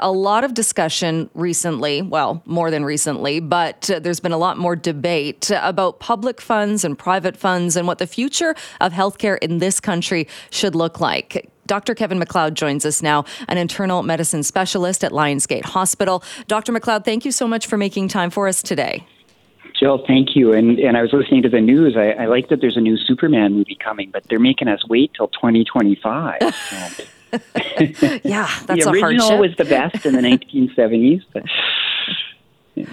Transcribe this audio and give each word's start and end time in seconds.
a 0.00 0.12
lot 0.12 0.44
of 0.44 0.54
discussion 0.54 1.28
recently, 1.34 2.02
well, 2.02 2.42
more 2.46 2.70
than 2.70 2.84
recently, 2.84 3.40
but 3.40 3.90
uh, 3.90 3.98
there's 3.98 4.20
been 4.20 4.32
a 4.32 4.38
lot 4.38 4.56
more 4.56 4.76
debate 4.76 5.50
about 5.54 5.98
public 5.98 6.40
funds 6.40 6.84
and 6.84 6.98
private 6.98 7.36
funds 7.36 7.76
and 7.76 7.86
what 7.86 7.98
the 7.98 8.06
future 8.06 8.54
of 8.80 8.92
healthcare 8.92 9.38
in 9.38 9.58
this 9.58 9.80
country 9.80 10.28
should 10.50 10.74
look 10.74 11.00
like. 11.00 11.50
Dr. 11.66 11.94
Kevin 11.94 12.18
McLeod 12.18 12.54
joins 12.54 12.86
us 12.86 13.02
now, 13.02 13.24
an 13.48 13.58
internal 13.58 14.02
medicine 14.02 14.42
specialist 14.42 15.04
at 15.04 15.12
Lions 15.12 15.46
Gate 15.46 15.64
Hospital. 15.64 16.22
Dr. 16.46 16.72
McLeod, 16.72 17.04
thank 17.04 17.24
you 17.24 17.32
so 17.32 17.46
much 17.46 17.66
for 17.66 17.76
making 17.76 18.08
time 18.08 18.30
for 18.30 18.48
us 18.48 18.62
today. 18.62 19.06
Jill, 19.78 20.02
thank 20.06 20.34
you. 20.34 20.52
And 20.52 20.78
and 20.80 20.96
I 20.96 21.02
was 21.02 21.12
listening 21.12 21.42
to 21.42 21.48
the 21.48 21.60
news. 21.60 21.96
I, 21.96 22.22
I 22.22 22.26
like 22.26 22.48
that 22.48 22.60
there's 22.60 22.76
a 22.76 22.80
new 22.80 22.96
Superman 22.96 23.52
movie 23.52 23.76
coming, 23.76 24.10
but 24.10 24.24
they're 24.28 24.40
making 24.40 24.66
us 24.66 24.80
wait 24.88 25.12
till 25.14 25.28
2025. 25.28 26.40
yeah, 28.24 28.48
that's 28.66 28.84
the 28.84 28.90
original 28.90 29.38
was 29.38 29.54
the 29.56 29.64
best 29.64 30.06
in 30.06 30.14
the 30.14 30.20
1970s. 30.20 31.22
But, 31.32 31.44
yeah. 32.74 32.86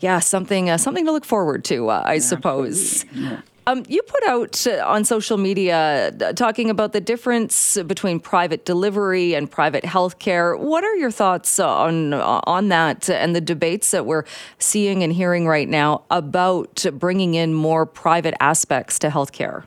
yeah, 0.00 0.18
something 0.20 0.70
uh, 0.70 0.78
something 0.78 1.04
to 1.04 1.12
look 1.12 1.24
forward 1.24 1.64
to, 1.64 1.90
uh, 1.90 2.02
I 2.04 2.18
suppose. 2.18 3.04
Yeah. 3.12 3.40
Um, 3.66 3.82
you 3.88 4.02
put 4.02 4.22
out 4.24 4.66
uh, 4.66 4.84
on 4.86 5.04
social 5.04 5.38
media 5.38 6.08
uh, 6.20 6.32
talking 6.34 6.68
about 6.68 6.92
the 6.92 7.00
difference 7.00 7.78
between 7.86 8.20
private 8.20 8.66
delivery 8.66 9.34
and 9.34 9.50
private 9.50 9.84
healthcare. 9.84 10.58
What 10.58 10.84
are 10.84 10.94
your 10.96 11.10
thoughts 11.10 11.58
on 11.58 12.12
on 12.12 12.68
that 12.68 13.08
and 13.08 13.34
the 13.34 13.40
debates 13.40 13.90
that 13.92 14.04
we're 14.04 14.24
seeing 14.58 15.02
and 15.02 15.12
hearing 15.12 15.46
right 15.46 15.68
now 15.68 16.04
about 16.10 16.84
bringing 16.94 17.34
in 17.34 17.54
more 17.54 17.86
private 17.86 18.34
aspects 18.38 18.98
to 18.98 19.08
healthcare? 19.08 19.64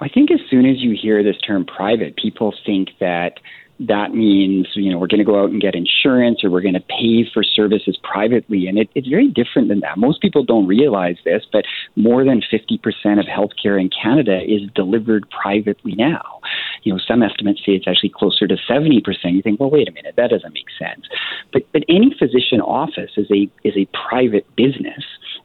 I 0.00 0.08
think 0.08 0.30
as 0.30 0.40
soon 0.48 0.64
as 0.66 0.78
you 0.78 0.96
hear 1.00 1.22
this 1.22 1.38
term 1.38 1.64
private, 1.64 2.16
people 2.16 2.54
think 2.64 2.90
that 3.00 3.40
that 3.80 4.12
means 4.12 4.66
you 4.74 4.90
know 4.90 4.98
we're 4.98 5.06
going 5.06 5.18
to 5.18 5.24
go 5.24 5.40
out 5.40 5.50
and 5.50 5.60
get 5.60 5.74
insurance 5.74 6.42
or 6.42 6.50
we're 6.50 6.62
going 6.62 6.74
to 6.74 6.80
pay 6.80 7.28
for 7.32 7.42
services 7.42 7.96
privately. 8.02 8.66
And 8.66 8.78
it, 8.78 8.90
it's 8.94 9.06
very 9.06 9.28
different 9.28 9.68
than 9.68 9.80
that. 9.80 9.98
Most 9.98 10.20
people 10.20 10.44
don't 10.44 10.66
realize 10.66 11.16
this 11.24 11.44
but 11.52 11.64
more 11.96 12.24
than 12.24 12.42
50% 12.52 12.80
of 13.20 13.26
healthcare 13.26 13.80
in 13.80 13.90
canada 13.90 14.40
is 14.42 14.68
delivered 14.74 15.28
privately 15.30 15.94
now. 15.94 16.40
You 16.82 16.94
know 16.94 17.00
some 17.06 17.22
estimates 17.22 17.60
say 17.64 17.72
it's 17.72 17.86
actually 17.86 18.10
closer 18.10 18.46
to 18.46 18.56
70% 18.68 19.02
you 19.24 19.42
think 19.42 19.60
well 19.60 19.70
wait 19.70 19.88
a 19.88 19.92
minute 19.92 20.14
that 20.16 20.30
doesn't 20.30 20.54
make 20.54 20.70
sense. 20.78 21.06
But 21.52 21.62
but 21.72 21.84
any 21.88 22.14
physician 22.18 22.60
office 22.60 23.12
is 23.16 23.30
a 23.30 23.48
is 23.62 23.74
a 23.76 23.86
private 24.08 24.44
business. 24.56 25.04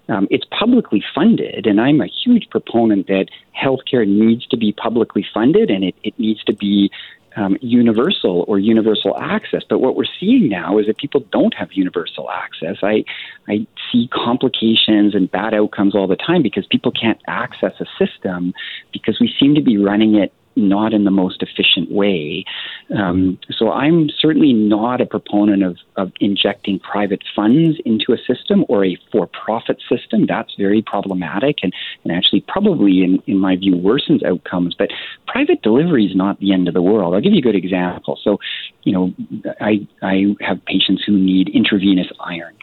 Um, 0.10 0.28
it's 0.30 0.46
publicly 0.60 1.02
funded, 1.16 1.66
and 1.66 1.80
I'm 1.80 2.02
a 2.02 2.08
huge 2.08 2.50
proponent 2.50 3.08
that 3.08 3.28
healthcare 3.58 4.06
needs 4.06 4.46
to 4.48 4.58
be 4.58 4.74
publicly 4.74 5.26
funded 5.34 5.70
and 5.70 5.84
it, 5.84 5.96
it 6.04 6.18
needs 6.18 6.44
to 6.46 6.54
be 6.54 6.92
um, 7.36 7.58
universal 7.62 8.46
or 8.48 8.60
universal 8.60 9.18
access. 9.18 9.64
But 9.68 9.80
what 9.80 9.96
we're 9.96 10.06
seeing 10.20 10.50
now 10.50 10.78
is 10.78 10.88
that 10.88 10.98
people 10.98 11.22
don't 11.32 11.54
have 11.56 11.70
universal 11.74 12.30
access. 12.30 12.78
I, 12.84 13.04
I 13.48 13.68
see 13.92 14.10
complications 14.14 15.16
and 15.16 15.30
bad 15.30 15.54
outcomes 15.54 15.96
all 15.96 16.08
the 16.08 16.16
time 16.16 16.42
because 16.42 16.66
people 16.70 16.92
can't 16.92 17.20
access 17.28 17.74
a 17.80 17.86
system 18.04 18.54
because 18.92 19.20
we 19.20 19.34
seem 19.40 19.56
to 19.56 19.62
be 19.62 19.78
running 19.78 20.16
it 20.16 20.34
not 20.56 20.94
in 20.94 21.04
the 21.04 21.12
most 21.12 21.42
efficient 21.42 21.92
way. 21.92 22.46
Um, 22.96 23.40
so 23.52 23.72
I'm 23.72 24.10
certainly 24.10 24.54
not 24.54 25.02
a 25.02 25.06
proponent 25.06 25.64
of, 25.64 25.78
of 25.96 26.12
injecting 26.20 26.80
private 26.80 27.24
funds 27.36 27.78
into 27.86 28.14
a 28.14 28.18
system 28.18 28.66
or 28.70 28.86
a 28.86 28.98
for-profit 29.12 29.82
system. 29.90 30.26
That's 30.28 30.54
very 30.58 30.82
problematic 30.82 31.58
and, 31.64 31.74
and 32.04 32.14
actually 32.14 32.42
probably, 32.48 33.04
in, 33.04 33.22
in 33.28 33.40
my 33.40 33.56
view, 33.56 33.76
worsens 33.76 34.24
outcomes. 34.24 34.76
But 34.78 34.90
private 35.28 35.62
delivery 35.62 36.06
is 36.06 36.16
not 36.16 36.40
the 36.40 36.54
end 36.54 36.68
of 36.68 36.74
the 36.74 36.82
world. 36.82 37.14
I'll 37.14 37.22
give 37.22 37.34
you 37.34 37.40
a 37.40 37.42
good 37.42 37.56
example. 37.56 38.20
So, 38.24 38.40
you 38.84 38.94
know, 38.94 39.14
I, 39.60 39.88
I 40.02 40.36
have 40.42 40.64
patients 40.66 41.04
who 41.06 41.18
need 41.18 41.50
intravenous 41.50 42.08
iron. 42.20 42.54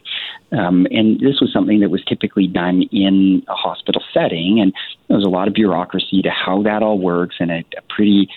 Um, 0.53 0.87
and 0.91 1.21
this 1.21 1.41
was 1.41 1.53
something 1.53 1.81
that 1.81 1.91
was 1.91 2.05
typically 2.05 2.49
done 2.49 2.83
in 2.91 3.45
a 3.49 3.55
hospital 3.55 4.03
setting, 4.13 4.59
and 4.61 4.73
there 5.11 5.17
was 5.17 5.27
a 5.27 5.29
lot 5.29 5.49
of 5.49 5.55
bureaucracy 5.55 6.23
to 6.23 6.31
how 6.31 6.63
that 6.63 6.85
all 6.85 6.97
works, 6.97 7.37
and 7.41 7.51
a, 7.51 7.65
a 7.77 7.83
pretty 7.89 8.31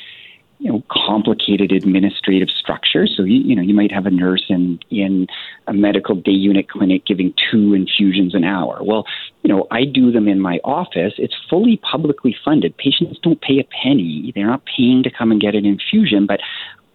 you 0.58 0.72
know 0.72 0.84
complicated 0.90 1.72
administrative 1.72 2.50
structure. 2.50 3.06
So 3.06 3.24
you, 3.24 3.42
you 3.42 3.56
know 3.56 3.62
you 3.62 3.75
might 3.75 3.92
have 3.92 4.08
a 4.08 4.09
nurse 4.09 4.46
in 4.50 4.80
in 4.90 5.28
a 5.68 5.74
medical 5.74 6.16
day 6.16 6.31
unit 6.31 6.70
clinic 6.70 7.06
giving 7.06 7.31
two 7.52 7.75
infusions 7.75 8.34
an 8.34 8.44
hour. 8.44 8.80
Well, 8.81 9.06
you 9.44 9.53
know 9.53 9.68
I 9.70 9.86
do 9.86 10.12
them 10.12 10.28
in 10.28 10.40
my 10.40 10.59
office. 10.64 11.14
It's 11.18 11.36
fully 11.47 11.78
publicly 11.78 12.36
funded. 12.44 12.76
Patients 12.78 13.20
don't 13.22 13.40
pay 13.40 13.59
a 13.59 13.66
penny. 13.84 14.31
They're 14.34 14.47
not 14.47 14.64
paying 14.66 15.03
to 15.03 15.12
come 15.12 15.31
and 15.31 15.40
get 15.40 15.53
an 15.53 15.68
infusion, 15.68 16.26
but 16.26 16.40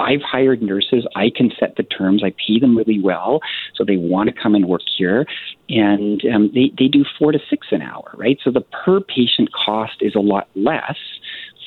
I've 0.01 0.23
hired 0.23 0.63
nurses. 0.63 1.07
I 1.17 1.31
can 1.35 1.51
set 1.59 1.77
the 1.77 1.83
terms. 1.83 2.23
I 2.25 2.31
pay 2.47 2.59
them 2.61 2.77
really 2.77 3.01
well, 3.01 3.41
so 3.75 3.85
they 3.85 3.97
want 3.97 4.29
to 4.29 4.43
come 4.43 4.55
and 4.55 4.67
work 4.67 4.83
here, 4.97 5.27
and 5.69 6.23
um, 6.33 6.51
they 6.55 6.73
they 6.79 6.89
do 6.89 7.05
four 7.19 7.33
to 7.33 7.39
six 7.51 7.69
an 7.71 7.83
hour, 7.83 8.11
right? 8.15 8.39
So 8.43 8.51
the 8.51 8.61
per 8.61 9.01
patient 9.01 9.51
cost 9.53 9.97
is 10.01 10.15
a 10.15 10.21
lot 10.21 10.49
less 10.55 10.97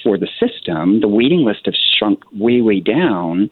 for 0.03 0.17
the 0.17 0.27
system. 0.39 1.01
The 1.01 1.07
waiting 1.07 1.43
list 1.43 1.61
has 1.65 1.77
shrunk 1.97 2.23
way 2.31 2.61
way 2.61 2.79
down, 2.79 3.49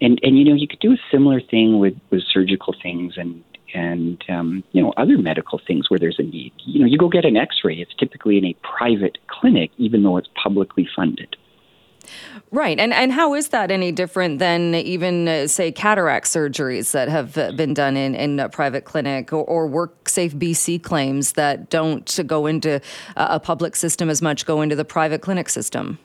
and 0.00 0.18
and 0.22 0.38
you 0.38 0.44
know 0.44 0.54
you 0.54 0.68
could 0.68 0.80
do 0.80 0.92
a 0.92 0.98
similar 1.10 1.40
thing 1.40 1.78
with 1.78 1.94
with 2.10 2.22
surgical 2.32 2.74
things 2.82 3.14
and 3.16 3.42
and 3.74 4.22
um, 4.28 4.64
you 4.72 4.82
know 4.82 4.92
other 4.96 5.18
medical 5.18 5.60
things 5.66 5.90
where 5.90 5.98
there's 5.98 6.18
a 6.18 6.22
need. 6.22 6.52
You 6.64 6.80
know, 6.80 6.86
you 6.86 6.96
go 6.96 7.08
get 7.08 7.24
an 7.24 7.36
X-ray. 7.36 7.76
It's 7.76 7.94
typically 7.98 8.38
in 8.38 8.44
a 8.44 8.56
private 8.62 9.18
clinic, 9.26 9.70
even 9.76 10.02
though 10.02 10.16
it's 10.16 10.28
publicly 10.42 10.88
funded. 10.94 11.36
Right. 12.50 12.78
And 12.78 12.92
and 12.92 13.12
how 13.12 13.34
is 13.34 13.48
that 13.48 13.70
any 13.70 13.92
different 13.92 14.38
than 14.38 14.74
even 14.74 15.28
uh, 15.28 15.46
say 15.46 15.72
cataract 15.72 16.26
surgeries 16.26 16.92
that 16.92 17.08
have 17.08 17.36
uh, 17.36 17.52
been 17.52 17.74
done 17.74 17.96
in 17.96 18.14
in 18.14 18.38
a 18.38 18.48
private 18.48 18.84
clinic 18.84 19.32
or, 19.32 19.44
or 19.44 19.68
WorkSafe 19.68 20.32
BC 20.32 20.82
claims 20.82 21.32
that 21.32 21.70
don't 21.70 22.20
go 22.26 22.46
into 22.46 22.80
a 23.16 23.40
public 23.40 23.76
system 23.76 24.08
as 24.08 24.22
much 24.22 24.46
go 24.46 24.62
into 24.62 24.76
the 24.76 24.84
private 24.84 25.20
clinic 25.20 25.48
system? 25.48 25.98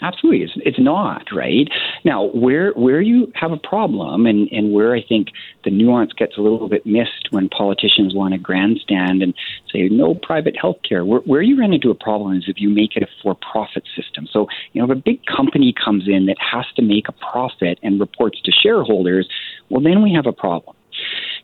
Absolutely, 0.00 0.44
it's, 0.44 0.52
it's 0.64 0.78
not 0.78 1.24
right 1.32 1.68
now. 2.04 2.26
Where 2.26 2.70
where 2.72 3.00
you 3.00 3.32
have 3.34 3.50
a 3.50 3.56
problem, 3.56 4.26
and 4.26 4.48
and 4.52 4.72
where 4.72 4.94
I 4.94 5.02
think 5.02 5.28
the 5.64 5.70
nuance 5.70 6.12
gets 6.12 6.38
a 6.38 6.40
little 6.40 6.68
bit 6.68 6.86
missed 6.86 7.28
when 7.30 7.48
politicians 7.48 8.14
want 8.14 8.32
to 8.32 8.38
grandstand 8.38 9.22
and 9.22 9.34
say 9.72 9.88
no 9.88 10.14
private 10.14 10.56
health 10.56 10.78
care. 10.88 11.04
Where, 11.04 11.20
where 11.20 11.42
you 11.42 11.58
run 11.58 11.72
into 11.72 11.90
a 11.90 11.96
problem 11.96 12.36
is 12.36 12.44
if 12.46 12.60
you 12.60 12.68
make 12.68 12.96
it 12.96 13.02
a 13.02 13.08
for-profit 13.22 13.84
system. 13.96 14.28
So 14.32 14.46
you 14.72 14.80
know, 14.80 14.90
if 14.90 14.96
a 14.96 15.00
big 15.00 15.20
company 15.26 15.74
comes 15.84 16.04
in 16.06 16.26
that 16.26 16.36
has 16.38 16.66
to 16.76 16.82
make 16.82 17.08
a 17.08 17.12
profit 17.12 17.80
and 17.82 17.98
reports 17.98 18.40
to 18.44 18.52
shareholders, 18.52 19.28
well, 19.68 19.82
then 19.82 20.02
we 20.02 20.12
have 20.14 20.26
a 20.26 20.32
problem 20.32 20.76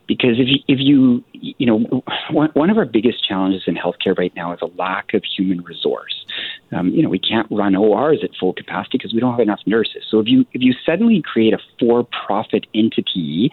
because 0.07 0.39
if 0.39 0.47
you, 0.47 0.59
if 0.67 0.79
you 0.79 1.23
you 1.31 1.65
know 1.65 2.03
one, 2.31 2.49
one 2.53 2.69
of 2.69 2.77
our 2.77 2.85
biggest 2.85 3.27
challenges 3.27 3.63
in 3.67 3.75
healthcare 3.75 4.17
right 4.17 4.33
now 4.35 4.53
is 4.53 4.59
a 4.61 4.69
lack 4.77 5.13
of 5.13 5.23
human 5.23 5.63
resource. 5.63 6.25
Um, 6.71 6.89
you 6.89 7.01
know 7.01 7.09
we 7.09 7.19
can't 7.19 7.47
run 7.51 7.75
ORs 7.75 8.19
at 8.23 8.31
full 8.39 8.53
capacity 8.53 8.97
because 8.97 9.13
we 9.13 9.19
don't 9.19 9.31
have 9.31 9.39
enough 9.39 9.61
nurses. 9.65 10.03
So 10.09 10.19
if 10.19 10.27
you 10.27 10.45
if 10.53 10.61
you 10.61 10.73
suddenly 10.85 11.21
create 11.21 11.53
a 11.53 11.59
for-profit 11.79 12.65
entity, 12.73 13.51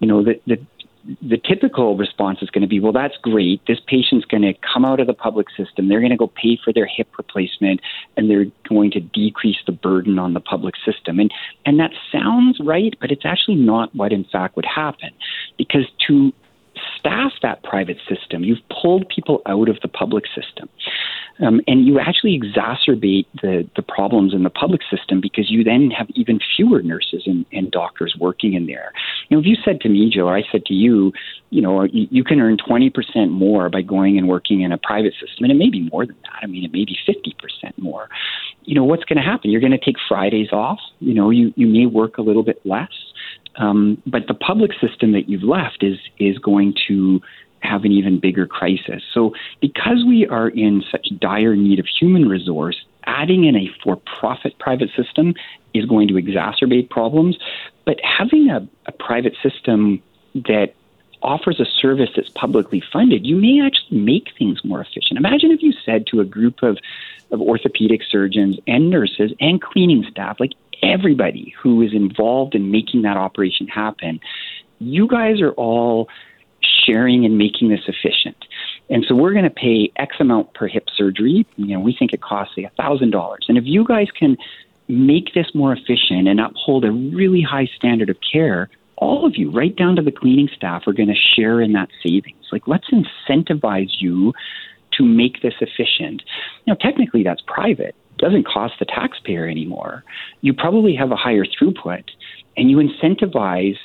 you 0.00 0.08
know 0.08 0.22
the 0.22 0.40
the 0.46 0.58
the 1.20 1.36
typical 1.36 1.96
response 1.96 2.38
is 2.42 2.50
going 2.50 2.62
to 2.62 2.68
be, 2.68 2.78
well, 2.78 2.92
that's 2.92 3.16
great. 3.22 3.60
This 3.66 3.80
patient's 3.86 4.24
going 4.24 4.42
to 4.42 4.54
come 4.72 4.84
out 4.84 5.00
of 5.00 5.06
the 5.06 5.14
public 5.14 5.48
system. 5.56 5.88
They're 5.88 6.00
going 6.00 6.10
to 6.10 6.16
go 6.16 6.28
pay 6.28 6.58
for 6.62 6.72
their 6.72 6.86
hip 6.86 7.08
replacement, 7.18 7.80
and 8.16 8.30
they're 8.30 8.46
going 8.68 8.90
to 8.92 9.00
decrease 9.00 9.56
the 9.66 9.72
burden 9.72 10.18
on 10.18 10.34
the 10.34 10.40
public 10.40 10.74
system. 10.84 11.18
And 11.18 11.32
and 11.66 11.80
that 11.80 11.90
sounds 12.12 12.60
right, 12.60 12.94
but 13.00 13.10
it's 13.10 13.24
actually 13.24 13.56
not 13.56 13.94
what 13.94 14.12
in 14.12 14.24
fact 14.24 14.56
would 14.56 14.66
happen, 14.66 15.10
because 15.58 15.86
to 16.06 16.32
staff 16.98 17.32
that 17.42 17.62
private 17.62 17.98
system, 18.08 18.44
you've 18.44 18.62
pulled 18.82 19.08
people 19.08 19.42
out 19.46 19.68
of 19.68 19.78
the 19.82 19.88
public 19.88 20.24
system. 20.34 20.68
Um, 21.40 21.60
and 21.66 21.86
you 21.86 21.98
actually 21.98 22.38
exacerbate 22.38 23.26
the, 23.40 23.68
the 23.74 23.82
problems 23.82 24.34
in 24.34 24.42
the 24.42 24.50
public 24.50 24.82
system 24.90 25.20
because 25.20 25.50
you 25.50 25.64
then 25.64 25.90
have 25.90 26.08
even 26.14 26.38
fewer 26.56 26.82
nurses 26.82 27.22
and, 27.26 27.46
and 27.52 27.70
doctors 27.70 28.14
working 28.20 28.52
in 28.52 28.66
there. 28.66 28.92
You 29.28 29.36
know, 29.36 29.40
if 29.40 29.46
you 29.46 29.56
said 29.64 29.80
to 29.80 29.88
me, 29.88 30.10
Joe, 30.10 30.28
or 30.28 30.36
I 30.36 30.42
said 30.52 30.66
to 30.66 30.74
you, 30.74 31.12
you 31.50 31.60
know, 31.60 31.84
you, 31.84 32.06
you 32.10 32.24
can 32.24 32.38
earn 32.40 32.58
20% 32.58 33.30
more 33.30 33.68
by 33.68 33.82
going 33.82 34.18
and 34.18 34.28
working 34.28 34.60
in 34.60 34.72
a 34.72 34.78
private 34.78 35.14
system, 35.14 35.44
and 35.44 35.50
it 35.50 35.56
may 35.56 35.70
be 35.70 35.88
more 35.90 36.06
than 36.06 36.16
that. 36.22 36.40
I 36.42 36.46
mean, 36.46 36.64
it 36.64 36.72
may 36.72 36.84
be 36.84 36.96
50% 37.08 37.78
more. 37.78 38.08
You 38.64 38.74
know, 38.74 38.84
what's 38.84 39.04
going 39.04 39.16
to 39.16 39.22
happen? 39.22 39.50
You're 39.50 39.60
going 39.60 39.72
to 39.72 39.84
take 39.84 39.96
Fridays 40.08 40.52
off. 40.52 40.78
You 41.00 41.14
know, 41.14 41.30
you, 41.30 41.52
you 41.56 41.66
may 41.66 41.86
work 41.86 42.18
a 42.18 42.22
little 42.22 42.42
bit 42.42 42.60
less. 42.64 42.90
Um, 43.56 44.02
but 44.06 44.28
the 44.28 44.34
public 44.34 44.70
system 44.80 45.12
that 45.12 45.28
you've 45.28 45.42
left 45.42 45.82
is 45.82 45.98
is 46.18 46.38
going 46.38 46.74
to 46.88 47.20
have 47.60 47.84
an 47.84 47.92
even 47.92 48.18
bigger 48.18 48.46
crisis. 48.46 49.02
So, 49.12 49.34
because 49.60 50.04
we 50.06 50.26
are 50.26 50.48
in 50.48 50.82
such 50.90 51.08
dire 51.20 51.54
need 51.54 51.78
of 51.78 51.86
human 51.86 52.28
resource, 52.28 52.76
adding 53.04 53.44
in 53.44 53.56
a 53.56 53.70
for 53.82 54.00
profit 54.18 54.58
private 54.58 54.90
system 54.96 55.34
is 55.74 55.84
going 55.84 56.08
to 56.08 56.14
exacerbate 56.14 56.90
problems. 56.90 57.36
But 57.84 57.96
having 58.02 58.48
a, 58.50 58.66
a 58.86 58.92
private 58.92 59.34
system 59.42 60.02
that 60.34 60.74
offers 61.22 61.60
a 61.60 61.64
service 61.64 62.10
that's 62.14 62.28
publicly 62.30 62.82
funded, 62.92 63.26
you 63.26 63.36
may 63.36 63.60
actually 63.64 63.98
make 63.98 64.28
things 64.38 64.64
more 64.64 64.80
efficient. 64.80 65.16
Imagine 65.18 65.50
if 65.50 65.62
you 65.62 65.72
said 65.84 66.06
to 66.08 66.20
a 66.20 66.24
group 66.24 66.62
of, 66.62 66.78
of 67.30 67.40
orthopedic 67.40 68.02
surgeons 68.08 68.58
and 68.66 68.90
nurses 68.90 69.32
and 69.40 69.60
cleaning 69.60 70.04
staff, 70.10 70.38
like 70.40 70.52
everybody 70.82 71.54
who 71.62 71.82
is 71.82 71.92
involved 71.92 72.54
in 72.54 72.70
making 72.70 73.02
that 73.02 73.16
operation 73.16 73.68
happen, 73.68 74.20
you 74.78 75.06
guys 75.06 75.40
are 75.40 75.52
all 75.52 76.08
sharing 76.84 77.24
and 77.24 77.38
making 77.38 77.68
this 77.68 77.82
efficient. 77.86 78.36
And 78.90 79.04
so 79.08 79.14
we're 79.14 79.32
going 79.32 79.44
to 79.44 79.50
pay 79.50 79.92
X 79.96 80.16
amount 80.20 80.54
per 80.54 80.66
hip 80.66 80.88
surgery. 80.96 81.46
You 81.56 81.66
know, 81.66 81.80
we 81.80 81.94
think 81.96 82.12
it 82.12 82.20
costs 82.20 82.54
say 82.54 82.68
$1,000. 82.78 83.36
And 83.48 83.58
if 83.58 83.64
you 83.64 83.84
guys 83.84 84.08
can 84.10 84.36
make 84.88 85.32
this 85.34 85.46
more 85.54 85.72
efficient 85.72 86.28
and 86.28 86.40
uphold 86.40 86.84
a 86.84 86.90
really 86.90 87.42
high 87.42 87.68
standard 87.76 88.10
of 88.10 88.16
care, 88.32 88.68
all 88.96 89.26
of 89.26 89.36
you, 89.36 89.50
right 89.50 89.74
down 89.74 89.96
to 89.96 90.02
the 90.02 90.12
cleaning 90.12 90.48
staff, 90.54 90.86
are 90.86 90.92
going 90.92 91.08
to 91.08 91.14
share 91.14 91.60
in 91.60 91.72
that 91.72 91.88
savings. 92.02 92.46
Like, 92.52 92.68
let's 92.68 92.88
incentivize 92.90 93.90
you 94.00 94.32
to 94.92 95.04
make 95.04 95.42
this 95.42 95.54
efficient. 95.60 96.22
Now, 96.66 96.74
technically, 96.74 97.22
that's 97.22 97.42
private. 97.46 97.94
It 98.10 98.18
doesn't 98.18 98.46
cost 98.46 98.74
the 98.78 98.84
taxpayer 98.84 99.48
anymore. 99.48 100.04
You 100.42 100.52
probably 100.52 100.94
have 100.94 101.10
a 101.10 101.16
higher 101.16 101.44
throughput, 101.44 102.04
and 102.56 102.70
you 102.70 102.76
incentivize 102.76 103.78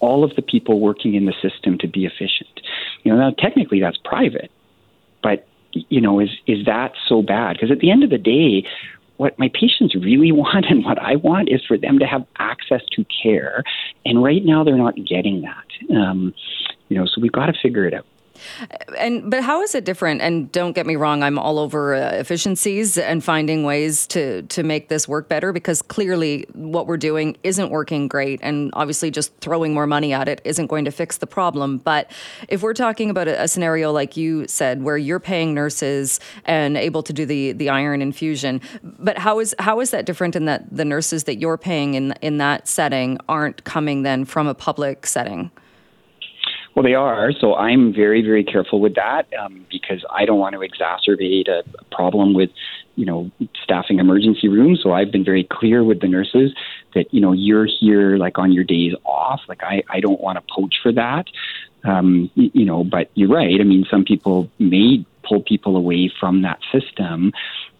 all 0.00 0.24
of 0.24 0.34
the 0.36 0.42
people 0.42 0.80
working 0.80 1.14
in 1.14 1.24
the 1.24 1.34
system 1.42 1.78
to 1.78 1.88
be 1.88 2.04
efficient. 2.04 2.60
You 3.02 3.12
know, 3.12 3.18
now 3.18 3.34
technically 3.38 3.80
that's 3.80 3.96
private, 4.04 4.50
but 5.22 5.46
you 5.72 6.00
know, 6.00 6.20
is 6.20 6.30
is 6.46 6.66
that 6.66 6.92
so 7.08 7.22
bad? 7.22 7.56
Because 7.56 7.70
at 7.70 7.80
the 7.80 7.90
end 7.90 8.04
of 8.04 8.10
the 8.10 8.18
day, 8.18 8.66
what 9.16 9.38
my 9.38 9.50
patients 9.54 9.94
really 9.94 10.32
want 10.42 10.66
and 10.68 10.84
what 10.84 10.98
I 10.98 11.16
want 11.16 11.48
is 11.50 11.62
for 11.66 11.78
them 11.78 11.98
to 11.98 12.06
have 12.06 12.24
access 12.38 12.82
to 12.92 13.04
care, 13.22 13.62
and 14.04 14.22
right 14.22 14.44
now 14.44 14.64
they're 14.64 14.76
not 14.76 14.94
getting 14.96 15.42
that. 15.42 15.94
Um, 15.96 16.34
you 16.88 16.98
know, 16.98 17.06
so 17.06 17.20
we've 17.20 17.32
got 17.32 17.46
to 17.46 17.54
figure 17.62 17.86
it 17.86 17.94
out. 17.94 18.06
And 18.98 19.30
but 19.30 19.42
how 19.42 19.62
is 19.62 19.74
it 19.74 19.84
different? 19.84 20.20
And 20.20 20.50
don't 20.52 20.72
get 20.72 20.86
me 20.86 20.96
wrong, 20.96 21.22
I'm 21.22 21.38
all 21.38 21.58
over 21.58 21.94
uh, 21.94 22.10
efficiencies 22.12 22.98
and 22.98 23.22
finding 23.22 23.64
ways 23.64 24.06
to 24.08 24.42
to 24.42 24.62
make 24.62 24.88
this 24.88 25.08
work 25.08 25.28
better 25.28 25.52
because 25.52 25.82
clearly 25.82 26.46
what 26.52 26.86
we're 26.86 26.96
doing 26.96 27.36
isn't 27.42 27.70
working 27.70 28.08
great, 28.08 28.40
and 28.42 28.70
obviously 28.74 29.10
just 29.10 29.36
throwing 29.38 29.74
more 29.74 29.86
money 29.86 30.12
at 30.12 30.28
it 30.28 30.40
isn't 30.44 30.66
going 30.66 30.84
to 30.84 30.90
fix 30.90 31.18
the 31.18 31.26
problem. 31.26 31.78
But 31.78 32.10
if 32.48 32.62
we're 32.62 32.74
talking 32.74 33.10
about 33.10 33.28
a, 33.28 33.42
a 33.42 33.48
scenario 33.48 33.92
like 33.92 34.16
you 34.16 34.46
said, 34.48 34.82
where 34.82 34.96
you're 34.96 35.20
paying 35.20 35.54
nurses 35.54 36.20
and 36.44 36.76
able 36.76 37.02
to 37.02 37.12
do 37.12 37.26
the 37.26 37.52
the 37.52 37.68
iron 37.68 38.02
infusion, 38.02 38.60
but 38.82 39.18
how 39.18 39.40
is 39.40 39.54
how 39.58 39.80
is 39.80 39.90
that 39.90 40.06
different 40.06 40.36
in 40.36 40.44
that 40.46 40.64
the 40.70 40.84
nurses 40.84 41.24
that 41.24 41.36
you're 41.36 41.58
paying 41.58 41.94
in 41.94 42.12
in 42.22 42.38
that 42.38 42.68
setting 42.68 43.18
aren't 43.28 43.64
coming 43.64 44.02
then 44.02 44.24
from 44.24 44.46
a 44.46 44.54
public 44.54 45.06
setting? 45.06 45.50
Well, 46.74 46.82
they 46.82 46.94
are. 46.94 47.30
So 47.32 47.54
I'm 47.54 47.92
very, 47.92 48.20
very 48.20 48.42
careful 48.42 48.80
with 48.80 48.96
that 48.96 49.26
um, 49.40 49.64
because 49.70 50.04
I 50.10 50.24
don't 50.24 50.38
want 50.38 50.54
to 50.54 50.58
exacerbate 50.60 51.48
a, 51.48 51.62
problem 51.94 52.34
with, 52.34 52.50
you 52.96 53.06
know, 53.06 53.30
staffing 53.62 54.00
emergency 54.00 54.48
rooms. 54.48 54.80
So 54.82 54.92
I've 54.92 55.12
been 55.12 55.24
very 55.24 55.44
clear 55.44 55.84
with 55.84 56.00
the 56.00 56.08
nurses 56.08 56.52
that, 56.94 57.14
you 57.14 57.20
know, 57.20 57.30
you're 57.30 57.66
here 57.66 58.16
like 58.16 58.36
on 58.36 58.50
your 58.50 58.64
days 58.64 58.94
off. 59.04 59.40
Like 59.48 59.62
I, 59.62 59.84
I 59.88 60.00
don't 60.00 60.20
want 60.20 60.36
to 60.38 60.54
poach 60.54 60.74
for 60.82 60.90
that. 60.90 61.26
Um, 61.84 62.30
you, 62.34 62.50
you 62.52 62.64
know, 62.64 62.82
but 62.82 63.10
you're 63.14 63.28
right. 63.28 63.60
I 63.60 63.62
mean, 63.62 63.86
some 63.88 64.04
people 64.04 64.50
may 64.58 65.06
pull 65.22 65.40
people 65.40 65.76
away 65.76 66.10
from 66.18 66.42
that 66.42 66.58
system. 66.72 67.32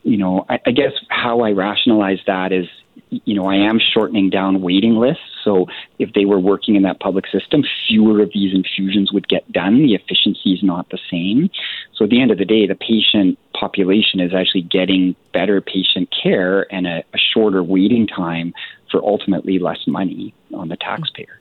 You 0.05 0.19
know, 0.19 0.47
I, 0.49 0.61
I 0.67 0.71
guess 0.71 0.93
how 1.09 1.41
I 1.41 1.51
rationalize 1.51 2.21
that 2.29 2.53
is, 2.53 2.69
you 3.11 3.35
know, 3.35 3.47
I 3.47 3.57
am 3.57 3.79
shortening 3.79 4.31
down 4.31 4.61
waiting 4.61 4.97
lists. 4.97 5.23
So 5.45 5.67
if 5.99 6.13
they 6.13 6.25
were 6.25 6.39
working 6.39 6.75
in 6.75 6.83
that 6.83 7.01
public 7.01 7.27
system, 7.29 7.65
fewer 7.87 8.23
of 8.23 8.31
these 8.33 8.55
infusions 8.55 9.13
would 9.13 9.29
get 9.29 9.51
done. 9.53 9.83
The 9.83 9.95
efficiency 9.95 10.53
is 10.53 10.63
not 10.63 10.89
the 10.91 10.99
same. 11.11 11.51
So 11.95 12.05
at 12.05 12.11
the 12.11 12.21
end 12.21 12.31
of 12.31 12.39
the 12.39 12.45
day, 12.45 12.67
the 12.67 12.75
patient 12.75 13.39
population 13.53 14.21
is 14.21 14.33
actually 14.35 14.63
getting 14.63 15.15
better 15.33 15.61
patient 15.61 16.13
care 16.23 16.67
and 16.73 16.87
a, 16.87 17.05
a 17.13 17.19
shorter 17.19 17.63
waiting 17.63 18.07
time 18.07 18.55
for 18.91 19.03
ultimately 19.03 19.59
less 19.59 19.87
money 19.87 20.35
on 20.53 20.69
the 20.69 20.77
taxpayer. 20.77 21.41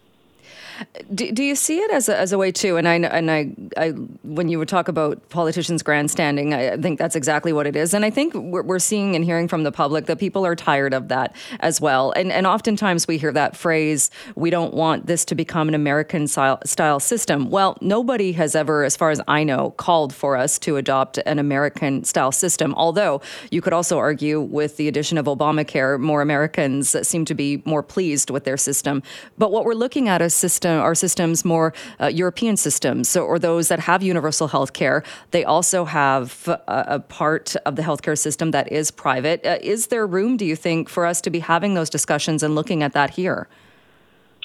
Do, 1.14 1.32
do 1.32 1.44
you 1.44 1.56
see 1.56 1.80
it 1.80 1.92
as 1.92 2.10
a, 2.10 2.18
as 2.18 2.32
a 2.32 2.38
way 2.38 2.52
too? 2.52 2.78
And 2.78 2.88
I 2.88 2.96
and 2.96 3.32
I, 3.32 3.52
I 3.78 3.90
when 4.24 4.50
you 4.50 4.60
would 4.60 4.68
talk 4.68 4.88
about 4.88 5.30
politicians 5.30 5.84
grandstanding, 5.84 6.54
I 6.54 6.78
think 6.78 7.00
that's 7.00 7.16
exactly 7.16 7.54
what 7.54 7.68
it 7.68 7.76
is. 7.76 7.94
And 7.94 8.04
I 8.06 8.10
think 8.10 8.34
we're, 8.34 8.64
we're 8.64 8.80
seeing 8.80 9.16
and 9.16 9.24
hearing 9.24 9.48
from 9.48 9.64
the 9.64 9.72
public 9.72 10.06
that 10.08 10.20
people 10.20 10.46
are 10.46 10.56
tired 10.56 10.94
of 10.94 11.08
that 11.10 11.36
as 11.60 11.80
well. 11.80 12.12
And 12.16 12.32
and 12.32 12.48
oftentimes 12.48 13.08
we 13.08 13.18
hear 13.18 13.32
that 13.32 13.56
phrase, 13.56 14.10
"We 14.36 14.50
don't 14.50 14.74
want 14.74 15.06
this 15.06 15.26
to 15.26 15.36
become 15.36 15.68
an 15.68 15.76
American 15.76 16.28
style, 16.28 16.60
style 16.66 17.00
system." 17.00 17.50
Well, 17.50 17.78
nobody 17.82 18.32
has 18.34 18.56
ever, 18.56 18.84
as 18.84 18.98
far 18.98 19.12
as 19.12 19.22
I 19.28 19.44
know, 19.44 19.72
called 19.72 20.14
for 20.14 20.36
us 20.36 20.60
to 20.60 20.78
adopt 20.78 21.20
an 21.26 21.40
American 21.40 22.04
style 22.04 22.32
system. 22.32 22.74
Although 22.76 23.22
you 23.52 23.62
could 23.62 23.74
also 23.74 23.98
argue 23.98 24.42
with 24.42 24.78
the 24.78 24.88
addition 24.88 25.18
of 25.18 25.26
Obamacare, 25.26 26.00
more 26.00 26.22
Americans 26.22 26.96
seem 27.08 27.26
to 27.26 27.36
be 27.36 27.62
more 27.66 27.84
pleased 27.84 28.30
with 28.30 28.44
their 28.44 28.58
system. 28.58 29.04
But 29.38 29.52
what 29.52 29.66
we're 29.66 29.74
looking 29.74 30.10
at 30.10 30.22
is 30.22 30.34
system 30.34 30.73
system, 30.74 30.84
our 30.84 30.96
systems 30.96 31.46
more 31.46 31.74
uh, 32.00 32.08
European 32.08 32.58
systems, 32.58 33.10
so, 33.10 33.26
or 33.26 33.40
those 33.40 33.68
that 33.68 33.80
have 33.80 34.02
universal 34.04 34.48
health 34.48 34.74
care. 34.74 35.04
They 35.32 35.44
also 35.44 35.86
have 35.86 36.48
a, 36.48 36.62
a, 36.68 37.00
part 37.00 37.56
of 37.66 37.76
the 37.76 37.82
healthcare 37.82 38.18
system 38.18 38.52
that 38.52 38.72
is 38.72 38.92
private. 38.92 39.46
Uh, 39.46 39.58
is 39.62 39.88
there 39.88 40.08
room, 40.08 40.38
do 40.38 40.46
you 40.46 40.56
think, 40.56 40.90
for 40.90 41.06
us 41.06 41.22
to 41.22 41.30
be 41.30 41.40
having 41.40 41.76
those 41.76 41.90
discussions 41.90 42.44
and 42.44 42.56
looking 42.56 42.84
at 42.84 42.94
that 42.94 43.12
here? 43.12 43.48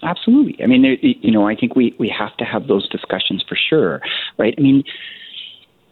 Absolutely. 0.02 0.56
I 0.62 0.66
mean, 0.66 0.84
you 1.02 1.32
know, 1.32 1.48
I 1.48 1.56
think 1.56 1.74
we, 1.74 1.94
we 1.98 2.08
have 2.08 2.36
to 2.36 2.44
have 2.44 2.68
those 2.68 2.88
discussions 2.88 3.44
for 3.48 3.56
sure, 3.56 4.00
right? 4.38 4.54
I 4.56 4.60
mean, 4.60 4.84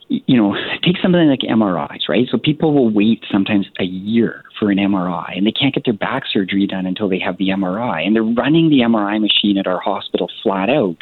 you 0.08 0.36
know, 0.36 0.54
take 0.82 0.96
something 1.02 1.28
like 1.28 1.40
MRIs, 1.40 2.08
right? 2.08 2.28
So 2.30 2.38
people 2.38 2.72
will 2.72 2.90
wait 2.90 3.24
sometimes 3.30 3.66
a 3.80 3.84
year 3.84 4.44
for 4.58 4.70
an 4.70 4.78
MRI 4.78 5.36
and 5.36 5.46
they 5.46 5.52
can't 5.52 5.74
get 5.74 5.84
their 5.84 5.94
back 5.94 6.24
surgery 6.32 6.66
done 6.66 6.86
until 6.86 7.08
they 7.08 7.18
have 7.18 7.38
the 7.38 7.48
MRI. 7.48 8.06
And 8.06 8.14
they're 8.14 8.22
running 8.22 8.70
the 8.70 8.80
MRI 8.80 9.20
machine 9.20 9.58
at 9.58 9.66
our 9.66 9.80
hospital 9.80 10.30
flat 10.42 10.70
out. 10.70 10.96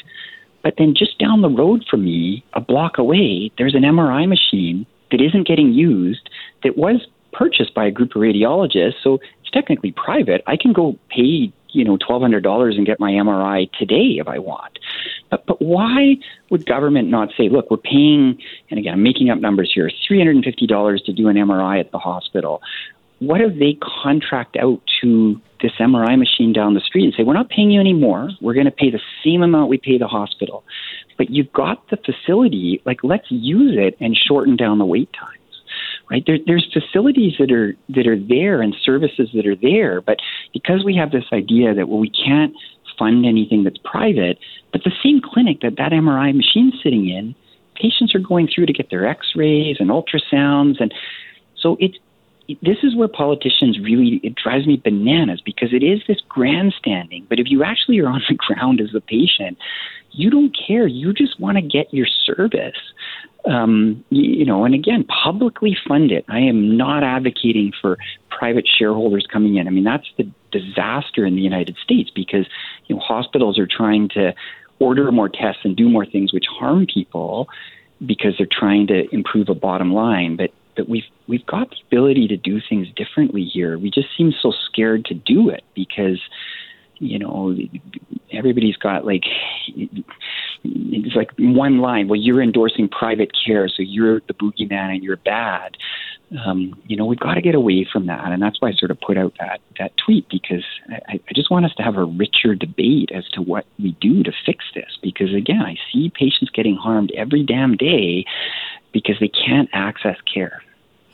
But 0.63 0.75
then 0.79 0.95
just 0.97 1.19
down 1.19 1.43
the 1.43 1.51
road 1.51 1.85
from 1.91 2.05
me, 2.05 2.43
a 2.55 2.61
block 2.61 2.97
away, 2.97 3.53
there's 3.59 3.75
an 3.75 3.83
MRI 3.83 4.27
machine 4.27 4.87
that 5.11 5.21
isn't 5.21 5.47
getting 5.47 5.75
used 5.75 6.31
that 6.63 6.79
was 6.79 7.07
purchased 7.33 7.75
by 7.75 7.87
a 7.87 7.91
group 7.91 8.17
of 8.17 8.23
radiologists. 8.23 9.03
So 9.03 9.19
it's 9.43 9.51
technically 9.53 9.93
private. 9.93 10.43
I 10.47 10.57
can 10.57 10.73
go 10.73 10.99
pay 11.11 11.53
you 11.75 11.85
know 11.85 11.97
twelve 11.97 12.23
hundred 12.23 12.43
dollars 12.43 12.77
and 12.77 12.87
get 12.87 13.01
my 13.01 13.11
MRI 13.13 13.71
today 13.73 14.17
if 14.19 14.29
I 14.29 14.39
want. 14.39 14.79
But 15.31 15.47
but 15.47 15.61
why 15.61 16.17
would 16.51 16.67
government 16.67 17.09
not 17.09 17.31
say, 17.37 17.49
look, 17.49 17.71
we're 17.71 17.77
paying, 17.77 18.39
and 18.71 18.79
again, 18.79 18.95
I'm 18.95 19.03
making 19.03 19.31
up 19.31 19.39
numbers 19.39 19.73
here, 19.75 19.91
three 20.07 20.19
hundred 20.19 20.37
and 20.37 20.45
fifty 20.45 20.67
dollars 20.67 21.03
to 21.03 21.13
do 21.13 21.29
an 21.29 21.37
MRI 21.37 21.81
at 21.81 21.91
the 21.93 21.99
hospital. 21.99 22.63
What 23.21 23.41
if 23.41 23.59
they 23.59 23.79
contract 24.03 24.57
out 24.57 24.81
to 25.01 25.41
this 25.63 25.73
MRI 25.81 26.19
machine 26.19 26.53
down 26.53 26.75
the 26.75 26.81
street 26.81 27.05
and 27.05 27.15
say, 27.17 27.23
we're 27.23 27.33
not 27.33 27.49
paying 27.49 27.71
you 27.71 27.81
anymore. 27.81 28.29
We're 28.43 28.53
going 28.53 28.67
to 28.67 28.73
pay 28.73 28.91
the 28.91 29.01
same 29.25 29.43
amount 29.43 29.71
we 29.71 29.79
pay 29.79 29.97
the 29.97 30.09
hospital, 30.09 30.63
but 31.17 31.31
you've 31.31 31.53
got 31.53 31.89
the 31.89 31.97
facility. 31.97 32.83
Like, 32.85 32.99
let's 33.03 33.25
use 33.31 33.77
it 33.79 33.97
and 33.99 34.15
shorten 34.15 34.57
down 34.57 34.79
the 34.79 34.85
wait 34.85 35.11
time 35.13 35.39
right? 36.11 36.23
There, 36.27 36.39
there's 36.47 36.67
facilities 36.73 37.35
that 37.39 37.51
are 37.51 37.77
that 37.91 38.07
are 38.07 38.19
there 38.19 38.63
and 38.63 38.75
services 38.85 39.31
that 39.35 39.47
are 39.47 39.57
there, 39.57 40.01
but 40.01 40.19
because 40.53 40.85
we 40.85 40.97
have 40.97 41.11
this 41.11 41.25
idea 41.33 41.75
that 41.75 41.89
well, 41.89 41.99
we 41.99 42.11
can't 42.11 42.55
fund 42.99 43.27
anything 43.27 43.65
that's 43.65 43.79
private, 43.85 44.39
but 44.73 44.85
the 44.85 44.93
same 45.03 45.21
clinic 45.21 45.61
that 45.63 45.77
that 45.77 45.93
MRI 45.93 46.35
machine's 46.35 46.75
sitting 46.83 47.09
in, 47.09 47.35
patients 47.75 48.15
are 48.15 48.21
going 48.21 48.49
through 48.53 48.67
to 48.67 48.73
get 48.73 48.91
their 48.91 49.07
X-rays 49.07 49.79
and 49.81 49.91
ultrasounds, 49.91 50.81
and 50.81 50.93
so 51.59 51.77
it's 51.81 51.97
this 52.63 52.79
is 52.83 52.95
where 52.95 53.09
politicians 53.09 53.79
really 53.81 54.21
it 54.23 54.35
drives 54.35 54.67
me 54.67 54.81
bananas 54.83 55.41
because 55.45 55.73
it 55.73 55.83
is 55.83 56.01
this 56.07 56.21
grandstanding 56.29 57.27
but 57.29 57.41
if 57.41 57.47
you 57.49 57.65
actually 57.65 57.99
are 58.01 58.09
on 58.09 58.21
the 58.29 58.35
ground 58.47 58.81
as 58.81 58.95
a 58.95 59.01
patient 59.01 59.57
you 60.11 60.31
don't 60.31 60.55
care 60.55 60.87
you 60.87 61.13
just 61.13 61.41
want 61.41 61.57
to 61.57 61.63
get 61.63 61.93
your 61.93 62.07
service 62.07 62.77
um, 63.47 64.05
you 64.11 64.45
know, 64.45 64.65
and 64.65 64.75
again, 64.75 65.05
publicly 65.05 65.77
fund 65.87 66.11
it. 66.11 66.25
I 66.29 66.39
am 66.41 66.77
not 66.77 67.03
advocating 67.03 67.73
for 67.81 67.99
private 68.31 68.67
shareholders 68.67 69.27
coming 69.31 69.57
in. 69.57 69.67
I 69.67 69.71
mean, 69.71 69.85
that's 69.85 70.07
the 70.17 70.31
disaster 70.51 71.27
in 71.27 71.37
the 71.37 71.43
United 71.43 71.77
States 71.83 72.11
because 72.15 72.47
you 72.87 72.97
know 72.97 73.03
hospitals 73.03 73.59
are 73.59 73.67
trying 73.67 74.09
to 74.11 74.35
order 74.79 75.11
more 75.13 75.29
tests 75.29 75.61
and 75.65 75.77
do 75.77 75.89
more 75.89 76.07
things 76.07 76.33
which 76.33 76.47
harm 76.59 76.87
people 76.87 77.49
because 78.05 78.35
they're 78.39 78.47
trying 78.51 78.87
to 78.89 79.05
improve 79.15 79.49
a 79.49 79.55
bottom 79.55 79.93
line. 79.93 80.37
But 80.37 80.51
but 80.77 80.89
we've 80.89 81.05
we've 81.29 81.47
got 81.47 81.71
the 81.71 81.77
ability 81.87 82.29
to 82.29 82.37
do 82.37 82.61
things 82.69 82.89
differently 82.97 83.45
here. 83.45 83.79
We 83.79 83.91
just 83.91 84.09
seem 84.17 84.33
so 84.41 84.53
scared 84.67 85.05
to 85.07 85.15
do 85.15 85.51
it 85.51 85.65
because 85.75 86.21
you 86.99 87.19
know 87.19 87.57
everybody's 88.33 88.77
got 88.77 89.05
like 89.05 89.25
it's 90.65 91.15
like 91.15 91.31
one 91.39 91.79
line. 91.79 92.09
Well, 92.09 92.19
you're 92.19 92.43
endorsing 92.43 92.89
private 92.89 93.31
care, 93.45 93.69
so 93.69 93.83
you're 93.83 94.21
the 94.27 94.35
boogeyman 94.35 94.95
and 94.95 95.03
you're 95.03 95.17
bad. 95.19 95.77
Um, 96.45 96.81
you 96.87 96.97
know, 96.97 97.05
we've 97.05 97.21
got 97.21 97.35
to 97.35 97.43
get 97.43 97.55
away 97.55 97.87
from 97.91 98.07
that, 98.07 98.33
and 98.33 98.43
that's 98.43 98.61
why 98.61 98.71
I 98.71 98.73
sort 98.73 98.91
of 98.91 99.01
put 99.01 99.17
out 99.19 99.35
that 99.39 99.61
that 99.79 99.93
tweet 100.05 100.27
because 100.29 100.65
I, 100.89 101.21
I 101.29 101.33
just 101.35 101.51
want 101.51 101.67
us 101.67 101.75
to 101.77 101.83
have 101.83 101.97
a 101.97 102.05
richer 102.05 102.55
debate 102.55 103.11
as 103.15 103.29
to 103.35 103.43
what 103.43 103.67
we 103.79 103.93
do 104.01 104.23
to 104.23 104.33
fix 104.45 104.65
this. 104.75 104.99
Because 105.03 105.35
again, 105.35 105.61
I 105.61 105.77
see 105.93 106.11
patients 106.11 106.51
getting 106.51 106.77
harmed 106.77 107.13
every 107.17 107.45
damn 107.45 107.77
day 107.77 108.25
because 108.93 109.17
they 109.21 109.29
can't 109.29 109.69
access 109.73 110.17
care. 110.33 110.63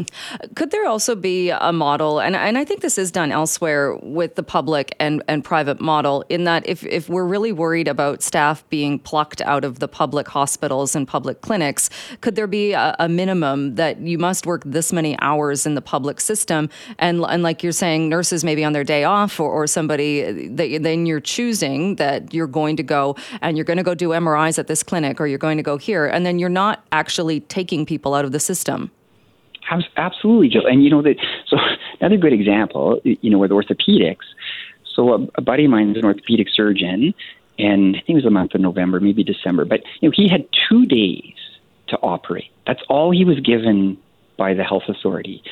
Could 0.54 0.70
there 0.70 0.86
also 0.86 1.14
be 1.14 1.50
a 1.50 1.72
model, 1.72 2.20
and, 2.20 2.36
and 2.36 2.58
I 2.58 2.64
think 2.64 2.80
this 2.80 2.98
is 2.98 3.10
done 3.10 3.32
elsewhere 3.32 3.96
with 3.96 4.34
the 4.34 4.42
public 4.42 4.94
and, 5.00 5.22
and 5.28 5.44
private 5.44 5.80
model, 5.80 6.24
in 6.28 6.44
that 6.44 6.66
if, 6.66 6.84
if 6.84 7.08
we're 7.08 7.26
really 7.26 7.52
worried 7.52 7.88
about 7.88 8.22
staff 8.22 8.68
being 8.68 8.98
plucked 8.98 9.40
out 9.42 9.64
of 9.64 9.78
the 9.78 9.88
public 9.88 10.28
hospitals 10.28 10.94
and 10.94 11.06
public 11.06 11.40
clinics, 11.40 11.90
could 12.20 12.34
there 12.34 12.46
be 12.46 12.72
a, 12.72 12.96
a 12.98 13.08
minimum 13.08 13.74
that 13.76 14.00
you 14.00 14.18
must 14.18 14.46
work 14.46 14.62
this 14.64 14.92
many 14.92 15.18
hours 15.20 15.66
in 15.66 15.74
the 15.74 15.82
public 15.82 16.20
system? 16.20 16.68
And, 16.98 17.24
and 17.28 17.42
like 17.42 17.62
you're 17.62 17.72
saying, 17.72 18.08
nurses 18.08 18.44
maybe 18.44 18.64
on 18.64 18.72
their 18.72 18.84
day 18.84 19.04
off, 19.04 19.40
or, 19.40 19.50
or 19.50 19.66
somebody 19.66 20.48
that 20.48 20.82
then 20.82 21.06
you're 21.06 21.20
choosing 21.20 21.96
that 21.96 22.32
you're 22.32 22.46
going 22.46 22.76
to 22.76 22.82
go 22.82 23.16
and 23.40 23.56
you're 23.56 23.64
going 23.64 23.76
to 23.76 23.82
go 23.82 23.94
do 23.94 24.10
MRIs 24.10 24.58
at 24.58 24.66
this 24.66 24.82
clinic 24.82 25.20
or 25.20 25.26
you're 25.26 25.38
going 25.38 25.56
to 25.56 25.62
go 25.62 25.76
here, 25.76 26.06
and 26.06 26.24
then 26.24 26.38
you're 26.38 26.48
not 26.48 26.84
actually 26.92 27.40
taking 27.40 27.86
people 27.86 28.14
out 28.14 28.24
of 28.24 28.32
the 28.32 28.40
system. 28.40 28.90
Absolutely, 29.96 30.48
Jill. 30.48 30.66
And 30.66 30.82
you 30.82 30.90
know 30.90 31.02
that. 31.02 31.16
So 31.46 31.56
another 32.00 32.16
good 32.16 32.32
example, 32.32 33.00
you 33.04 33.30
know, 33.30 33.38
with 33.38 33.50
orthopedics. 33.50 34.26
So 34.94 35.14
a, 35.14 35.26
a 35.36 35.40
buddy 35.40 35.64
of 35.64 35.70
mine 35.70 35.90
is 35.90 35.96
an 35.96 36.04
orthopedic 36.04 36.48
surgeon, 36.52 37.14
and 37.58 37.96
I 37.96 38.00
think 38.00 38.10
it 38.10 38.14
was 38.14 38.24
the 38.24 38.30
month 38.30 38.54
of 38.54 38.60
November, 38.60 39.00
maybe 39.00 39.22
December. 39.22 39.64
But 39.64 39.82
you 40.00 40.08
know, 40.08 40.12
he 40.14 40.28
had 40.28 40.46
two 40.68 40.86
days 40.86 41.34
to 41.88 41.96
operate. 41.98 42.50
That's 42.66 42.82
all 42.88 43.10
he 43.10 43.24
was 43.24 43.40
given 43.40 43.98
by 44.36 44.54
the 44.54 44.64
health 44.64 44.84
authority. 44.88 45.42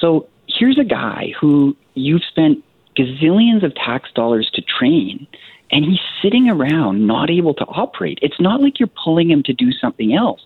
So 0.00 0.28
here's 0.48 0.78
a 0.78 0.84
guy 0.84 1.32
who 1.40 1.76
you've 1.94 2.22
spent 2.24 2.64
gazillions 2.96 3.64
of 3.64 3.74
tax 3.74 4.10
dollars 4.12 4.50
to 4.54 4.62
train, 4.62 5.26
and 5.70 5.84
he's 5.84 6.00
sitting 6.22 6.48
around 6.48 7.06
not 7.06 7.30
able 7.30 7.54
to 7.54 7.64
operate. 7.66 8.18
It's 8.22 8.40
not 8.40 8.60
like 8.60 8.80
you're 8.80 8.90
pulling 9.04 9.30
him 9.30 9.42
to 9.44 9.52
do 9.52 9.70
something 9.72 10.14
else 10.14 10.40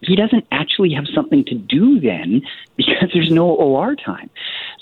he, 0.00 0.16
doesn't 0.16 0.46
actually 0.50 0.92
have 0.92 1.04
something 1.14 1.44
to 1.44 1.54
do 1.54 2.00
then 2.00 2.42
because 2.76 3.10
there's 3.12 3.30
no 3.30 3.48
OR 3.48 3.94
time. 3.94 4.30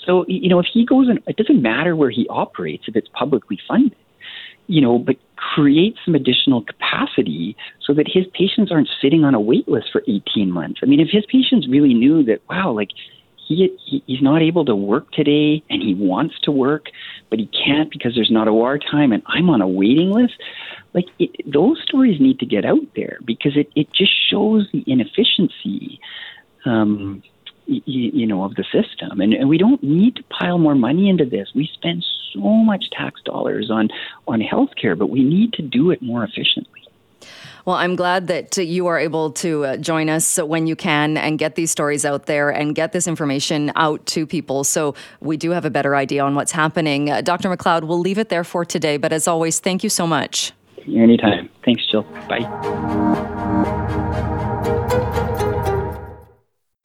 So, 0.05 0.25
you 0.27 0.49
know, 0.49 0.59
if 0.59 0.67
he 0.71 0.85
goes 0.85 1.09
and 1.09 1.19
it 1.27 1.37
doesn't 1.37 1.61
matter 1.61 1.95
where 1.95 2.09
he 2.09 2.27
operates 2.29 2.85
if 2.87 2.95
it's 2.95 3.09
publicly 3.09 3.59
funded, 3.67 3.97
you 4.67 4.81
know, 4.81 4.97
but 4.97 5.17
create 5.35 5.95
some 6.03 6.15
additional 6.15 6.63
capacity 6.63 7.55
so 7.85 7.93
that 7.93 8.07
his 8.11 8.25
patients 8.33 8.71
aren't 8.71 8.89
sitting 9.01 9.23
on 9.23 9.35
a 9.35 9.39
wait 9.39 9.67
list 9.67 9.87
for 9.91 10.01
18 10.07 10.51
months. 10.51 10.79
I 10.81 10.87
mean, 10.87 10.99
if 10.99 11.09
his 11.11 11.25
patients 11.25 11.67
really 11.67 11.93
knew 11.93 12.23
that, 12.23 12.41
wow, 12.49 12.71
like, 12.71 12.89
he, 13.45 13.75
he 13.85 14.03
he's 14.07 14.21
not 14.21 14.41
able 14.41 14.65
to 14.65 14.75
work 14.75 15.11
today 15.11 15.63
and 15.69 15.81
he 15.81 15.93
wants 15.93 16.39
to 16.41 16.51
work 16.51 16.87
but 17.29 17.39
he 17.39 17.47
can't 17.47 17.91
because 17.91 18.15
there's 18.15 18.31
not 18.31 18.47
OR 18.47 18.77
time 18.77 19.11
and 19.11 19.23
I'm 19.27 19.49
on 19.49 19.61
a 19.61 19.67
waiting 19.67 20.11
list. 20.11 20.33
Like 20.93 21.05
it, 21.19 21.31
those 21.51 21.81
stories 21.81 22.19
need 22.19 22.39
to 22.39 22.45
get 22.45 22.65
out 22.65 22.87
there 22.95 23.19
because 23.25 23.57
it, 23.57 23.69
it 23.75 23.91
just 23.93 24.11
shows 24.29 24.67
the 24.71 24.83
inefficiency 24.87 25.99
um, 26.65 27.21
y- 27.67 27.81
you 27.85 28.25
know 28.25 28.43
of 28.43 28.55
the 28.55 28.63
system. 28.63 29.21
And, 29.21 29.33
and 29.33 29.49
we 29.49 29.57
don't 29.57 29.83
need 29.83 30.15
to 30.17 30.23
pile 30.23 30.57
more 30.57 30.75
money 30.75 31.09
into 31.09 31.25
this. 31.25 31.49
We 31.53 31.69
spend 31.73 32.05
so 32.33 32.39
much 32.39 32.89
tax 32.91 33.21
dollars 33.23 33.69
on 33.71 33.89
on 34.27 34.41
healthcare 34.41 34.97
but 34.97 35.09
we 35.09 35.23
need 35.23 35.53
to 35.53 35.61
do 35.61 35.91
it 35.91 36.01
more 36.01 36.23
efficiently 36.23 36.84
well, 37.65 37.75
I'm 37.75 37.95
glad 37.95 38.27
that 38.27 38.57
you 38.57 38.87
are 38.87 38.99
able 38.99 39.31
to 39.31 39.65
uh, 39.65 39.77
join 39.77 40.07
us 40.07 40.37
when 40.37 40.67
you 40.67 40.75
can 40.75 41.17
and 41.17 41.39
get 41.39 41.55
these 41.55 41.71
stories 41.71 42.05
out 42.05 42.27
there 42.27 42.49
and 42.49 42.75
get 42.75 42.91
this 42.91 43.07
information 43.07 43.71
out 43.75 44.05
to 44.07 44.27
people 44.27 44.63
so 44.63 44.93
we 45.19 45.35
do 45.35 45.49
have 45.51 45.65
a 45.65 45.71
better 45.71 45.95
idea 45.95 46.23
on 46.23 46.35
what's 46.35 46.51
happening. 46.51 47.09
Uh, 47.09 47.21
Dr. 47.21 47.49
McLeod, 47.49 47.85
we'll 47.87 47.99
leave 47.99 48.19
it 48.19 48.29
there 48.29 48.43
for 48.43 48.63
today, 48.65 48.97
but 48.97 49.11
as 49.11 49.27
always, 49.27 49.59
thank 49.59 49.83
you 49.83 49.89
so 49.89 50.05
much. 50.05 50.51
Anytime. 50.87 51.49
Thanks, 51.63 51.83
Jill. 51.89 52.03
Bye. 52.29 52.45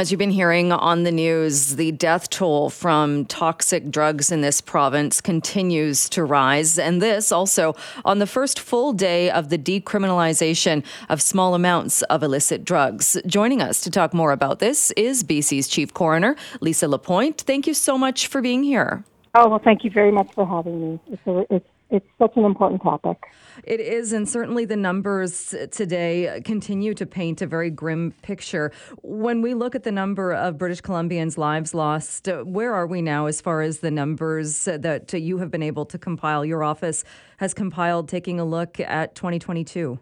As 0.00 0.10
you've 0.10 0.18
been 0.18 0.30
hearing 0.30 0.72
on 0.72 1.02
the 1.02 1.12
news, 1.12 1.76
the 1.76 1.92
death 1.92 2.30
toll 2.30 2.70
from 2.70 3.26
toxic 3.26 3.90
drugs 3.90 4.32
in 4.32 4.40
this 4.40 4.62
province 4.62 5.20
continues 5.20 6.08
to 6.08 6.24
rise. 6.24 6.78
And 6.78 7.02
this 7.02 7.30
also 7.30 7.76
on 8.02 8.18
the 8.18 8.26
first 8.26 8.58
full 8.58 8.94
day 8.94 9.30
of 9.30 9.50
the 9.50 9.58
decriminalization 9.58 10.84
of 11.10 11.20
small 11.20 11.54
amounts 11.54 12.00
of 12.04 12.22
illicit 12.22 12.64
drugs. 12.64 13.18
Joining 13.26 13.60
us 13.60 13.82
to 13.82 13.90
talk 13.90 14.14
more 14.14 14.32
about 14.32 14.58
this 14.58 14.90
is 14.92 15.22
BC's 15.22 15.68
Chief 15.68 15.92
Coroner, 15.92 16.34
Lisa 16.62 16.88
Lapointe. 16.88 17.42
Thank 17.42 17.66
you 17.66 17.74
so 17.74 17.98
much 17.98 18.26
for 18.26 18.40
being 18.40 18.62
here. 18.62 19.04
Oh, 19.34 19.50
well, 19.50 19.60
thank 19.62 19.84
you 19.84 19.90
very 19.90 20.12
much 20.12 20.32
for 20.32 20.46
having 20.46 20.80
me. 20.80 21.00
It's, 21.08 21.26
a, 21.26 21.44
it's 21.54 21.68
it's 21.90 22.06
such 22.18 22.32
an 22.36 22.44
important 22.44 22.82
topic. 22.82 23.18
It 23.64 23.80
is, 23.80 24.12
and 24.12 24.28
certainly 24.28 24.64
the 24.64 24.76
numbers 24.76 25.54
today 25.70 26.40
continue 26.44 26.94
to 26.94 27.06
paint 27.06 27.42
a 27.42 27.46
very 27.46 27.70
grim 27.70 28.12
picture. 28.22 28.72
When 29.02 29.42
we 29.42 29.54
look 29.54 29.74
at 29.74 29.82
the 29.82 29.92
number 29.92 30.32
of 30.32 30.56
British 30.56 30.80
Columbians' 30.80 31.36
lives 31.36 31.74
lost, 31.74 32.28
where 32.44 32.72
are 32.72 32.86
we 32.86 33.02
now 33.02 33.26
as 33.26 33.40
far 33.40 33.62
as 33.62 33.80
the 33.80 33.90
numbers 33.90 34.64
that 34.64 35.12
you 35.12 35.38
have 35.38 35.50
been 35.50 35.62
able 35.62 35.84
to 35.86 35.98
compile? 35.98 36.44
Your 36.44 36.62
office 36.62 37.04
has 37.38 37.52
compiled 37.52 38.08
taking 38.08 38.38
a 38.38 38.44
look 38.44 38.78
at 38.80 39.14
2022. 39.14 39.98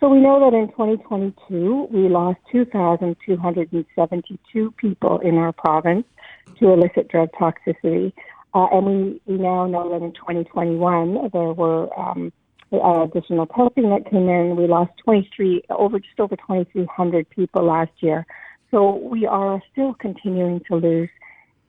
So 0.00 0.08
we 0.10 0.20
know 0.20 0.38
that 0.40 0.54
in 0.54 0.68
2022, 0.68 1.88
we 1.90 2.08
lost 2.10 2.38
2,272 2.52 4.74
people 4.76 5.18
in 5.20 5.36
our 5.36 5.52
province 5.52 6.04
to 6.58 6.72
illicit 6.72 7.08
drug 7.08 7.30
toxicity. 7.32 8.12
Uh, 8.54 8.66
and 8.70 8.86
we, 8.86 9.20
we 9.26 9.36
now 9.36 9.66
know 9.66 9.90
that 9.90 10.04
in 10.04 10.12
2021 10.12 11.30
there 11.32 11.52
were 11.52 11.92
um, 11.98 12.32
uh, 12.72 13.02
additional 13.02 13.46
testing 13.46 13.90
that 13.90 14.08
came 14.10 14.28
in. 14.28 14.56
We 14.56 14.66
lost 14.66 14.92
23 15.04 15.64
over 15.70 15.98
just 15.98 16.18
over 16.20 16.36
2,300 16.36 17.28
people 17.30 17.64
last 17.64 17.92
year. 18.00 18.26
So 18.70 18.96
we 18.96 19.26
are 19.26 19.60
still 19.72 19.94
continuing 19.94 20.60
to 20.68 20.76
lose 20.76 21.10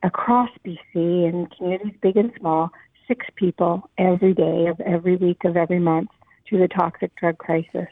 across 0.03 0.49
BC 0.65 0.77
in 0.95 1.47
communities 1.57 1.93
big 2.01 2.17
and 2.17 2.31
small, 2.39 2.69
six 3.07 3.25
people 3.35 3.89
every 3.97 4.33
day 4.33 4.67
of 4.67 4.79
every 4.81 5.15
week 5.15 5.43
of 5.43 5.57
every 5.57 5.79
month 5.79 6.09
to 6.49 6.57
the 6.57 6.67
toxic 6.67 7.15
drug 7.15 7.37
crisis. 7.37 7.87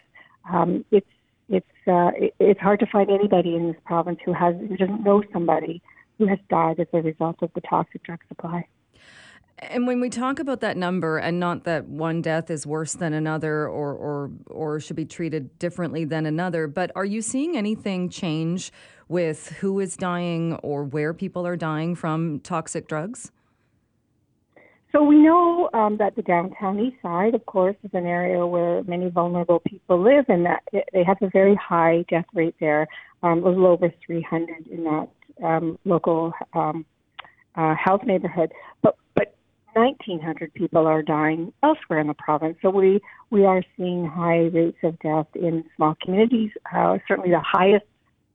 Um, 0.51 0.85
it's 0.91 1.07
it's 1.49 1.65
uh, 1.87 2.11
it, 2.15 2.33
it's 2.39 2.59
hard 2.59 2.79
to 2.79 2.85
find 2.87 3.09
anybody 3.09 3.55
in 3.55 3.67
this 3.67 3.81
province 3.85 4.19
who 4.25 4.33
has 4.33 4.55
who 4.55 4.77
doesn't 4.77 5.03
know 5.03 5.23
somebody 5.31 5.81
who 6.17 6.27
has 6.27 6.39
died 6.49 6.79
as 6.79 6.87
a 6.93 7.01
result 7.01 7.37
of 7.41 7.51
the 7.55 7.61
toxic 7.61 8.03
drug 8.03 8.19
supply. 8.27 8.65
And 9.59 9.87
when 9.87 10.01
we 10.01 10.09
talk 10.09 10.39
about 10.39 10.61
that 10.61 10.77
number, 10.77 11.17
and 11.17 11.39
not 11.39 11.63
that 11.63 11.85
one 11.85 12.21
death 12.21 12.49
is 12.49 12.65
worse 12.65 12.93
than 12.93 13.13
another 13.13 13.67
or, 13.67 13.93
or, 13.93 14.31
or 14.47 14.79
should 14.79 14.95
be 14.95 15.05
treated 15.05 15.57
differently 15.59 16.05
than 16.05 16.25
another, 16.25 16.67
but 16.67 16.91
are 16.95 17.05
you 17.05 17.21
seeing 17.21 17.55
anything 17.55 18.09
change 18.09 18.71
with 19.07 19.49
who 19.59 19.79
is 19.79 19.95
dying 19.95 20.55
or 20.55 20.83
where 20.83 21.13
people 21.13 21.45
are 21.45 21.55
dying 21.55 21.95
from 21.95 22.39
toxic 22.39 22.87
drugs? 22.87 23.31
So 24.91 25.03
we 25.03 25.17
know 25.17 25.69
um, 25.73 25.97
that 25.97 26.15
the 26.15 26.21
downtown 26.21 26.79
east 26.79 26.97
side, 27.01 27.33
of 27.33 27.45
course, 27.47 27.75
is 27.83 27.89
an 27.93 28.05
area 28.05 28.45
where 28.45 28.83
many 28.83 29.09
vulnerable 29.09 29.59
people 29.59 29.99
live, 29.99 30.25
and 30.27 30.45
that 30.45 30.63
they 30.71 31.03
have 31.03 31.17
a 31.21 31.29
very 31.29 31.55
high 31.55 32.05
death 32.09 32.25
rate 32.33 32.55
there, 32.59 32.87
um, 33.23 33.43
a 33.43 33.49
little 33.49 33.65
over 33.65 33.91
300 34.05 34.67
in 34.67 34.83
that 34.83 35.09
um, 35.43 35.79
local 35.83 36.31
um, 36.53 36.85
uh, 37.55 37.73
health 37.75 38.01
neighborhood. 38.03 38.51
But 38.83 38.95
1,900 39.73 40.53
people 40.53 40.87
are 40.87 41.01
dying 41.01 41.53
elsewhere 41.63 41.99
in 41.99 42.07
the 42.07 42.13
province. 42.13 42.57
So 42.61 42.69
we, 42.69 42.99
we 43.29 43.45
are 43.45 43.63
seeing 43.77 44.05
high 44.05 44.49
rates 44.53 44.77
of 44.83 44.99
death 44.99 45.27
in 45.35 45.63
small 45.75 45.95
communities. 46.01 46.51
Uh, 46.73 46.97
certainly 47.07 47.31
the 47.31 47.41
highest 47.41 47.85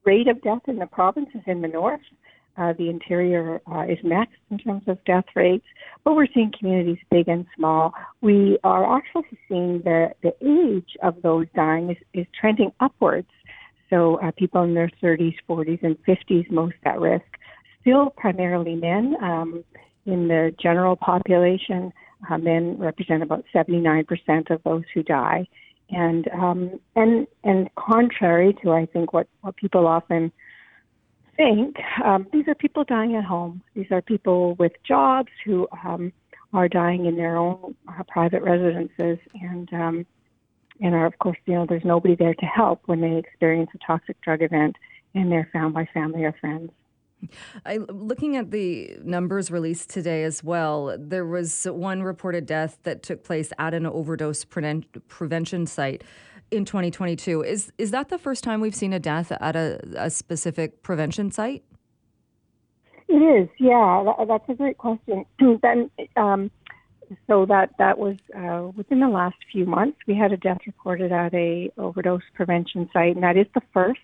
rate 0.05 0.27
of 0.27 0.41
death 0.41 0.61
in 0.67 0.77
the 0.77 0.87
province 0.87 1.29
is 1.33 1.41
in 1.45 1.61
the 1.61 1.67
north. 1.67 2.01
Uh, 2.57 2.73
the 2.77 2.89
interior 2.89 3.61
uh, 3.71 3.83
is 3.83 3.97
next 4.03 4.35
in 4.51 4.57
terms 4.57 4.83
of 4.87 4.97
death 5.05 5.23
rates, 5.33 5.65
but 6.03 6.13
we're 6.13 6.27
seeing 6.33 6.51
communities 6.59 6.97
big 7.09 7.29
and 7.29 7.45
small. 7.55 7.93
We 8.19 8.57
are 8.65 8.97
actually 8.97 9.37
seeing 9.47 9.81
the, 9.85 10.09
the 10.23 10.33
age 10.41 10.97
of 11.01 11.21
those 11.21 11.45
dying 11.55 11.91
is, 11.91 11.97
is 12.13 12.27
trending 12.37 12.73
upwards. 12.81 13.29
So 13.89 14.19
uh, 14.19 14.31
people 14.37 14.63
in 14.63 14.73
their 14.73 14.91
30s, 15.01 15.35
40s, 15.47 15.81
and 15.83 15.97
50s 16.03 16.51
most 16.51 16.75
at 16.83 16.99
risk. 16.99 17.23
Still 17.81 18.09
primarily 18.09 18.75
men. 18.75 19.15
Um, 19.21 19.63
in 20.05 20.27
the 20.27 20.53
general 20.61 20.95
population, 20.95 21.91
uh, 22.29 22.37
men 22.37 22.77
represent 22.77 23.23
about 23.23 23.45
79% 23.53 24.49
of 24.49 24.61
those 24.63 24.83
who 24.93 25.03
die. 25.03 25.47
And 25.91 26.27
um, 26.29 26.79
and 26.95 27.25
and 27.43 27.67
contrary 27.75 28.55
to 28.61 28.71
I 28.71 28.85
think 28.85 29.11
what, 29.11 29.27
what 29.41 29.55
people 29.55 29.87
often 29.87 30.31
think, 31.35 31.77
um, 32.05 32.27
these 32.31 32.47
are 32.47 32.53
people 32.53 32.83
dying 32.83 33.15
at 33.15 33.23
home. 33.23 33.63
These 33.73 33.87
are 33.89 34.01
people 34.01 34.53
with 34.55 34.73
jobs 34.87 35.29
who 35.43 35.67
um, 35.83 36.13
are 36.53 36.67
dying 36.67 37.05
in 37.05 37.15
their 37.15 37.37
own 37.37 37.75
uh, 37.87 38.03
private 38.07 38.43
residences, 38.43 39.17
and 39.41 39.73
um, 39.73 40.05
and 40.81 40.93
are 40.93 41.05
of 41.05 41.17
course 41.17 41.37
you 41.45 41.55
know 41.55 41.65
there's 41.67 41.85
nobody 41.85 42.15
there 42.15 42.35
to 42.35 42.45
help 42.45 42.81
when 42.85 43.01
they 43.01 43.17
experience 43.17 43.71
a 43.73 43.79
toxic 43.85 44.19
drug 44.21 44.43
event, 44.43 44.75
and 45.15 45.31
they're 45.31 45.49
found 45.51 45.73
by 45.73 45.87
family 45.93 46.23
or 46.23 46.33
friends. 46.39 46.71
I, 47.65 47.77
looking 47.77 48.37
at 48.37 48.51
the 48.51 48.97
numbers 49.03 49.51
released 49.51 49.89
today 49.89 50.23
as 50.23 50.43
well, 50.43 50.95
there 50.97 51.25
was 51.25 51.65
one 51.65 52.03
reported 52.03 52.45
death 52.45 52.77
that 52.83 53.03
took 53.03 53.23
place 53.23 53.51
at 53.59 53.73
an 53.73 53.85
overdose 53.85 54.45
pre- 54.45 54.83
prevention 55.07 55.67
site 55.67 56.03
in 56.51 56.65
2022. 56.65 57.43
Is 57.43 57.71
is 57.77 57.91
that 57.91 58.09
the 58.09 58.17
first 58.17 58.43
time 58.43 58.61
we've 58.61 58.75
seen 58.75 58.93
a 58.93 58.99
death 58.99 59.31
at 59.31 59.55
a, 59.55 59.79
a 59.95 60.09
specific 60.09 60.81
prevention 60.81 61.31
site? 61.31 61.63
It 63.07 63.13
is, 63.15 63.49
yeah. 63.57 64.03
That, 64.05 64.27
that's 64.27 64.49
a 64.49 64.53
great 64.53 64.77
question. 64.77 65.25
then, 65.61 65.89
um, 66.15 66.51
so 67.27 67.45
that 67.47 67.71
that 67.79 67.97
was 67.97 68.17
uh, 68.37 68.69
within 68.75 68.99
the 68.99 69.09
last 69.09 69.37
few 69.51 69.65
months. 69.65 69.97
We 70.07 70.15
had 70.15 70.31
a 70.31 70.37
death 70.37 70.59
reported 70.65 71.11
at 71.11 71.33
a 71.33 71.71
overdose 71.77 72.21
prevention 72.35 72.89
site, 72.93 73.15
and 73.15 73.23
that 73.23 73.35
is 73.35 73.47
the 73.53 73.61
first 73.73 73.99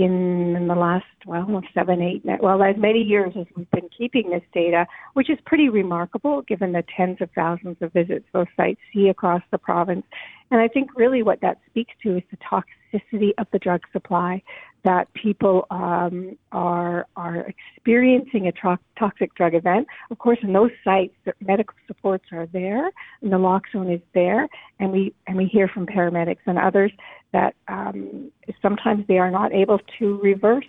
in, 0.00 0.56
in 0.56 0.66
the 0.66 0.74
last 0.74 1.04
well 1.26 1.62
seven, 1.74 2.00
eight, 2.02 2.22
well 2.40 2.62
as 2.62 2.76
many 2.78 3.00
years 3.00 3.32
as 3.38 3.46
we've 3.56 3.70
been 3.70 3.88
keeping 3.96 4.30
this 4.30 4.42
data, 4.52 4.86
which 5.14 5.30
is 5.30 5.38
pretty 5.46 5.68
remarkable 5.68 6.42
given 6.42 6.72
the 6.72 6.84
tens 6.96 7.18
of 7.20 7.30
thousands 7.34 7.76
of 7.80 7.92
visits 7.92 8.24
those 8.32 8.46
sites 8.56 8.80
see 8.92 9.08
across 9.08 9.42
the 9.50 9.58
province. 9.58 10.04
And 10.50 10.60
I 10.60 10.68
think 10.68 10.90
really 10.96 11.22
what 11.22 11.40
that 11.42 11.58
speaks 11.68 11.92
to 12.02 12.16
is 12.16 12.22
the 12.30 12.38
toxicity 12.38 13.30
of 13.38 13.46
the 13.52 13.58
drug 13.58 13.82
supply 13.92 14.42
that 14.84 15.12
people 15.14 15.66
um, 15.70 16.36
are 16.52 17.06
are 17.16 17.46
experiencing 17.76 18.46
a 18.46 18.52
tro- 18.52 18.78
toxic 18.98 19.34
drug 19.34 19.54
event. 19.54 19.86
Of 20.10 20.18
course, 20.18 20.38
in 20.42 20.52
those 20.52 20.70
sites, 20.84 21.14
the 21.24 21.32
medical 21.40 21.74
supports 21.86 22.24
are 22.32 22.46
there, 22.46 22.90
naloxone 23.22 23.94
is 23.94 24.00
there, 24.14 24.48
and 24.78 24.92
we 24.92 25.14
and 25.26 25.36
we 25.36 25.46
hear 25.46 25.68
from 25.68 25.86
paramedics 25.86 26.44
and 26.46 26.58
others 26.58 26.92
that 27.32 27.54
um, 27.68 28.30
sometimes 28.62 29.06
they 29.06 29.18
are 29.18 29.30
not 29.30 29.52
able 29.52 29.80
to 29.98 30.18
reverse 30.22 30.66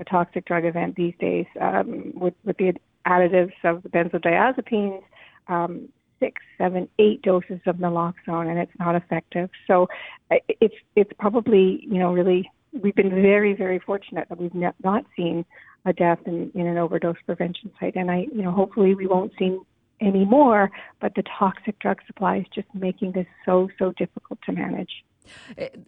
a 0.00 0.04
toxic 0.04 0.44
drug 0.44 0.64
event 0.64 0.96
these 0.96 1.14
days 1.20 1.46
um, 1.60 2.12
with 2.14 2.34
with 2.44 2.56
the 2.58 2.74
additives 3.06 3.52
of 3.64 3.82
the 3.82 3.88
benzodiazepines. 3.88 5.02
Um, 5.48 5.88
six, 6.20 6.40
seven, 6.56 6.88
eight 6.98 7.20
doses 7.22 7.60
of 7.66 7.76
naloxone, 7.76 8.48
and 8.48 8.58
it's 8.58 8.72
not 8.78 8.94
effective. 8.94 9.50
So 9.66 9.88
it's 10.30 10.74
it's 10.96 11.10
probably 11.18 11.84
you 11.86 11.98
know 11.98 12.12
really 12.12 12.50
we've 12.82 12.94
been 12.94 13.10
very, 13.10 13.54
very 13.54 13.78
fortunate 13.78 14.28
that 14.28 14.40
we've 14.40 14.54
not 14.54 15.04
seen 15.16 15.44
a 15.84 15.92
death 15.92 16.18
in, 16.26 16.50
in 16.54 16.66
an 16.66 16.78
overdose 16.78 17.16
prevention 17.26 17.70
site. 17.78 17.96
And 17.96 18.10
I, 18.10 18.26
you 18.32 18.42
know, 18.42 18.50
hopefully 18.50 18.94
we 18.94 19.06
won't 19.06 19.32
see 19.38 19.58
any 20.00 20.24
more, 20.24 20.70
but 21.00 21.14
the 21.14 21.22
toxic 21.38 21.78
drug 21.78 22.00
supply 22.06 22.38
is 22.38 22.46
just 22.54 22.68
making 22.74 23.12
this 23.12 23.26
so, 23.44 23.68
so 23.78 23.92
difficult 23.92 24.38
to 24.46 24.52
manage. 24.52 25.04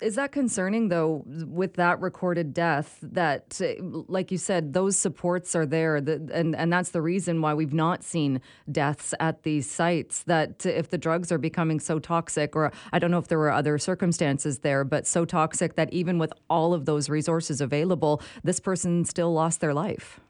Is 0.01 0.15
that 0.17 0.33
concerning, 0.33 0.89
though, 0.89 1.25
with 1.27 1.75
that 1.75 2.01
recorded 2.01 2.55
death? 2.55 2.99
That, 3.03 3.61
like 4.09 4.31
you 4.31 4.39
said, 4.39 4.73
those 4.73 4.97
supports 4.97 5.55
are 5.55 5.67
there, 5.67 5.97
and, 5.97 6.55
and 6.57 6.73
that's 6.73 6.91
the 6.91 7.03
reason 7.03 7.41
why 7.41 7.55
we've 7.55 7.73
not 7.73 8.03
seen 8.03 8.41
deaths 8.71 9.15
at 9.21 9.43
these 9.43 9.71
sites. 9.71 10.23
That 10.25 10.65
if 10.67 10.91
the 10.91 10.99
drugs 10.99 11.31
are 11.33 11.39
becoming 11.39 11.81
so 11.81 11.99
toxic, 11.99 12.57
or 12.57 12.73
I 12.93 12.99
don't 12.99 13.11
know 13.11 13.19
if 13.19 13.29
there 13.29 13.39
were 13.39 13.53
other 13.53 13.79
circumstances 13.79 14.61
there, 14.61 14.85
but 14.85 15.07
so 15.07 15.25
toxic 15.25 15.75
that 15.75 15.93
even 15.93 16.19
with 16.19 16.33
all 16.49 16.75
of 16.75 16.85
those 16.85 17.09
resources 17.09 17.61
available, 17.61 18.23
this 18.43 18.61
person 18.61 19.05
still 19.05 19.33
lost 19.33 19.61
their 19.61 19.75
life. 19.75 20.21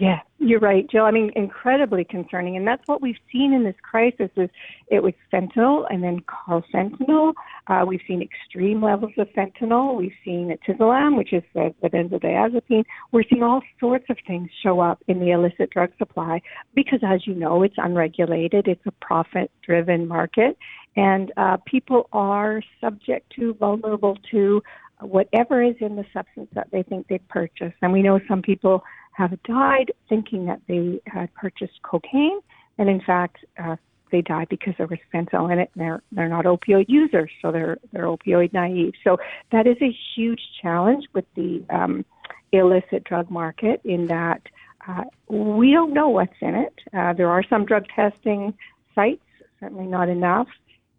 Yeah, 0.00 0.20
you're 0.38 0.60
right, 0.60 0.88
Jill. 0.88 1.06
I 1.06 1.10
mean, 1.10 1.32
incredibly 1.34 2.04
concerning, 2.04 2.56
and 2.56 2.64
that's 2.64 2.86
what 2.86 3.02
we've 3.02 3.18
seen 3.32 3.52
in 3.52 3.64
this 3.64 3.74
crisis. 3.82 4.30
Is 4.36 4.48
it 4.86 5.02
was 5.02 5.12
fentanyl 5.32 5.86
and 5.90 6.04
then 6.04 6.20
carfentanil. 6.20 7.32
Uh, 7.66 7.84
we've 7.84 8.02
seen 8.06 8.22
extreme 8.22 8.80
levels 8.80 9.10
of 9.18 9.26
fentanyl. 9.30 9.96
We've 9.96 10.12
seen 10.24 10.56
etizolam, 10.56 11.16
which 11.16 11.32
is 11.32 11.42
the, 11.52 11.74
the 11.82 11.88
benzodiazepine. 11.88 12.84
We're 13.10 13.24
seeing 13.28 13.42
all 13.42 13.60
sorts 13.80 14.04
of 14.08 14.18
things 14.24 14.50
show 14.62 14.78
up 14.78 15.02
in 15.08 15.18
the 15.18 15.30
illicit 15.32 15.70
drug 15.70 15.90
supply 15.98 16.42
because, 16.76 17.00
as 17.02 17.26
you 17.26 17.34
know, 17.34 17.64
it's 17.64 17.74
unregulated. 17.76 18.68
It's 18.68 18.86
a 18.86 18.92
profit-driven 19.04 20.06
market, 20.06 20.56
and 20.94 21.32
uh, 21.36 21.56
people 21.66 22.08
are 22.12 22.62
subject 22.80 23.32
to, 23.34 23.54
vulnerable 23.54 24.16
to 24.30 24.62
whatever 25.00 25.62
is 25.62 25.76
in 25.80 25.96
the 25.96 26.04
substance 26.12 26.48
that 26.54 26.68
they 26.72 26.82
think 26.82 27.06
they've 27.08 27.28
purchased. 27.28 27.76
And 27.82 27.92
we 27.92 28.02
know 28.02 28.20
some 28.28 28.42
people 28.42 28.82
have 29.18 29.42
died 29.42 29.90
thinking 30.08 30.46
that 30.46 30.60
they 30.68 31.00
had 31.06 31.34
purchased 31.34 31.82
cocaine, 31.82 32.38
and 32.78 32.88
in 32.88 33.00
fact, 33.00 33.44
uh, 33.62 33.74
they 34.12 34.22
died 34.22 34.48
because 34.48 34.74
there 34.78 34.86
was 34.86 35.00
fentanyl 35.12 35.52
in 35.52 35.58
it. 35.58 35.70
And 35.74 35.82
they're 35.82 36.02
they're 36.12 36.28
not 36.28 36.44
opioid 36.44 36.86
users, 36.88 37.30
so 37.42 37.50
they're 37.50 37.78
they're 37.92 38.04
opioid 38.04 38.52
naive. 38.52 38.94
So 39.02 39.18
that 39.50 39.66
is 39.66 39.76
a 39.82 39.94
huge 40.14 40.40
challenge 40.62 41.04
with 41.14 41.24
the 41.34 41.64
um, 41.68 42.04
illicit 42.52 43.02
drug 43.04 43.28
market. 43.28 43.80
In 43.84 44.06
that 44.06 44.42
uh, 44.86 45.04
we 45.28 45.72
don't 45.72 45.92
know 45.92 46.08
what's 46.10 46.40
in 46.40 46.54
it. 46.54 46.74
Uh, 46.92 47.12
there 47.12 47.28
are 47.28 47.42
some 47.42 47.64
drug 47.64 47.86
testing 47.94 48.54
sites, 48.94 49.24
certainly 49.58 49.86
not 49.86 50.08
enough, 50.08 50.48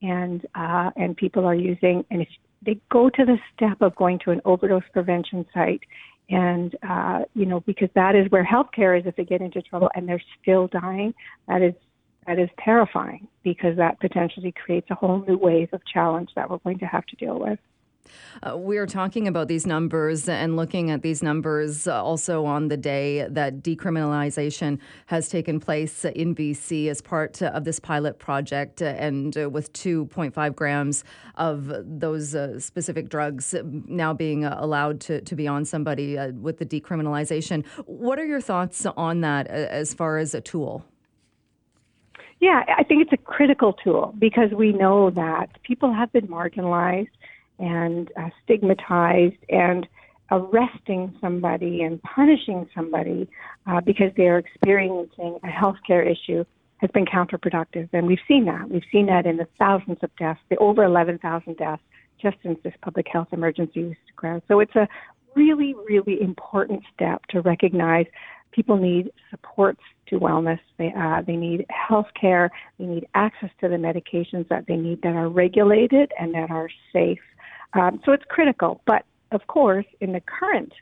and 0.02 0.46
uh, 0.56 0.92
and 0.98 1.16
people 1.16 1.46
are 1.46 1.56
using 1.56 2.06
and 2.12 2.22
if 2.22 2.30
they 2.62 2.78
go 2.92 3.10
to 3.10 3.24
the 3.24 3.38
step 3.56 3.82
of 3.82 3.96
going 3.96 4.20
to 4.20 4.32
an 4.32 4.42
overdose 4.44 4.84
prevention 4.92 5.46
site 5.54 5.84
and 6.30 6.76
uh, 6.88 7.20
you 7.34 7.46
know 7.46 7.60
because 7.62 7.90
that 7.96 8.16
is 8.16 8.30
where 8.30 8.46
healthcare 8.46 9.00
is 9.00 9.06
if 9.06 9.16
they 9.16 9.26
get 9.26 9.42
into 9.42 9.62
trouble 9.62 9.90
and 9.96 10.08
they're 10.08 10.22
still 10.42 10.68
dying 10.68 11.14
that 11.48 11.62
is 11.62 11.74
that 12.28 12.40
is 12.40 12.50
terrifying 12.64 13.28
because 13.44 13.76
that 13.78 14.00
potentially 14.00 14.54
creates 14.64 14.88
a 14.92 14.96
whole 14.96 15.24
new 15.28 15.38
wave 15.38 15.70
of 15.74 15.82
challenge 15.92 16.30
that 16.36 16.50
we're 16.50 16.60
going 16.60 16.80
to 16.80 16.86
have 16.86 17.06
to 17.06 17.16
deal 17.16 17.40
with 17.40 17.60
uh, 18.44 18.58
we 18.58 18.78
are 18.78 18.86
talking 18.86 19.28
about 19.28 19.48
these 19.48 19.66
numbers 19.66 20.28
and 20.30 20.56
looking 20.56 20.92
at 20.92 21.02
these 21.02 21.22
numbers 21.22 21.88
uh, 21.88 22.04
also 22.04 22.46
on 22.46 22.68
the 22.68 22.78
day 22.78 23.28
that 23.30 23.62
decriminalization 23.64 24.80
has 25.08 25.30
taken 25.30 25.60
place 25.60 26.06
in 26.06 26.36
BC 26.36 26.90
as 26.90 27.02
part 27.02 27.42
of 27.42 27.64
this 27.64 27.80
pilot 27.80 28.20
project, 28.20 28.82
uh, 28.82 28.86
and 28.86 29.38
uh, 29.38 29.50
with 29.50 29.72
2.5 29.74 30.56
grams 30.56 31.04
of 31.36 31.72
those 31.86 32.36
specific 32.64 33.10
drugs 33.10 33.56
now 33.64 34.14
being 34.14 34.46
allowed 34.46 35.00
to, 35.02 35.22
to 35.22 35.36
be 35.36 35.48
on 35.48 35.66
somebody 35.66 36.18
with 36.34 36.58
the 36.58 36.66
decriminalization. 36.66 37.66
What 37.86 38.20
are 38.20 38.26
your 38.26 38.42
thoughts 38.42 38.86
on 38.86 39.22
that 39.22 39.48
as 39.48 39.94
far 39.94 40.18
as 40.18 40.34
a 40.34 40.42
tool? 40.42 40.86
Yeah, 42.40 42.64
I 42.78 42.84
think 42.84 43.02
it's 43.02 43.12
a 43.12 43.18
critical 43.18 43.74
tool 43.74 44.16
because 44.18 44.52
we 44.52 44.72
know 44.72 45.10
that 45.10 45.62
people 45.64 45.94
have 45.94 46.12
been 46.14 46.28
marginalized 46.28 47.10
and 47.60 48.10
uh, 48.18 48.30
stigmatized 48.44 49.38
and 49.50 49.88
arresting 50.32 51.16
somebody 51.20 51.82
and 51.82 52.02
punishing 52.04 52.68
somebody 52.76 53.30
uh, 53.68 53.82
because 53.82 54.12
they 54.16 54.28
are 54.28 54.38
experiencing 54.38 55.40
a 55.44 55.48
healthcare 55.48 56.06
issue 56.10 56.44
has 56.78 56.90
been 56.92 57.06
counterproductive. 57.06 57.90
And 57.94 58.08
we've 58.08 58.20
seen 58.28 58.46
that. 58.46 58.70
We've 58.70 58.84
seen 58.92 59.08
that 59.08 59.26
in 59.26 59.38
the 59.38 59.48
thousands 59.58 59.98
of 60.02 60.10
deaths, 60.18 60.40
the 60.50 60.58
over 60.58 60.84
11,000 60.84 61.58
deaths 61.58 61.82
just 62.22 62.38
since 62.44 62.60
this 62.64 62.74
public 62.82 63.08
health 63.12 63.30
emergency 63.32 63.84
was 63.84 63.96
declared. 64.08 64.44
So 64.48 64.60
it's 64.60 64.76
a 64.76 64.88
really, 65.36 65.76
really 65.88 66.22
important 66.22 66.84
step 66.94 67.26
to 67.28 67.42
recognize 67.42 68.06
people 68.52 68.78
need 68.78 69.12
supports 69.30 69.82
to 70.08 70.20
wellness. 70.20 70.60
They, 70.78 70.94
uh, 70.98 71.22
they 71.26 71.36
need 71.36 71.66
health 71.70 72.08
care. 72.20 72.50
They 72.78 72.86
need 72.86 73.08
access 73.14 73.50
to 73.62 73.68
the 73.68 73.76
medications 73.76 74.48
that 74.50 74.66
they 74.68 74.76
need 74.76 75.02
that 75.04 75.16
are 75.16 75.30
regulated 75.30 76.12
and 76.20 76.34
that 76.34 76.50
are 76.50 76.70
safe. 76.92 77.20
Um, 77.74 78.02
so 78.06 78.12
it's 78.12 78.24
critical. 78.30 78.82
But 78.86 79.06
of 79.32 79.48
course, 79.48 79.86
in 80.00 80.14
the 80.14 80.22
current 80.22 80.74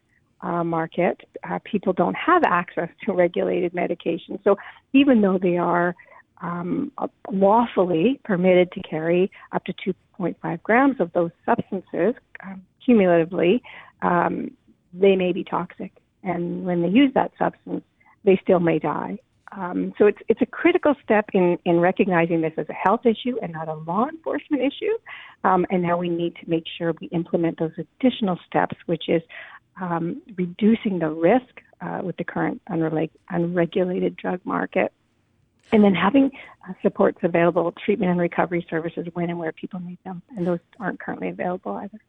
uh, 0.41 0.63
market, 0.63 1.21
uh, 1.50 1.60
people 1.63 1.93
don't 1.93 2.15
have 2.15 2.43
access 2.45 2.89
to 3.06 3.13
regulated 3.13 3.73
medication. 3.73 4.39
So 4.43 4.58
even 4.93 5.21
though 5.21 5.38
they 5.38 5.58
are 5.58 5.95
um, 6.41 6.91
lawfully 7.32 8.19
permitted 8.23 8.71
to 8.73 8.82
carry 8.82 9.32
up 9.52 9.63
to 9.65 9.73
2.5 10.19 10.63
grams 10.63 11.00
of 11.00 11.12
those 11.13 11.32
substances 11.45 12.13
um, 12.43 12.62
cumulatively, 12.86 13.62
um, 14.02 14.52
they 14.93 15.15
may 15.15 15.32
be 15.32 15.43
toxic. 15.43 15.91
And 16.23 16.65
when 16.65 16.82
they 16.82 16.89
use 16.89 17.12
that 17.15 17.32
substance, 17.39 17.84
they 18.23 18.39
still 18.43 18.60
may 18.60 18.80
die. 18.80 19.17
Um, 19.51 19.93
so 19.97 20.07
it's 20.07 20.19
it's 20.27 20.41
a 20.41 20.45
critical 20.45 20.95
step 21.03 21.25
in 21.33 21.57
in 21.65 21.79
recognizing 21.79 22.41
this 22.41 22.53
as 22.57 22.67
a 22.69 22.73
health 22.73 23.05
issue 23.05 23.38
and 23.41 23.53
not 23.53 23.67
a 23.67 23.75
law 23.75 24.07
enforcement 24.07 24.62
issue. 24.62 24.93
Um, 25.43 25.65
and 25.69 25.81
now 25.81 25.97
we 25.97 26.10
need 26.10 26.36
to 26.36 26.49
make 26.49 26.65
sure 26.77 26.93
we 26.99 27.07
implement 27.07 27.60
those 27.60 27.71
additional 27.77 28.38
steps, 28.45 28.75
which 28.88 29.07
is 29.07 29.21
um, 29.79 30.21
reducing 30.38 30.99
the 30.99 31.10
risk 31.10 31.62
uh, 31.81 32.01
with 32.03 32.17
the 32.17 32.23
current 32.23 32.62
unreg- 32.69 33.12
unregulated 33.29 34.17
drug 34.17 34.41
market, 34.43 34.91
and 35.71 35.84
then 35.84 35.93
having 35.93 36.32
uh, 36.67 36.73
supports 36.82 37.19
available, 37.23 37.73
treatment 37.86 38.12
and 38.12 38.19
recovery 38.19 38.65
services 38.69 39.08
when 39.13 39.30
and 39.30 39.39
where 39.39 39.51
people 39.51 39.80
need 39.80 39.99
them, 40.03 40.21
and 40.36 40.45
those 40.45 40.60
aren't 40.80 40.99
currently 40.99 41.30
available 41.30 41.73
either. 41.73 41.99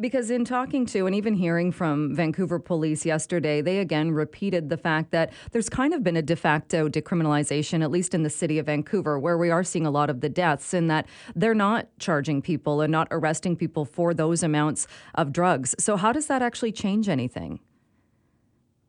Because 0.00 0.30
in 0.30 0.44
talking 0.44 0.86
to 0.86 1.06
and 1.06 1.14
even 1.14 1.34
hearing 1.34 1.70
from 1.70 2.14
Vancouver 2.14 2.58
police 2.58 3.06
yesterday, 3.06 3.60
they 3.60 3.78
again 3.78 4.10
repeated 4.10 4.70
the 4.70 4.76
fact 4.76 5.12
that 5.12 5.32
there's 5.52 5.68
kind 5.68 5.94
of 5.94 6.02
been 6.02 6.16
a 6.16 6.22
de 6.22 6.34
facto 6.34 6.88
decriminalization, 6.88 7.82
at 7.82 7.90
least 7.90 8.12
in 8.12 8.24
the 8.24 8.30
city 8.30 8.58
of 8.58 8.66
Vancouver, 8.66 9.18
where 9.18 9.38
we 9.38 9.50
are 9.50 9.62
seeing 9.62 9.86
a 9.86 9.90
lot 9.90 10.10
of 10.10 10.20
the 10.20 10.28
deaths, 10.28 10.74
in 10.74 10.88
that 10.88 11.06
they're 11.36 11.54
not 11.54 11.86
charging 12.00 12.42
people 12.42 12.80
and 12.80 12.90
not 12.90 13.06
arresting 13.12 13.54
people 13.54 13.84
for 13.84 14.12
those 14.12 14.42
amounts 14.42 14.88
of 15.14 15.32
drugs. 15.32 15.76
So, 15.78 15.96
how 15.96 16.12
does 16.12 16.26
that 16.26 16.42
actually 16.42 16.72
change 16.72 17.08
anything? 17.08 17.60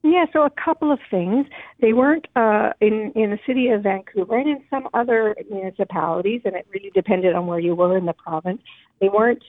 Yeah, 0.02 0.26
so 0.32 0.44
a 0.44 0.50
couple 0.50 0.92
of 0.92 1.00
things. 1.12 1.46
They 1.82 1.92
weren't 1.92 2.26
uh, 2.36 2.72
in 2.80 3.12
in 3.16 3.32
the 3.32 3.40
city 3.46 3.68
of 3.68 3.84
Vancouver 3.84 4.38
and 4.38 4.50
in 4.50 4.64
some 4.70 4.88
other 4.94 5.36
municipalities, 5.52 6.42
and 6.46 6.56
it 6.56 6.66
really 6.74 6.92
depended 6.96 7.36
on 7.36 7.48
where 7.48 7.60
you 7.60 7.76
were 7.76 7.98
in 7.98 8.06
the 8.06 8.14
province. 8.14 8.62
They 9.02 9.10
weren't 9.10 9.44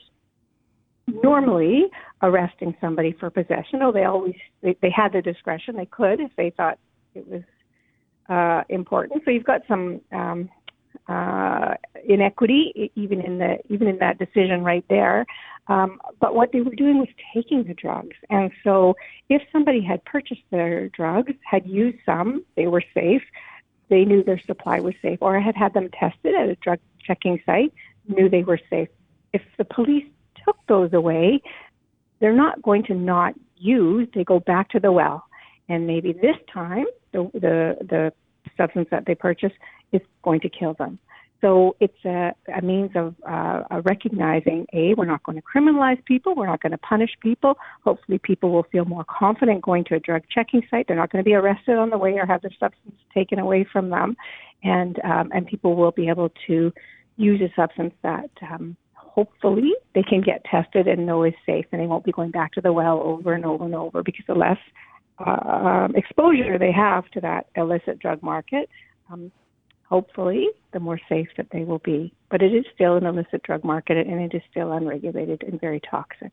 normally 1.07 1.85
arresting 2.21 2.75
somebody 2.81 3.13
for 3.17 3.29
possession. 3.29 3.81
Oh, 3.81 3.93
they 3.93 4.03
always 4.03 4.35
they, 4.61 4.75
they 4.81 4.91
had 4.93 5.13
the 5.13 5.21
discretion; 5.21 5.77
they 5.77 5.85
could 5.85 6.19
if 6.19 6.31
they 6.35 6.49
thought 6.49 6.79
it 7.15 7.25
was 7.27 7.43
uh, 8.29 8.63
important. 8.67 9.21
So 9.23 9.31
you've 9.31 9.45
got 9.45 9.61
some 9.69 10.01
um, 10.11 10.49
uh, 11.07 11.75
inequity 12.07 12.91
even 12.95 13.21
in 13.21 13.37
the 13.37 13.57
even 13.69 13.87
in 13.87 13.97
that 13.99 14.17
decision 14.17 14.63
right 14.63 14.85
there. 14.89 15.25
Um, 15.67 15.99
but 16.19 16.35
what 16.35 16.51
they 16.51 16.61
were 16.61 16.75
doing 16.75 16.97
was 16.97 17.07
taking 17.33 17.63
the 17.63 17.73
drugs, 17.73 18.15
and 18.29 18.51
so 18.63 18.95
if 19.29 19.41
somebody 19.51 19.81
had 19.81 20.03
purchased 20.05 20.41
their 20.49 20.89
drugs, 20.89 21.33
had 21.43 21.65
used 21.67 21.99
some, 22.05 22.43
they 22.55 22.67
were 22.67 22.83
safe. 22.93 23.21
They 23.89 24.03
knew 24.03 24.23
their 24.23 24.39
supply 24.39 24.79
was 24.79 24.95
safe, 25.01 25.19
or 25.21 25.39
had 25.39 25.55
had 25.55 25.73
them 25.73 25.89
tested 25.89 26.33
at 26.35 26.49
a 26.49 26.55
drug 26.55 26.79
checking 27.05 27.41
site, 27.45 27.73
knew 28.07 28.27
they 28.27 28.43
were 28.43 28.59
safe. 28.69 28.89
If 29.33 29.43
the 29.57 29.65
police 29.65 30.05
took 30.43 30.57
those 30.67 30.93
away, 30.93 31.41
they're 32.19 32.33
not 32.33 32.61
going 32.61 32.83
to 32.85 32.93
not 32.93 33.33
use. 33.57 34.07
They 34.13 34.23
go 34.23 34.39
back 34.39 34.69
to 34.69 34.79
the 34.79 34.91
well, 34.91 35.25
and 35.69 35.85
maybe 35.85 36.11
this 36.11 36.37
time 36.51 36.85
the 37.11 37.29
the, 37.33 37.77
the 37.87 38.13
substance 38.57 38.87
that 38.91 39.05
they 39.05 39.15
purchase 39.15 39.53
is 39.91 40.01
going 40.23 40.39
to 40.41 40.49
kill 40.49 40.73
them. 40.73 40.99
So 41.41 41.75
it's 41.79 42.05
a, 42.05 42.33
a 42.55 42.61
means 42.61 42.91
of 42.95 43.15
uh, 43.27 43.63
recognizing 43.83 44.67
a 44.73 44.93
we're 44.93 45.05
not 45.05 45.23
going 45.23 45.41
to 45.41 45.43
criminalize 45.43 46.03
people, 46.05 46.35
we're 46.35 46.45
not 46.45 46.61
going 46.61 46.71
to 46.71 46.77
punish 46.77 47.09
people. 47.19 47.55
Hopefully, 47.83 48.19
people 48.19 48.51
will 48.51 48.65
feel 48.71 48.85
more 48.85 49.03
confident 49.09 49.63
going 49.63 49.83
to 49.85 49.95
a 49.95 49.99
drug 49.99 50.21
checking 50.33 50.61
site. 50.69 50.87
They're 50.87 50.97
not 50.97 51.11
going 51.11 51.23
to 51.23 51.27
be 51.27 51.33
arrested 51.33 51.77
on 51.77 51.89
the 51.89 51.97
way 51.97 52.13
or 52.13 52.27
have 52.27 52.43
their 52.43 52.51
substance 52.59 52.95
taken 53.13 53.39
away 53.39 53.65
from 53.71 53.89
them, 53.89 54.15
and 54.63 54.99
um, 55.03 55.31
and 55.33 55.47
people 55.47 55.75
will 55.75 55.91
be 55.91 56.09
able 56.09 56.31
to 56.47 56.71
use 57.17 57.41
a 57.41 57.51
substance 57.59 57.93
that 58.03 58.29
um, 58.51 58.77
hopefully 58.93 59.73
they 59.95 60.03
can 60.03 60.21
get 60.21 60.43
tested 60.45 60.87
and 60.87 61.05
know 61.07 61.23
is 61.23 61.33
safe, 61.45 61.65
and 61.71 61.81
they 61.81 61.87
won't 61.87 62.05
be 62.05 62.11
going 62.11 62.31
back 62.31 62.51
to 62.53 62.61
the 62.61 62.71
well 62.71 62.99
over 62.99 63.33
and 63.33 63.45
over 63.45 63.65
and 63.65 63.75
over 63.75 64.03
because 64.03 64.25
the 64.27 64.35
less 64.35 64.59
uh, 65.25 65.87
exposure 65.95 66.57
they 66.57 66.71
have 66.71 67.09
to 67.11 67.19
that 67.21 67.47
illicit 67.55 67.99
drug 67.99 68.21
market, 68.21 68.69
um, 69.11 69.31
hopefully, 69.91 70.47
the 70.71 70.79
more 70.79 70.99
safe 71.09 71.27
that 71.35 71.47
they 71.51 71.65
will 71.65 71.79
be. 71.79 72.13
But 72.29 72.41
it 72.41 72.53
is 72.53 72.65
still 72.73 72.95
an 72.95 73.05
illicit 73.05 73.43
drug 73.43 73.63
market 73.65 73.97
and 74.07 74.21
it 74.21 74.33
is 74.33 74.41
still 74.49 74.71
unregulated 74.71 75.43
and 75.43 75.59
very 75.59 75.81
toxic. 75.81 76.31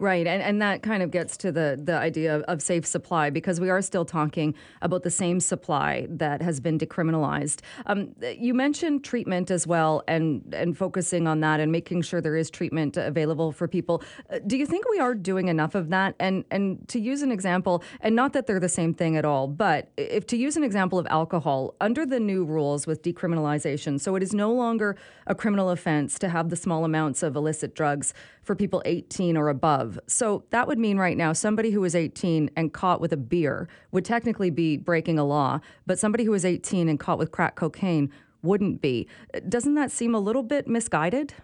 Right, 0.00 0.28
and, 0.28 0.40
and 0.40 0.62
that 0.62 0.84
kind 0.84 1.02
of 1.02 1.10
gets 1.10 1.36
to 1.38 1.50
the, 1.50 1.76
the 1.82 1.96
idea 1.96 2.36
of, 2.36 2.42
of, 2.42 2.62
safe 2.62 2.86
supply 2.86 3.30
because 3.30 3.58
we 3.58 3.68
are 3.68 3.82
still 3.82 4.04
talking 4.04 4.54
about 4.80 5.02
the 5.02 5.10
same 5.10 5.40
supply 5.40 6.06
that 6.08 6.40
has 6.40 6.60
been 6.60 6.78
decriminalized. 6.78 7.62
Um, 7.86 8.14
you 8.22 8.54
mentioned 8.54 9.02
treatment 9.02 9.50
as 9.50 9.66
well 9.66 10.04
and, 10.06 10.54
and 10.54 10.78
focusing 10.78 11.26
on 11.26 11.40
that 11.40 11.58
and 11.58 11.72
making 11.72 12.02
sure 12.02 12.20
there 12.20 12.36
is 12.36 12.48
treatment 12.48 12.96
available 12.96 13.50
for 13.50 13.66
people. 13.66 14.04
Uh, 14.30 14.38
do 14.46 14.56
you 14.56 14.66
think 14.66 14.88
we 14.88 15.00
are 15.00 15.16
doing 15.16 15.48
enough 15.48 15.74
of 15.74 15.88
that? 15.88 16.14
And, 16.20 16.44
and 16.52 16.86
to 16.90 17.00
use 17.00 17.22
an 17.22 17.32
example, 17.32 17.82
and 18.00 18.14
not 18.14 18.34
that 18.34 18.46
they're 18.46 18.60
the 18.60 18.68
same 18.68 18.94
thing 18.94 19.16
at 19.16 19.24
all, 19.24 19.48
but 19.48 19.90
if 19.96 20.28
to 20.28 20.36
use 20.36 20.56
an 20.56 20.62
example 20.62 21.00
of 21.00 21.08
alcohol, 21.10 21.74
under 21.80 22.06
the 22.06 22.20
new 22.20 22.44
rules 22.44 22.86
with 22.86 23.02
decriminalization, 23.02 24.00
so 24.00 24.14
it 24.14 24.22
is 24.22 24.32
no 24.32 24.52
longer 24.52 24.96
a 25.26 25.34
criminal 25.34 25.70
offense 25.70 26.20
to 26.20 26.28
have 26.28 26.50
the 26.50 26.56
small 26.56 26.84
amounts 26.84 27.24
of 27.24 27.34
illicit 27.34 27.74
drugs 27.74 28.14
for 28.44 28.54
people 28.54 28.80
18 28.84 29.36
or 29.36 29.48
above. 29.48 29.87
So 30.06 30.44
that 30.50 30.66
would 30.66 30.78
mean 30.78 30.98
right 30.98 31.16
now 31.16 31.32
somebody 31.32 31.70
who 31.70 31.84
is 31.84 31.94
18 31.94 32.50
and 32.56 32.72
caught 32.72 33.00
with 33.00 33.12
a 33.12 33.16
beer 33.16 33.68
would 33.92 34.04
technically 34.04 34.50
be 34.50 34.76
breaking 34.76 35.18
a 35.18 35.24
law, 35.24 35.60
but 35.86 35.98
somebody 35.98 36.24
who 36.24 36.34
is 36.34 36.44
18 36.44 36.88
and 36.88 36.98
caught 36.98 37.18
with 37.18 37.30
crack 37.30 37.54
cocaine 37.54 38.10
wouldn't 38.42 38.80
be. 38.80 39.08
Doesn't 39.48 39.74
that 39.74 39.90
seem 39.90 40.14
a 40.14 40.20
little 40.20 40.42
bit 40.42 40.68
misguided? 40.68 41.34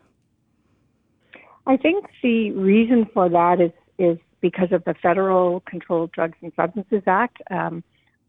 I 1.67 1.77
think 1.77 2.07
the 2.23 2.53
reason 2.53 3.07
for 3.13 3.29
that 3.29 3.61
is 3.61 3.73
is 3.99 4.19
because 4.41 4.73
of 4.73 4.85
the 4.85 4.95
Federal 5.01 5.61
Controlled 5.61 6.13
Drugs 6.13 6.37
and 6.43 6.53
Substances 6.55 7.03
Act 7.07 7.39
um, 7.51 7.83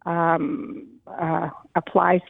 um, 0.06 0.88
uh, 1.08 1.49
applies 1.75 2.21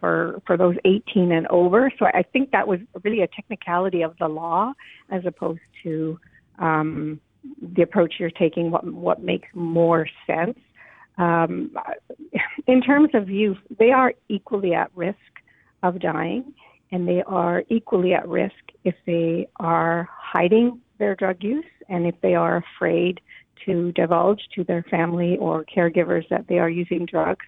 for 0.00 0.40
for 0.46 0.56
those 0.56 0.76
18 0.84 1.32
and 1.32 1.46
over. 1.48 1.90
So 1.98 2.06
I 2.06 2.22
think 2.22 2.50
that 2.52 2.66
was 2.66 2.80
really 3.02 3.20
a 3.20 3.26
technicality 3.26 4.02
of 4.02 4.14
the 4.18 4.28
law 4.28 4.72
as 5.10 5.26
opposed 5.26 5.60
to 5.82 6.18
um, 6.58 7.20
the 7.60 7.82
approach 7.82 8.14
you're 8.18 8.30
taking. 8.30 8.70
What 8.70 8.84
what 8.92 9.22
makes 9.22 9.48
more 9.54 10.06
sense 10.26 10.58
um, 11.18 11.76
in 12.66 12.80
terms 12.80 13.10
of 13.14 13.28
youth? 13.28 13.58
They 13.78 13.90
are 13.90 14.14
equally 14.28 14.74
at 14.74 14.90
risk 14.94 15.18
of 15.82 16.00
dying, 16.00 16.54
and 16.90 17.06
they 17.06 17.22
are 17.26 17.64
equally 17.68 18.14
at 18.14 18.28
risk 18.28 18.54
if 18.84 18.94
they 19.06 19.48
are 19.60 20.08
hiding 20.12 20.80
their 20.98 21.14
drug 21.14 21.42
use 21.42 21.64
and 21.88 22.06
if 22.06 22.14
they 22.20 22.34
are 22.34 22.64
afraid 22.76 23.20
to 23.66 23.92
divulge 23.92 24.40
to 24.54 24.64
their 24.64 24.82
family 24.90 25.36
or 25.38 25.64
caregivers 25.64 26.28
that 26.28 26.46
they 26.48 26.58
are 26.58 26.70
using 26.70 27.06
drugs. 27.06 27.46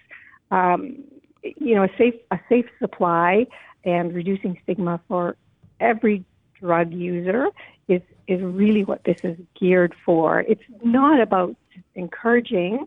Um, 0.51 1.03
you 1.43 1.75
know, 1.75 1.83
a 1.83 1.89
safe 1.97 2.15
a 2.31 2.39
safe 2.49 2.65
supply 2.79 3.45
and 3.85 4.13
reducing 4.13 4.57
stigma 4.63 4.99
for 5.07 5.35
every 5.79 6.25
drug 6.59 6.93
user 6.93 7.47
is 7.87 8.01
is 8.27 8.41
really 8.41 8.83
what 8.83 9.03
this 9.05 9.17
is 9.23 9.37
geared 9.59 9.93
for. 10.05 10.41
It's 10.41 10.63
not 10.83 11.21
about 11.21 11.55
encouraging 11.95 12.85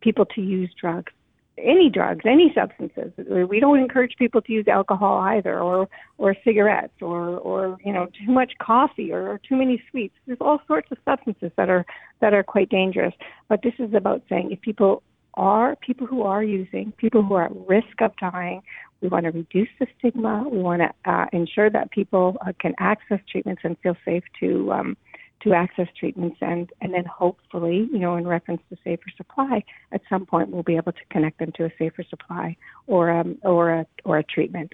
people 0.00 0.26
to 0.26 0.40
use 0.40 0.70
drugs, 0.80 1.12
any 1.58 1.90
drugs, 1.90 2.24
any 2.24 2.52
substances. 2.54 3.12
We 3.48 3.60
don't 3.60 3.78
encourage 3.78 4.16
people 4.18 4.40
to 4.42 4.52
use 4.52 4.66
alcohol 4.66 5.18
either, 5.20 5.60
or 5.60 5.88
or 6.18 6.34
cigarettes, 6.44 6.94
or 7.00 7.38
or 7.38 7.78
you 7.84 7.92
know 7.92 8.06
too 8.06 8.32
much 8.32 8.52
coffee, 8.58 9.12
or, 9.12 9.40
too 9.48 9.56
many 9.56 9.82
sweets. 9.90 10.14
There's 10.26 10.38
all 10.40 10.60
sorts 10.66 10.90
of 10.90 10.98
substances 11.04 11.52
that 11.56 11.68
are 11.68 11.84
that 12.20 12.34
are 12.34 12.42
quite 12.42 12.68
dangerous. 12.68 13.14
But 13.48 13.62
this 13.62 13.74
is 13.78 13.94
about 13.94 14.22
saying 14.28 14.52
if 14.52 14.60
people 14.60 15.02
are 15.34 15.76
people 15.76 16.06
who 16.06 16.22
are 16.22 16.42
using, 16.42 16.92
people 16.96 17.22
who 17.22 17.34
are 17.34 17.44
at 17.44 17.68
risk 17.68 18.00
of 18.00 18.12
dying. 18.16 18.62
We 19.00 19.08
want 19.08 19.24
to 19.24 19.30
reduce 19.30 19.68
the 19.78 19.86
stigma. 19.98 20.44
We 20.50 20.58
want 20.58 20.82
to 20.82 21.10
uh, 21.10 21.26
ensure 21.32 21.70
that 21.70 21.90
people 21.90 22.36
uh, 22.46 22.52
can 22.60 22.74
access 22.78 23.20
treatments 23.30 23.62
and 23.64 23.76
feel 23.82 23.96
safe 24.04 24.24
to 24.40 24.72
um, 24.72 24.96
to 25.42 25.54
access 25.54 25.88
treatments, 25.98 26.36
and 26.40 26.70
and 26.82 26.92
then 26.92 27.04
hopefully, 27.06 27.88
you 27.90 27.98
know, 27.98 28.16
in 28.16 28.26
reference 28.28 28.60
to 28.68 28.76
safer 28.84 29.10
supply, 29.16 29.62
at 29.92 30.02
some 30.08 30.26
point 30.26 30.50
we'll 30.50 30.62
be 30.62 30.76
able 30.76 30.92
to 30.92 31.04
connect 31.10 31.38
them 31.38 31.52
to 31.56 31.64
a 31.64 31.70
safer 31.78 32.04
supply 32.08 32.56
or 32.86 33.10
um, 33.10 33.38
or 33.42 33.70
a 33.70 33.86
or 34.04 34.18
a 34.18 34.24
treatment. 34.24 34.72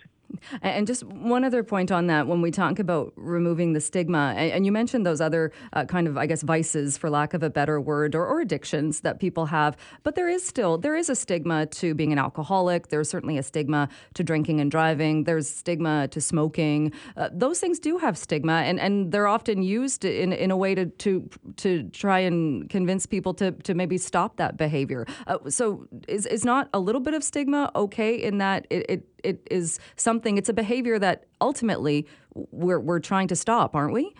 And 0.62 0.86
just 0.86 1.04
one 1.04 1.44
other 1.44 1.62
point 1.62 1.90
on 1.90 2.06
that, 2.08 2.26
when 2.26 2.40
we 2.40 2.50
talk 2.50 2.78
about 2.78 3.12
removing 3.16 3.72
the 3.72 3.80
stigma, 3.80 4.34
and 4.36 4.66
you 4.66 4.72
mentioned 4.72 5.06
those 5.06 5.20
other 5.20 5.52
uh, 5.72 5.84
kind 5.84 6.06
of, 6.06 6.16
I 6.16 6.26
guess, 6.26 6.42
vices, 6.42 6.96
for 6.96 7.10
lack 7.10 7.34
of 7.34 7.42
a 7.42 7.50
better 7.50 7.80
word, 7.80 8.14
or, 8.14 8.26
or, 8.26 8.40
addictions 8.40 9.00
that 9.00 9.18
people 9.18 9.46
have, 9.46 9.76
but 10.02 10.14
there 10.14 10.28
is 10.28 10.46
still 10.46 10.78
there 10.78 10.94
is 10.94 11.08
a 11.08 11.14
stigma 11.14 11.66
to 11.66 11.94
being 11.94 12.12
an 12.12 12.18
alcoholic. 12.18 12.88
There's 12.88 13.08
certainly 13.08 13.38
a 13.38 13.42
stigma 13.42 13.88
to 14.14 14.22
drinking 14.22 14.60
and 14.60 14.70
driving. 14.70 15.24
There's 15.24 15.48
stigma 15.48 16.08
to 16.08 16.20
smoking. 16.20 16.92
Uh, 17.16 17.28
those 17.32 17.58
things 17.58 17.78
do 17.78 17.98
have 17.98 18.16
stigma, 18.16 18.62
and, 18.64 18.78
and 18.78 19.10
they're 19.10 19.26
often 19.26 19.62
used 19.62 20.04
in, 20.04 20.32
in 20.32 20.50
a 20.50 20.56
way 20.56 20.74
to, 20.74 20.86
to 20.86 21.28
to 21.56 21.84
try 21.90 22.20
and 22.20 22.68
convince 22.68 23.06
people 23.06 23.34
to 23.34 23.52
to 23.52 23.74
maybe 23.74 23.98
stop 23.98 24.36
that 24.36 24.56
behavior. 24.56 25.06
Uh, 25.26 25.38
so 25.48 25.86
is 26.08 26.26
is 26.26 26.44
not 26.44 26.68
a 26.72 26.78
little 26.78 27.00
bit 27.00 27.14
of 27.14 27.24
stigma 27.24 27.70
okay 27.74 28.14
in 28.14 28.38
that 28.38 28.66
it, 28.70 28.86
it 28.88 29.15
it 29.26 29.46
is 29.50 29.78
something, 29.96 30.38
it's 30.38 30.48
a 30.48 30.52
behavior 30.52 30.98
that 30.98 31.24
ultimately 31.40 32.06
we're, 32.34 32.80
we're 32.80 33.00
trying 33.00 33.28
to 33.28 33.36
stop, 33.36 33.74
aren't 33.74 33.92
we? 33.92 34.14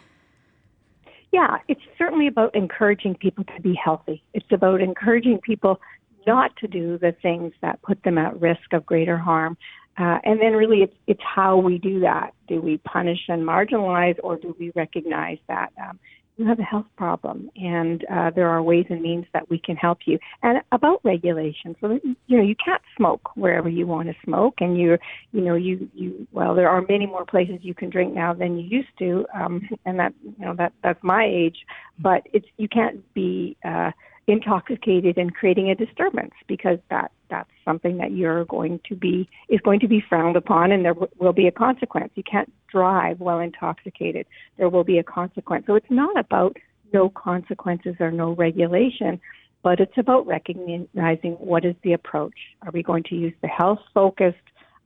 Yeah, 1.33 1.59
it's 1.69 1.81
certainly 1.99 2.27
about 2.27 2.55
encouraging 2.55 3.15
people 3.15 3.45
to 3.45 3.61
be 3.61 3.75
healthy. 3.75 4.23
It's 4.35 4.51
about 4.51 4.81
encouraging 4.81 5.39
people 5.39 5.81
not 6.27 6.57
to 6.57 6.67
do 6.67 6.99
the 6.99 7.13
things 7.23 7.53
that 7.63 7.81
put 7.83 8.03
them 8.03 8.19
at 8.19 8.41
risk 8.41 8.73
of 8.73 8.85
greater 8.85 9.19
harm. 9.19 9.57
Uh, 9.99 10.19
and 10.25 10.41
then 10.41 10.53
really 10.53 10.83
it's, 10.83 10.95
it's 11.07 11.23
how 11.23 11.57
we 11.57 11.79
do 11.79 12.01
that. 12.01 12.35
Do 12.49 12.61
we 12.61 12.79
punish 12.79 13.21
and 13.29 13.43
marginalize 13.43 14.19
or 14.23 14.37
do 14.37 14.55
we 14.59 14.73
recognize 14.75 15.39
that 15.49 15.73
um, 15.83 15.99
you 16.37 16.47
have 16.47 16.59
a 16.59 16.63
health 16.63 16.87
problem 16.97 17.51
and 17.57 18.05
uh, 18.13 18.31
there 18.35 18.49
are 18.49 18.63
ways 18.63 18.87
and 18.91 19.01
means 19.01 19.25
that 19.33 19.49
we 19.51 19.59
can 19.59 19.77
help 19.77 19.99
you. 20.07 20.19
And 20.43 20.61
about 20.73 21.01
regulation 21.05 21.75
so 21.81 21.99
you 22.27 22.37
know 22.37 22.43
you 22.43 22.55
can't 22.63 22.83
smoke 22.97 23.31
wherever 23.37 23.69
you 23.69 23.87
want 23.87 24.09
to 24.09 24.15
smoke 24.25 24.55
and 24.61 24.79
you're 24.79 24.99
you 25.33 25.41
know 25.41 25.55
you 25.55 25.89
you 25.95 26.27
well 26.33 26.55
there 26.55 26.69
are 26.69 26.83
many 26.89 27.07
more 27.07 27.25
places 27.25 27.59
you 27.63 27.75
can 27.75 27.91
drink 27.91 28.15
now 28.15 28.33
than 28.33 28.59
you 28.59 28.67
used 28.67 28.89
to 28.99 29.27
um 29.35 29.61
and 29.85 29.99
that 29.99 30.13
you 30.23 30.45
know 30.45 30.55
that 30.55 30.73
that's 30.83 31.03
my 31.03 31.25
age 31.25 31.57
but 31.99 32.23
it's 32.33 32.47
you 32.57 32.69
can't 32.69 33.03
be 33.15 33.57
uh 33.65 33.91
intoxicated 34.27 35.19
and 35.19 35.35
creating 35.35 35.71
a 35.71 35.75
disturbance 35.75 36.35
because 36.49 36.79
that 36.91 37.13
that's 37.31 37.51
something 37.65 37.97
that 37.99 38.13
you're 38.13 38.45
going 38.47 38.81
to 38.89 38.95
be 38.95 39.29
is 39.49 39.61
going 39.61 39.81
to 39.81 39.89
be 39.89 40.03
frowned 40.09 40.37
upon 40.37 40.73
and 40.73 40.85
there 40.85 40.95
w- 40.95 41.11
will 41.19 41.33
be 41.33 41.47
a 41.47 41.53
consequence. 41.53 42.11
You 42.15 42.23
can't 42.23 42.53
drive 42.69 43.21
while 43.21 43.41
intoxicated. 43.41 44.27
There 44.57 44.69
will 44.69 44.85
be 44.85 44.99
a 44.99 45.05
consequence. 45.05 45.65
So 45.67 45.75
it's 45.75 45.91
not 45.91 46.19
about 46.19 46.57
no 46.93 47.09
consequences 47.09 47.97
or 48.01 48.11
no 48.11 48.33
regulation 48.35 49.21
but 49.67 49.81
it's 49.81 49.99
about 49.99 50.25
recognizing 50.29 51.33
what 51.33 51.65
is 51.65 51.75
the 51.83 51.93
approach. 51.93 52.37
Are 52.63 52.71
we 52.71 52.85
going 52.85 53.03
to 53.09 53.17
use 53.17 53.35
the 53.43 53.49
health 53.49 53.81
focused 53.93 54.37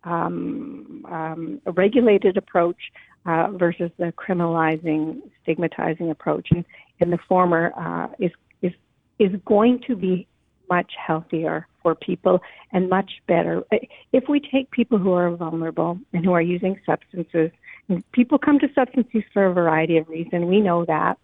um, 0.04 1.04
um, 1.06 1.60
regulated 1.74 2.38
approach 2.38 2.78
uh, 3.26 3.48
versus 3.58 3.90
the 3.98 4.10
criminalizing 4.16 5.20
stigmatizing 5.42 6.10
approach? 6.10 6.48
And, 6.50 6.64
and 6.98 7.12
the 7.12 7.18
former 7.28 7.74
uh, 7.78 8.08
is 8.18 8.30
is 9.20 9.30
going 9.44 9.80
to 9.86 9.94
be 9.94 10.26
much 10.68 10.92
healthier 11.06 11.66
for 11.82 11.94
people 11.94 12.40
and 12.72 12.88
much 12.88 13.10
better. 13.26 13.62
If 14.12 14.28
we 14.28 14.40
take 14.40 14.70
people 14.70 14.98
who 14.98 15.12
are 15.12 15.30
vulnerable 15.36 15.98
and 16.12 16.24
who 16.24 16.32
are 16.32 16.40
using 16.40 16.80
substances, 16.86 17.50
people 18.12 18.38
come 18.38 18.58
to 18.60 18.68
substance 18.74 19.08
use 19.12 19.24
for 19.32 19.46
a 19.46 19.52
variety 19.52 19.98
of 19.98 20.08
reasons. 20.08 20.46
We 20.46 20.60
know 20.60 20.84
that, 20.86 21.18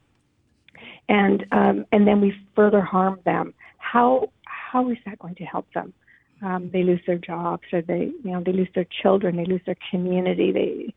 and 1.09 1.47
um, 1.53 1.87
and 1.93 2.07
then 2.07 2.21
we 2.21 2.35
further 2.55 2.83
harm 2.83 3.21
them. 3.25 3.55
How 3.79 4.31
how 4.45 4.91
is 4.91 4.99
that 5.07 5.19
going 5.19 5.37
to 5.37 5.45
help 5.45 5.67
them? 5.73 5.95
Um, 6.43 6.71
they 6.71 6.83
lose 6.83 7.01
their 7.07 7.19
jobs, 7.19 7.63
or 7.73 7.83
they 7.83 8.11
you 8.25 8.31
know 8.33 8.43
they 8.45 8.53
lose 8.53 8.69
their 8.75 8.87
children, 9.03 9.37
they 9.37 9.47
lose 9.47 9.63
their 9.65 9.79
community. 9.91 10.53
They 10.53 10.95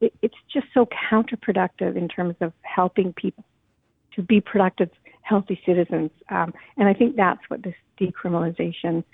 it, 0.00 0.12
it's 0.22 0.34
just 0.52 0.66
so 0.74 0.86
counterproductive 1.10 1.96
in 1.96 2.08
terms 2.08 2.34
of 2.40 2.52
helping 2.62 3.12
people 3.12 3.44
to 4.16 4.22
be 4.22 4.40
productive, 4.40 4.90
healthy 5.30 5.60
citizens. 5.64 6.10
Um, 6.28 6.52
and 6.76 6.88
I 6.88 6.92
think 6.92 7.16
that's 7.16 7.40
what 7.48 7.62
this 7.62 7.74
decriminalization 8.00 9.04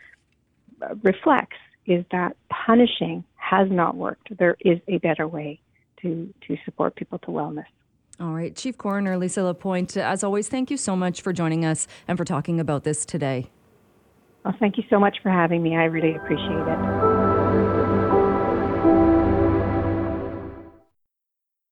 uh, 0.83 0.95
reflects 1.03 1.59
is 1.87 2.05
that 2.11 2.37
punishing 2.49 3.23
has 3.37 3.69
not 3.71 3.97
worked. 3.97 4.37
There 4.37 4.57
is 4.61 4.79
a 4.89 4.99
better 4.99 5.29
way 5.29 5.61
to, 6.03 6.33
to 6.49 6.57
support 6.65 6.97
people 6.97 7.19
to 7.21 7.27
wellness. 7.29 7.67
All 8.19 8.33
right, 8.33 8.57
Chief 8.57 8.79
Coroner 8.79 9.19
Lisa 9.19 9.45
Lapointe, 9.45 9.97
as 9.99 10.25
always, 10.25 10.49
thank 10.49 10.71
you 10.71 10.79
so 10.79 10.97
much 10.97 11.21
for 11.21 11.35
joining 11.35 11.67
us 11.67 11.87
and 12.09 12.17
for 12.17 12.25
talking 12.25 12.59
about 12.59 12.83
this 12.85 13.05
today. 13.05 13.51
Well, 14.43 14.55
thank 14.59 14.79
you 14.79 14.85
so 14.89 14.99
much 14.99 15.19
for 15.23 15.31
having 15.31 15.63
me. 15.63 15.77
I 15.77 15.85
really 15.85 16.15
appreciate 16.17 16.67
it. 16.67 17.16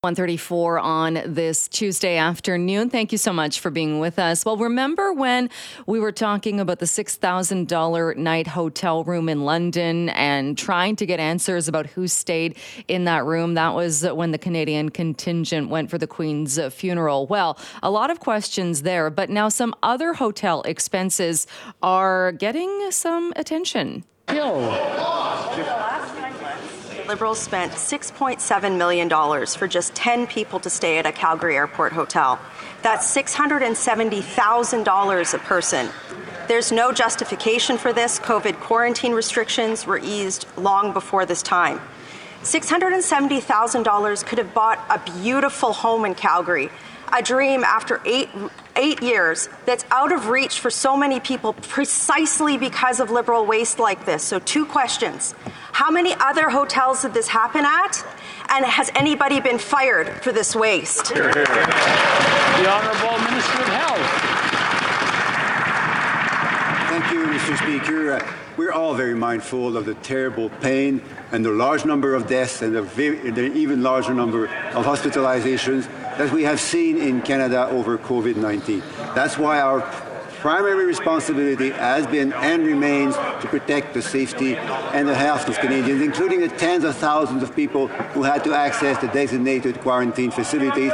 134 0.05 0.79
on 0.81 1.23
this 1.25 1.67
Tuesday 1.67 2.19
afternoon. 2.19 2.91
Thank 2.91 3.11
you 3.11 3.17
so 3.17 3.33
much 3.33 3.61
for 3.61 3.71
being 3.71 4.01
with 4.01 4.19
us. 4.19 4.45
Well, 4.45 4.59
remember 4.59 5.15
when 5.15 5.49
we 5.87 5.99
were 5.99 6.13
talking 6.13 6.61
about 6.61 6.79
the 6.79 6.85
$6,000 6.85 8.17
night 8.19 8.47
hotel 8.47 9.03
room 9.03 9.31
in 9.31 9.47
London 9.47 10.11
and 10.11 10.59
trying 10.59 10.97
to 10.97 11.07
get 11.07 11.21
answers 11.21 11.69
about 11.69 11.87
who 11.87 12.07
stayed 12.07 12.59
in 12.87 13.07
that 13.07 13.25
room? 13.25 13.55
That 13.55 13.75
was 13.75 14.05
when 14.07 14.31
the 14.31 14.37
Canadian 14.37 14.91
contingent 14.91 15.71
went 15.71 15.89
for 15.89 15.97
the 15.97 16.07
Queen's 16.07 16.61
funeral. 16.75 17.27
Well, 17.27 17.59
a 17.83 17.91
lot 17.91 18.11
of 18.11 18.21
questions 18.21 18.83
there, 18.83 19.09
but 19.09 19.31
now 19.31 19.49
some 19.49 19.75
other 19.83 20.13
hotel 20.13 20.61
expenses 20.67 21.47
are 21.83 22.33
getting 22.33 22.91
some 22.91 23.33
attention. 23.37 24.05
Liberals 27.07 27.39
spent 27.39 27.73
$6.7 27.73 28.79
million 28.79 29.11
for 29.47 29.69
just 29.69 29.95
10 29.95 30.27
people 30.27 30.59
to 30.61 30.71
stay 30.71 30.97
at 30.99 31.05
a 31.05 31.13
Calgary 31.13 31.57
airport 31.57 31.93
hotel. 31.93 32.41
That's 32.83 33.15
$670,000 33.15 35.35
a 35.35 35.39
person. 35.39 35.91
There's 36.49 36.73
no 36.73 36.93
justification 36.93 37.77
for 37.77 37.93
this. 37.93 38.19
COVID 38.19 38.59
quarantine 38.61 39.13
restrictions 39.13 39.87
were 39.87 39.99
eased 39.99 40.47
long 40.57 40.95
before 40.95 41.27
this 41.27 41.43
time. 41.43 41.79
$670,000 42.43 44.27
could 44.27 44.39
have 44.39 44.55
bought 44.55 44.83
a 44.89 44.99
beautiful 45.21 45.75
home 45.75 46.07
in 46.07 46.15
Calgary, 46.15 46.71
a 47.13 47.23
dream 47.23 47.65
after 47.65 48.01
eight, 48.05 48.29
eight 48.77 49.03
years 49.03 49.49
that's 49.67 49.85
out 49.91 50.13
of 50.13 50.29
reach 50.29 50.61
for 50.61 50.71
so 50.71 50.97
many 50.97 51.21
people 51.21 51.53
precisely 51.53 52.57
because 52.57 53.01
of 53.01 53.11
liberal 53.11 53.47
waste 53.47 53.79
like 53.79 54.05
this. 54.05 54.23
So, 54.23 54.39
two 54.39 54.67
questions. 54.67 55.35
How 55.73 55.91
many 55.91 56.15
other 56.15 56.51
hotels 56.51 57.03
did 57.03 57.15
this 57.15 57.29
happen 57.29 57.65
at? 57.65 58.05
And 58.51 58.65
has 58.65 58.91
anybody 58.95 59.41
been 59.41 59.59
fired 59.59 60.09
for 60.23 60.33
this 60.33 60.55
waste? 60.55 61.13
The 62.55 62.71
Honourable 62.71 63.19
Minister 63.25 63.59
of 63.59 63.69
Health. 63.69 64.45
Thank 66.89 67.13
you, 67.13 67.27
Mr. 67.27 67.59
Speaker. 67.59 68.13
Uh, 68.13 68.33
we're 68.57 68.71
all 68.71 68.95
very 68.95 69.17
mindful 69.17 69.77
of 69.77 69.85
the 69.85 69.95
terrible 69.95 70.49
pain 70.49 71.03
and 71.33 71.45
the 71.45 71.51
large 71.51 71.85
number 71.85 72.15
of 72.15 72.29
deaths 72.29 72.63
and 72.63 72.77
the, 72.77 72.83
very, 72.83 73.33
the 73.33 73.53
even 73.53 73.83
larger 73.83 74.15
number 74.15 74.45
of 74.47 74.87
hospitalizations 74.87 75.89
that 76.19 76.33
we 76.33 76.45
have 76.45 76.61
seen 76.61 76.99
in 76.99 77.23
Canada 77.23 77.67
over 77.69 77.99
COVID 77.99 78.37
19. 78.37 78.83
That's 79.15 79.39
why 79.39 79.61
our 79.61 79.81
primary 80.45 80.85
responsibility 80.85 81.71
has 81.71 82.07
been 82.07 82.31
and 82.35 82.67
remains 82.67 83.17
to 83.17 83.47
protect 83.49 83.95
the 83.95 84.03
safety 84.03 84.57
and 84.57 85.09
the 85.09 85.15
health 85.15 85.49
of 85.49 85.59
Canadians, 85.59 86.03
including 86.03 86.39
the 86.41 86.49
tens 86.49 86.85
of 86.85 86.95
thousands 86.97 87.43
of 87.43 87.57
people 87.57 87.89
who 88.13 88.23
had 88.23 88.45
to 88.45 88.53
access 88.53 88.99
the 88.99 89.09
designated 89.09 89.81
quarantine 89.81 90.31
facilities. 90.31 90.93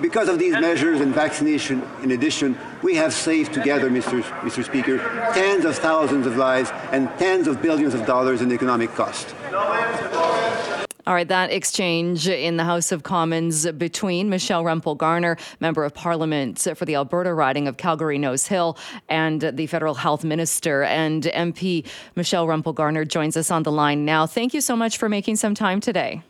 Because 0.00 0.28
of 0.28 0.40
these 0.40 0.54
measures 0.54 1.00
and 1.00 1.14
vaccination, 1.14 1.80
in 2.02 2.10
addition, 2.10 2.58
we 2.82 2.96
have 2.96 3.12
saved 3.12 3.54
together, 3.54 3.88
Mr. 3.88 4.20
Mr. 4.42 4.64
Speaker, 4.64 4.98
tens 5.32 5.64
of 5.64 5.78
thousands 5.78 6.26
of 6.26 6.36
lives 6.36 6.72
and 6.90 7.08
tens 7.20 7.46
of 7.46 7.62
billions 7.62 7.94
of 7.94 8.04
dollars 8.04 8.42
in 8.42 8.50
economic 8.50 8.92
cost. 8.96 9.32
All 11.08 11.14
right, 11.14 11.26
that 11.28 11.50
exchange 11.50 12.28
in 12.28 12.58
the 12.58 12.64
House 12.64 12.92
of 12.92 13.02
Commons 13.02 13.66
between 13.72 14.28
Michelle 14.28 14.62
Rempel 14.62 14.94
Garner, 14.94 15.38
Member 15.58 15.86
of 15.86 15.94
Parliament 15.94 16.68
for 16.76 16.84
the 16.84 16.96
Alberta 16.96 17.32
riding 17.32 17.66
of 17.66 17.78
Calgary 17.78 18.18
Nose 18.18 18.46
Hill, 18.46 18.76
and 19.08 19.40
the 19.40 19.66
Federal 19.68 19.94
Health 19.94 20.22
Minister. 20.22 20.82
And 20.82 21.22
MP 21.22 21.86
Michelle 22.14 22.46
Rempel 22.46 22.74
Garner 22.74 23.06
joins 23.06 23.38
us 23.38 23.50
on 23.50 23.62
the 23.62 23.72
line 23.72 24.04
now. 24.04 24.26
Thank 24.26 24.52
you 24.52 24.60
so 24.60 24.76
much 24.76 24.98
for 24.98 25.08
making 25.08 25.36
some 25.36 25.54
time 25.54 25.80
today. 25.80 26.22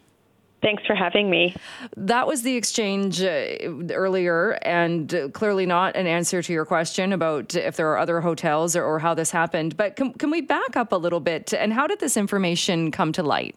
Thanks 0.62 0.86
for 0.86 0.94
having 0.94 1.28
me. 1.28 1.56
That 1.96 2.28
was 2.28 2.42
the 2.42 2.54
exchange 2.54 3.20
uh, 3.20 3.46
earlier, 3.90 4.60
and 4.62 5.12
uh, 5.12 5.28
clearly 5.30 5.66
not 5.66 5.96
an 5.96 6.06
answer 6.06 6.40
to 6.40 6.52
your 6.52 6.64
question 6.64 7.12
about 7.12 7.56
if 7.56 7.74
there 7.74 7.90
are 7.90 7.98
other 7.98 8.20
hotels 8.20 8.76
or, 8.76 8.84
or 8.84 9.00
how 9.00 9.14
this 9.14 9.32
happened. 9.32 9.76
But 9.76 9.96
can, 9.96 10.12
can 10.12 10.30
we 10.30 10.40
back 10.40 10.76
up 10.76 10.92
a 10.92 10.96
little 10.96 11.18
bit? 11.18 11.52
And 11.52 11.72
how 11.72 11.88
did 11.88 11.98
this 11.98 12.16
information 12.16 12.92
come 12.92 13.10
to 13.14 13.24
light? 13.24 13.56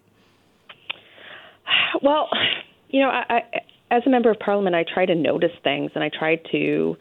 Well, 2.01 2.29
you 2.89 3.01
know, 3.01 3.09
I, 3.09 3.23
I, 3.29 3.41
as 3.91 4.03
a 4.05 4.09
member 4.09 4.31
of 4.31 4.39
parliament, 4.39 4.75
I 4.75 4.85
try 4.91 5.05
to 5.05 5.15
notice 5.15 5.51
things 5.63 5.91
and 5.95 6.03
I 6.03 6.09
try 6.09 6.37
to 6.51 6.95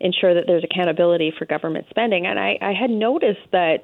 ensure 0.00 0.34
that 0.34 0.44
there's 0.46 0.64
accountability 0.64 1.32
for 1.36 1.46
government 1.46 1.86
spending. 1.90 2.26
And 2.26 2.38
I, 2.38 2.58
I 2.60 2.72
had 2.78 2.90
noticed 2.90 3.50
that 3.52 3.78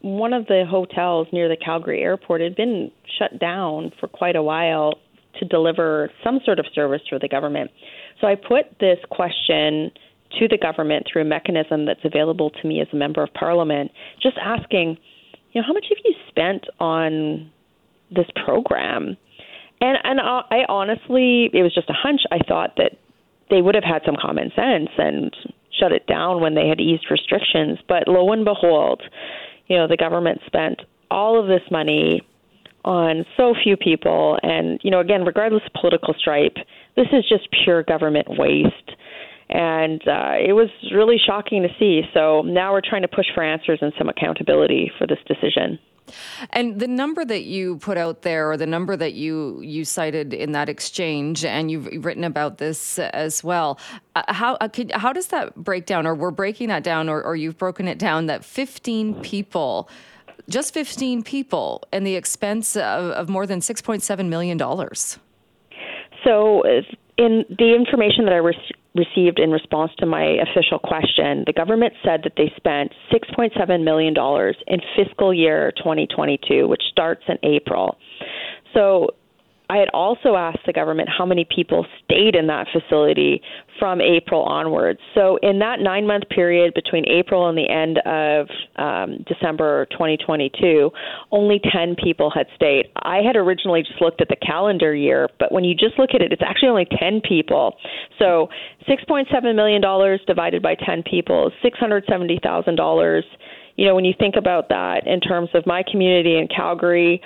one 0.00 0.32
of 0.32 0.46
the 0.46 0.64
hotels 0.68 1.26
near 1.32 1.48
the 1.48 1.56
Calgary 1.56 2.02
airport 2.02 2.40
had 2.40 2.56
been 2.56 2.90
shut 3.18 3.38
down 3.38 3.92
for 3.98 4.08
quite 4.08 4.36
a 4.36 4.42
while 4.42 4.94
to 5.38 5.44
deliver 5.44 6.10
some 6.24 6.40
sort 6.44 6.58
of 6.58 6.66
service 6.74 7.02
for 7.08 7.18
the 7.18 7.28
government. 7.28 7.70
So 8.20 8.26
I 8.26 8.34
put 8.34 8.78
this 8.80 8.98
question 9.10 9.90
to 10.38 10.48
the 10.48 10.58
government 10.58 11.06
through 11.10 11.22
a 11.22 11.24
mechanism 11.24 11.86
that's 11.86 12.04
available 12.04 12.50
to 12.50 12.68
me 12.68 12.80
as 12.80 12.88
a 12.92 12.96
member 12.96 13.22
of 13.22 13.32
parliament, 13.34 13.90
just 14.22 14.36
asking, 14.42 14.98
you 15.52 15.60
know, 15.60 15.66
how 15.66 15.72
much 15.72 15.86
have 15.88 15.98
you 16.04 16.14
spent 16.28 16.64
on 16.80 17.50
this 18.10 18.26
program? 18.44 19.16
And 19.80 19.98
and 20.02 20.20
I 20.20 20.64
honestly, 20.68 21.50
it 21.52 21.62
was 21.62 21.74
just 21.74 21.90
a 21.90 21.94
hunch. 21.94 22.22
I 22.30 22.38
thought 22.46 22.74
that 22.76 22.92
they 23.50 23.62
would 23.62 23.74
have 23.74 23.84
had 23.84 24.02
some 24.04 24.16
common 24.20 24.50
sense 24.54 24.90
and 24.98 25.34
shut 25.78 25.92
it 25.92 26.06
down 26.06 26.40
when 26.40 26.54
they 26.54 26.68
had 26.68 26.80
eased 26.80 27.06
restrictions. 27.10 27.78
But 27.88 28.08
lo 28.08 28.32
and 28.32 28.44
behold, 28.44 29.02
you 29.66 29.76
know, 29.76 29.86
the 29.86 29.96
government 29.96 30.40
spent 30.46 30.82
all 31.10 31.40
of 31.40 31.46
this 31.46 31.62
money 31.70 32.22
on 32.84 33.24
so 33.36 33.54
few 33.62 33.76
people. 33.76 34.38
And, 34.42 34.80
you 34.82 34.90
know, 34.90 35.00
again, 35.00 35.24
regardless 35.24 35.62
of 35.66 35.72
political 35.80 36.14
stripe, 36.18 36.56
this 36.96 37.06
is 37.12 37.28
just 37.28 37.48
pure 37.64 37.82
government 37.82 38.26
waste. 38.30 38.96
And 39.50 40.06
uh, 40.06 40.34
it 40.38 40.52
was 40.52 40.68
really 40.92 41.16
shocking 41.24 41.62
to 41.62 41.68
see. 41.78 42.02
So 42.12 42.42
now 42.42 42.72
we're 42.72 42.82
trying 42.82 43.02
to 43.02 43.08
push 43.08 43.26
for 43.34 43.42
answers 43.42 43.78
and 43.80 43.92
some 43.96 44.08
accountability 44.08 44.92
for 44.98 45.06
this 45.06 45.18
decision. 45.26 45.78
And 46.50 46.80
the 46.80 46.88
number 46.88 47.24
that 47.24 47.44
you 47.44 47.78
put 47.78 47.96
out 47.96 48.22
there, 48.22 48.50
or 48.50 48.56
the 48.56 48.66
number 48.66 48.96
that 48.96 49.14
you 49.14 49.60
you 49.60 49.84
cited 49.84 50.32
in 50.32 50.52
that 50.52 50.68
exchange, 50.68 51.44
and 51.44 51.70
you've 51.70 52.04
written 52.04 52.24
about 52.24 52.58
this 52.58 52.98
as 52.98 53.42
well. 53.44 53.78
Uh, 54.14 54.22
how 54.28 54.54
uh, 54.60 54.68
could, 54.68 54.92
how 54.92 55.12
does 55.12 55.28
that 55.28 55.54
break 55.56 55.86
down, 55.86 56.06
or 56.06 56.14
we're 56.14 56.30
breaking 56.30 56.68
that 56.68 56.82
down, 56.82 57.08
or, 57.08 57.22
or 57.22 57.36
you've 57.36 57.58
broken 57.58 57.88
it 57.88 57.98
down 57.98 58.26
that 58.26 58.44
15 58.44 59.20
people, 59.22 59.88
just 60.48 60.74
15 60.74 61.22
people, 61.22 61.84
and 61.92 62.06
the 62.06 62.16
expense 62.16 62.76
of, 62.76 63.10
of 63.12 63.28
more 63.28 63.46
than 63.46 63.60
6.7 63.60 64.28
million 64.28 64.56
dollars. 64.56 65.18
So, 66.24 66.62
in 67.16 67.44
the 67.48 67.74
information 67.74 68.24
that 68.24 68.32
I 68.32 68.38
re- 68.38 68.72
received 68.98 69.38
in 69.38 69.50
response 69.50 69.92
to 69.98 70.06
my 70.06 70.24
official 70.24 70.78
question, 70.78 71.44
the 71.46 71.52
government 71.52 71.94
said 72.04 72.22
that 72.24 72.32
they 72.36 72.52
spent 72.56 72.92
$6.7 73.12 73.84
million 73.84 74.14
in 74.66 74.80
fiscal 74.96 75.32
year 75.32 75.72
2022, 75.76 76.66
which 76.68 76.82
starts 76.90 77.22
in 77.28 77.38
April. 77.42 77.96
So 78.74 79.14
I 79.70 79.76
had 79.76 79.88
also 79.92 80.34
asked 80.34 80.60
the 80.66 80.72
government 80.72 81.08
how 81.16 81.26
many 81.26 81.44
people 81.44 81.86
stayed 82.04 82.34
in 82.34 82.46
that 82.46 82.66
facility 82.72 83.42
from 83.78 84.00
April 84.00 84.42
onwards. 84.42 84.98
So, 85.14 85.38
in 85.42 85.58
that 85.58 85.80
nine 85.80 86.06
month 86.06 86.24
period 86.30 86.72
between 86.74 87.04
April 87.06 87.48
and 87.48 87.56
the 87.56 87.68
end 87.68 87.98
of 87.98 88.48
um, 88.76 89.24
December 89.28 89.86
2022, 89.90 90.90
only 91.32 91.60
10 91.70 91.96
people 92.02 92.30
had 92.30 92.46
stayed. 92.56 92.86
I 92.96 93.18
had 93.18 93.36
originally 93.36 93.82
just 93.82 94.00
looked 94.00 94.22
at 94.22 94.28
the 94.28 94.36
calendar 94.36 94.94
year, 94.94 95.28
but 95.38 95.52
when 95.52 95.64
you 95.64 95.74
just 95.74 95.98
look 95.98 96.10
at 96.14 96.22
it, 96.22 96.32
it's 96.32 96.42
actually 96.42 96.68
only 96.68 96.88
10 96.98 97.20
people. 97.28 97.76
So, 98.18 98.48
$6.7 98.88 99.54
million 99.54 99.82
divided 100.26 100.62
by 100.62 100.76
10 100.76 101.02
people 101.02 101.48
is 101.48 101.72
$670,000 101.72 103.22
you 103.78 103.86
know, 103.86 103.94
when 103.94 104.04
you 104.04 104.12
think 104.18 104.34
about 104.36 104.70
that 104.70 105.06
in 105.06 105.20
terms 105.20 105.50
of 105.54 105.64
my 105.64 105.84
community 105.88 106.36
in 106.36 106.48
Calgary, 106.48 107.22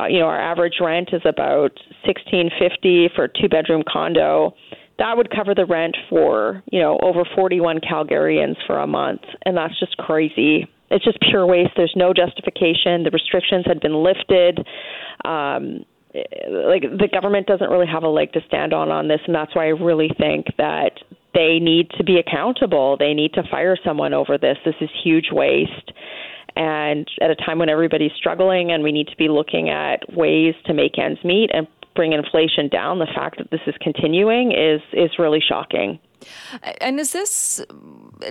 uh, 0.00 0.06
you 0.06 0.18
know, 0.18 0.26
our 0.26 0.40
average 0.40 0.74
rent 0.80 1.10
is 1.12 1.22
about 1.24 1.72
sixteen 2.06 2.50
fifty 2.58 3.08
for 3.14 3.24
a 3.24 3.28
two 3.28 3.48
bedroom 3.48 3.82
condo. 3.90 4.54
That 4.98 5.16
would 5.16 5.30
cover 5.30 5.54
the 5.54 5.66
rent 5.66 5.96
for 6.08 6.62
you 6.70 6.80
know 6.80 6.98
over 7.02 7.24
forty 7.34 7.60
one 7.60 7.80
Calgarians 7.80 8.56
for 8.66 8.78
a 8.78 8.86
month, 8.86 9.22
and 9.44 9.56
that's 9.56 9.78
just 9.78 9.96
crazy. 9.96 10.66
It's 10.90 11.04
just 11.04 11.18
pure 11.20 11.46
waste. 11.46 11.70
There's 11.76 11.94
no 11.96 12.12
justification. 12.12 13.02
The 13.02 13.10
restrictions 13.12 13.64
had 13.66 13.80
been 13.80 14.02
lifted. 14.04 14.66
Um, 15.24 15.84
like 16.14 16.82
the 16.82 17.08
government 17.12 17.46
doesn't 17.46 17.68
really 17.68 17.86
have 17.86 18.02
a 18.02 18.08
leg 18.08 18.32
to 18.32 18.40
stand 18.46 18.72
on 18.72 18.90
on 18.90 19.08
this, 19.08 19.20
and 19.26 19.34
that's 19.34 19.54
why 19.54 19.64
I 19.64 19.70
really 19.70 20.10
think 20.16 20.46
that 20.56 20.92
they 21.34 21.58
need 21.60 21.90
to 21.98 22.04
be 22.04 22.18
accountable. 22.18 22.96
They 22.98 23.12
need 23.12 23.34
to 23.34 23.42
fire 23.50 23.76
someone 23.84 24.14
over 24.14 24.38
this. 24.38 24.56
This 24.64 24.74
is 24.80 24.88
huge 25.04 25.26
waste. 25.30 25.92
And 26.56 27.06
at 27.20 27.30
a 27.30 27.36
time 27.36 27.58
when 27.58 27.68
everybody's 27.68 28.12
struggling 28.16 28.72
and 28.72 28.82
we 28.82 28.90
need 28.90 29.08
to 29.08 29.16
be 29.16 29.28
looking 29.28 29.68
at 29.68 30.12
ways 30.12 30.54
to 30.64 30.74
make 30.74 30.98
ends 30.98 31.22
meet 31.22 31.50
and 31.52 31.66
bring 31.94 32.12
inflation 32.12 32.68
down, 32.68 32.98
the 32.98 33.06
fact 33.14 33.38
that 33.38 33.50
this 33.50 33.60
is 33.66 33.74
continuing 33.80 34.52
is 34.52 34.80
is 34.92 35.10
really 35.18 35.40
shocking. 35.46 35.98
And 36.80 36.98
is 36.98 37.12
this 37.12 37.60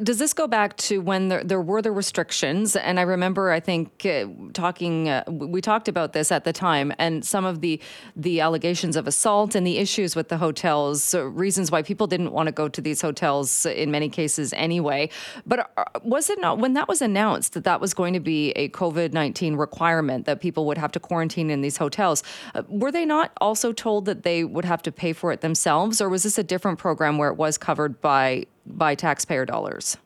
does 0.01 0.17
this 0.17 0.33
go 0.33 0.47
back 0.47 0.75
to 0.77 0.99
when 0.99 1.27
there, 1.29 1.43
there 1.43 1.61
were 1.61 1.81
the 1.81 1.91
restrictions? 1.91 2.75
And 2.75 2.99
I 2.99 3.03
remember, 3.03 3.51
I 3.51 3.59
think, 3.59 4.05
uh, 4.05 4.25
talking 4.53 5.09
uh, 5.09 5.23
we 5.27 5.61
talked 5.61 5.87
about 5.87 6.13
this 6.13 6.31
at 6.31 6.43
the 6.43 6.53
time, 6.53 6.93
and 6.97 7.23
some 7.23 7.45
of 7.45 7.61
the 7.61 7.79
the 8.15 8.41
allegations 8.41 8.95
of 8.95 9.07
assault 9.07 9.55
and 9.55 9.65
the 9.65 9.77
issues 9.77 10.15
with 10.15 10.29
the 10.29 10.37
hotels, 10.37 11.13
uh, 11.13 11.25
reasons 11.25 11.71
why 11.71 11.83
people 11.83 12.07
didn't 12.07 12.31
want 12.31 12.47
to 12.47 12.51
go 12.51 12.67
to 12.67 12.81
these 12.81 13.01
hotels 13.01 13.65
in 13.65 13.91
many 13.91 14.09
cases 14.09 14.53
anyway. 14.53 15.09
But 15.45 15.71
uh, 15.77 15.85
was 16.03 16.29
it 16.29 16.39
not 16.39 16.57
when 16.57 16.73
that 16.73 16.87
was 16.87 17.01
announced 17.01 17.53
that 17.53 17.63
that 17.65 17.79
was 17.79 17.93
going 17.93 18.13
to 18.13 18.19
be 18.19 18.51
a 18.51 18.69
COVID 18.69 19.13
nineteen 19.13 19.55
requirement 19.55 20.25
that 20.25 20.41
people 20.41 20.65
would 20.65 20.77
have 20.77 20.91
to 20.93 20.99
quarantine 20.99 21.51
in 21.51 21.61
these 21.61 21.77
hotels? 21.77 22.23
Uh, 22.55 22.63
were 22.67 22.91
they 22.91 23.05
not 23.05 23.31
also 23.39 23.71
told 23.71 24.05
that 24.05 24.23
they 24.23 24.43
would 24.43 24.65
have 24.65 24.81
to 24.81 24.91
pay 24.91 25.13
for 25.13 25.31
it 25.31 25.41
themselves, 25.41 26.01
or 26.01 26.09
was 26.09 26.23
this 26.23 26.37
a 26.39 26.43
different 26.43 26.79
program 26.79 27.19
where 27.19 27.29
it 27.29 27.37
was 27.37 27.57
covered? 27.57 27.74
Covered 27.75 27.99
by 28.01 28.45
by 28.65 28.95
taxpayer 28.95 29.45
dollars? 29.45 29.97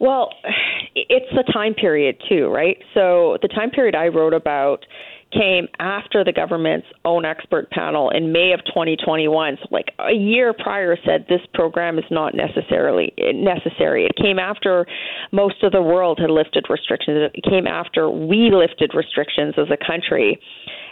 Well, 0.00 0.30
it's 0.94 1.32
the 1.34 1.44
time 1.52 1.74
period 1.74 2.20
too, 2.28 2.48
right? 2.48 2.76
So 2.92 3.38
the 3.42 3.48
time 3.48 3.70
period 3.70 3.94
I 3.94 4.08
wrote 4.08 4.34
about 4.34 4.84
came 5.32 5.68
after 5.78 6.22
the 6.24 6.32
government's 6.32 6.86
own 7.04 7.24
expert 7.24 7.70
panel 7.70 8.10
in 8.10 8.32
May 8.32 8.52
of 8.52 8.64
2021. 8.66 9.58
So 9.60 9.68
like 9.70 9.92
a 9.98 10.12
year 10.12 10.52
prior 10.52 10.96
said 11.04 11.26
this 11.28 11.40
program 11.52 11.98
is 11.98 12.04
not 12.10 12.34
necessarily 12.34 13.12
necessary. 13.18 14.06
It 14.06 14.16
came 14.16 14.38
after 14.38 14.86
most 15.32 15.62
of 15.62 15.72
the 15.72 15.82
world 15.82 16.18
had 16.20 16.30
lifted 16.30 16.66
restrictions. 16.70 17.30
It 17.34 17.44
came 17.48 17.66
after 17.66 18.08
we 18.08 18.50
lifted 18.52 18.92
restrictions 18.94 19.54
as 19.58 19.66
a 19.70 19.76
country. 19.76 20.40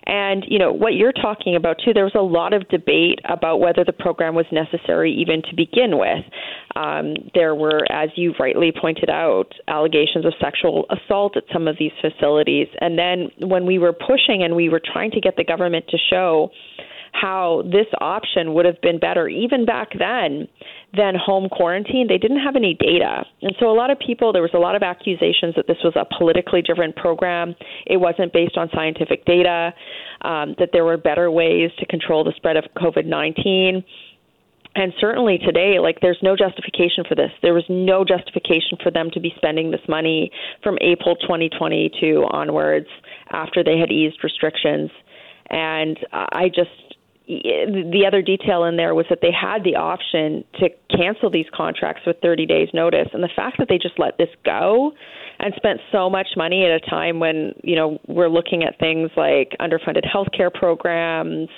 And, 0.07 0.45
you 0.49 0.59
know, 0.59 0.71
what 0.71 0.95
you're 0.95 1.13
talking 1.13 1.57
about 1.57 1.79
too, 1.83 1.95
there 1.95 2.05
was 2.05 2.15
a 2.15 2.23
lot 2.23 2.53
of 2.53 2.69
debate 2.69 3.21
about 3.25 3.59
whether 3.59 3.85
the 3.85 3.93
program 3.93 4.35
was 4.35 4.45
necessary 4.53 5.13
even 5.13 5.41
to 5.43 5.57
begin 5.57 5.99
with. 5.99 6.25
Um, 6.77 7.15
there 7.35 7.55
were, 7.55 7.91
as 7.91 8.11
you 8.17 8.35
rightly 8.39 8.71
pointed 8.79 9.09
out, 9.09 9.53
allegations 9.67 10.27
of 10.27 10.35
sexual 10.41 10.85
assault 10.91 11.37
at 11.37 11.45
some 11.53 11.67
of 11.69 11.77
these 11.79 11.93
facilities. 12.03 12.69
And 12.81 12.99
then 12.99 13.31
when 13.49 13.65
we 13.65 13.79
were 13.79 13.95
pushing 14.25 14.43
and 14.43 14.55
we 14.55 14.69
were 14.69 14.81
trying 14.93 15.11
to 15.13 15.21
get 15.21 15.37
the 15.37 15.45
government 15.45 15.87
to 15.89 15.99
show 16.11 16.51
how 17.13 17.63
this 17.67 17.87
option 18.01 18.55
would 18.55 18.67
have 18.67 18.81
been 18.83 18.99
better 18.99 19.29
even 19.29 19.65
back 19.65 19.91
then 19.97 20.49
than 20.97 21.15
home 21.15 21.49
quarantine. 21.49 22.07
They 22.09 22.19
didn't 22.19 22.41
have 22.41 22.57
any 22.57 22.75
data. 22.75 23.25
And 23.41 23.55
so 23.61 23.71
a 23.71 23.77
lot 23.77 23.91
of 23.91 23.99
people, 24.01 24.33
there 24.33 24.43
was 24.43 24.51
a 24.53 24.59
lot 24.59 24.75
of 24.75 24.83
accusations 24.83 25.55
that 25.55 25.67
this 25.69 25.77
was 25.85 25.95
a 25.95 26.05
politically 26.19 26.61
driven 26.61 26.93
program. 26.93 27.55
It 27.87 27.99
wasn't 27.99 28.33
based 28.33 28.57
on 28.57 28.69
scientific 28.75 29.25
data, 29.27 29.73
um, 30.23 30.57
that 30.59 30.71
there 30.73 30.85
were 30.85 30.97
better 30.97 31.31
ways 31.31 31.71
to 31.79 31.87
control 31.87 32.25
the 32.25 32.33
spread 32.37 32.57
of 32.57 32.65
COVID 32.77 33.07
19. 33.07 33.85
And 34.77 34.93
certainly 35.01 35.39
today, 35.39 35.79
like 35.79 36.01
there's 36.01 36.19
no 36.21 36.35
justification 36.35 37.05
for 37.09 37.15
this. 37.15 37.31
There 37.43 37.55
was 37.55 37.65
no 37.69 38.05
justification 38.05 38.77
for 38.83 38.91
them 38.91 39.09
to 39.13 39.21
be 39.21 39.33
spending 39.37 39.71
this 39.71 39.87
money 39.89 40.33
from 40.65 40.79
April 40.81 41.15
2022 41.15 42.27
onwards 42.29 42.89
after 43.31 43.65
they 43.65 43.79
had 43.79 43.91
eased 43.91 44.23
restrictions. 44.23 44.91
And 45.51 45.99
I 46.13 46.49
just 46.49 46.71
the 47.27 48.05
other 48.07 48.21
detail 48.21 48.65
in 48.65 48.77
there 48.77 48.95
was 48.95 49.07
that 49.09 49.21
they 49.23 49.33
had 49.33 49.65
the 49.65 49.77
option 49.77 50.45
to 50.61 50.69
cancel 50.95 51.31
these 51.31 51.47
contracts 51.55 52.03
with 52.07 52.17
30 52.21 52.45
days 52.45 52.69
notice 52.75 53.09
and 53.15 53.23
the 53.23 53.31
fact 53.35 53.57
that 53.59 53.69
they 53.69 53.79
just 53.79 53.99
let 53.99 54.19
this 54.19 54.29
go 54.45 54.93
and 55.39 55.55
spent 55.57 55.81
so 55.91 56.11
much 56.11 56.29
money 56.37 56.67
at 56.67 56.71
a 56.71 56.81
time 56.81 57.21
when 57.21 57.55
you 57.63 57.77
know 57.77 57.99
we're 58.09 58.29
looking 58.29 58.63
at 58.63 58.79
things 58.79 59.11
like 59.17 59.57
underfunded 59.59 60.05
healthcare 60.05 60.53
programs 60.53 61.49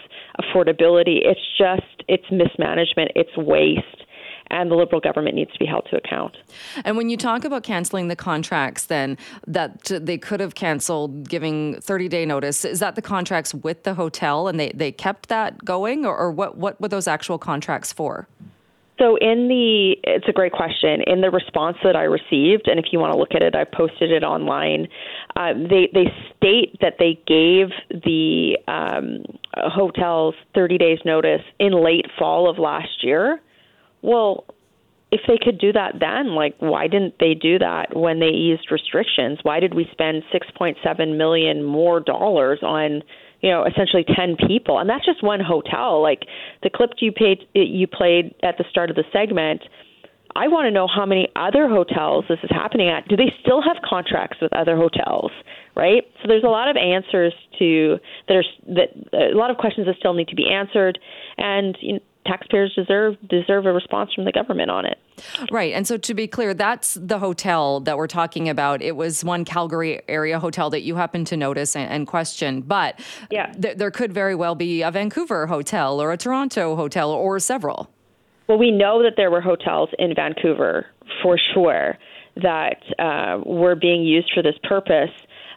affordability 0.41 1.19
it's 1.25 1.41
just 1.59 2.05
it's 2.07 2.25
mismanagement 2.31 3.11
it's 3.17 3.37
waste 3.37 4.06
and 4.51 4.71
the 4.71 4.75
Liberal 4.75 5.01
government 5.01 5.35
needs 5.35 5.53
to 5.53 5.59
be 5.59 5.67
held 5.67 5.87
to 5.91 5.97
account. 5.97 6.37
And 6.85 6.97
when 6.97 7.11
you 7.11 7.17
talk 7.17 7.45
about 7.45 7.63
canceling 7.63 8.09
the 8.09 8.17
contracts, 8.17 8.87
then 8.87 9.19
that 9.47 9.85
they 9.85 10.19
could 10.19 10.41
have 10.41 10.55
canceled 10.55 11.29
giving 11.29 11.81
30 11.81 12.09
day 12.09 12.27
notice, 12.27 12.65
is 12.65 12.81
that 12.81 12.95
the 12.95 13.03
contracts 13.03 13.55
with 13.55 13.83
the 13.85 13.95
hotel 13.95 14.49
and 14.49 14.59
they, 14.59 14.71
they 14.75 14.93
kept 14.93 15.29
that 15.29 15.65
going, 15.65 16.07
or, 16.07 16.17
or 16.17 16.31
what, 16.31 16.57
what 16.57 16.81
were 16.81 16.89
those 16.89 17.09
actual 17.09 17.39
contracts 17.39 17.93
for? 17.93 18.29
So, 18.99 19.17
in 19.17 19.49
the, 19.49 19.97
it's 20.05 20.27
a 20.27 20.33
great 20.33 20.53
question. 20.53 21.03
In 21.07 21.21
the 21.21 21.31
response 21.31 21.77
that 21.85 21.97
I 21.97 22.05
received, 22.05 22.67
and 22.67 22.79
if 22.81 22.87
you 22.93 22.99
want 22.99 23.13
to 23.13 23.19
look 23.19 23.35
at 23.35 23.43
it, 23.43 23.55
I 23.55 23.65
posted 23.65 24.11
it 24.11 24.25
online. 24.25 24.89
Uh, 25.37 25.53
they 25.53 25.91
they 25.93 26.07
state 26.35 26.79
that 26.81 26.95
they 26.99 27.21
gave 27.27 27.69
the 27.91 28.57
um, 28.69 29.23
hotels 29.55 30.35
30 30.55 30.79
days 30.79 30.99
notice 31.05 31.43
in 31.59 31.73
late 31.73 32.07
fall 32.19 32.49
of 32.49 32.59
last 32.59 33.05
year. 33.05 33.43
Well, 34.07 34.45
if 35.11 35.21
they 35.27 35.37
could 35.43 35.59
do 35.59 35.73
that 35.73 35.95
then, 35.99 36.35
like 36.35 36.55
why 36.61 36.87
didn't 36.87 37.15
they 37.19 37.35
do 37.35 37.59
that 37.59 37.97
when 37.97 38.21
they 38.21 38.29
eased 38.29 38.71
restrictions? 38.71 39.41
Why 39.43 39.59
did 39.59 39.75
we 39.75 39.89
spend 39.91 40.23
6.7 40.33 41.17
million 41.17 41.65
more 41.65 41.99
dollars 42.01 42.61
on, 42.63 43.03
you 43.41 43.51
know, 43.51 43.65
essentially 43.65 44.05
10 44.05 44.37
people? 44.47 44.79
And 44.79 44.89
that's 44.89 45.05
just 45.05 45.25
one 45.25 45.41
hotel. 45.41 46.01
Like 46.01 46.23
the 46.63 46.71
clip 46.71 46.91
you 47.01 47.11
paid 47.11 47.47
you 47.53 47.87
played 47.87 48.35
at 48.45 48.59
the 48.59 48.65
start 48.71 48.91
of 48.91 48.97
the 48.97 49.05
segment, 49.13 49.63
I 50.37 50.49
want 50.49 50.67
to 50.67 50.71
know 50.71 50.87
how 50.87 51.07
many 51.07 51.29
other 51.35 51.69
hotels 51.69 52.27
this 52.29 52.39
is 52.45 52.51
happening 52.51 52.89
at. 52.89 53.09
Do 53.09 53.17
they 53.17 53.33
still 53.41 53.63
have 53.63 53.77
contracts 53.83 54.39
with 54.41 54.53
other 54.53 54.77
hotels? 54.77 55.33
Right. 55.75 56.05
So 56.23 56.29
there's 56.29 56.45
a 56.45 56.49
lot 56.49 56.69
of 56.69 56.77
answers 56.77 57.35
to 57.59 57.99
that 58.29 58.37
are 58.37 58.45
that 58.75 58.89
a 59.13 59.37
lot 59.37 59.51
of 59.51 59.59
questions 59.59 59.87
that 59.87 59.97
still 59.99 60.15
need 60.15 60.29
to 60.29 60.37
be 60.37 60.51
answered, 60.51 60.99
and 61.37 61.77
you 61.81 61.93
know, 61.95 62.01
taxpayers 62.27 62.75
deserve 62.75 63.17
deserve 63.29 63.67
a 63.67 63.73
response 63.73 64.13
from 64.13 64.25
the 64.25 64.33
government 64.33 64.71
on 64.71 64.85
it. 64.85 64.99
Right. 65.51 65.73
And 65.73 65.87
so 65.87 65.97
to 65.97 66.15
be 66.15 66.27
clear, 66.27 66.53
that's 66.53 66.95
the 67.01 67.19
hotel 67.19 67.81
that 67.81 67.97
we're 67.97 68.07
talking 68.07 68.49
about. 68.49 68.83
It 68.83 68.97
was 68.97 69.25
one 69.25 69.45
Calgary 69.45 70.03
area 70.09 70.39
hotel 70.39 70.69
that 70.71 70.83
you 70.83 70.97
happen 70.97 71.25
to 71.27 71.37
notice 71.37 71.75
and, 71.75 71.91
and 71.91 72.07
question, 72.07 72.61
but 72.61 73.01
yeah. 73.31 73.53
Th- 73.53 73.77
there 73.77 73.91
could 73.91 74.13
very 74.13 74.35
well 74.35 74.55
be 74.55 74.83
a 74.83 74.91
Vancouver 74.91 75.47
hotel 75.47 76.01
or 76.01 76.13
a 76.13 76.17
Toronto 76.17 76.77
hotel 76.77 77.11
or 77.11 77.39
several. 77.39 77.91
Well, 78.49 78.59
we 78.59 78.71
know 78.71 79.03
that 79.03 79.15
there 79.17 79.31
were 79.31 79.41
hotels 79.41 79.89
in 79.99 80.15
Vancouver 80.15 80.87
for 81.23 81.39
sure 81.55 81.99
that 82.37 82.83
uh, 82.99 83.41
were 83.45 83.75
being 83.75 84.03
used 84.03 84.31
for 84.35 84.43
this 84.43 84.55
purpose. 84.63 85.11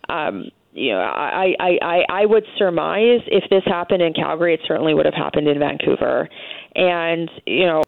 Um, 0.07 0.45
you 0.79 0.93
know, 0.93 0.99
I, 0.99 1.55
I, 1.59 1.77
I, 1.81 2.21
I 2.21 2.25
would 2.25 2.45
surmise 2.57 3.19
if 3.27 3.43
this 3.49 3.63
happened 3.65 4.01
in 4.01 4.13
Calgary, 4.13 4.53
it 4.53 4.61
certainly 4.65 4.93
would 4.93 5.05
have 5.05 5.13
happened 5.13 5.47
in 5.47 5.59
Vancouver. 5.59 6.29
And 6.73 7.29
you 7.45 7.65
know, 7.65 7.83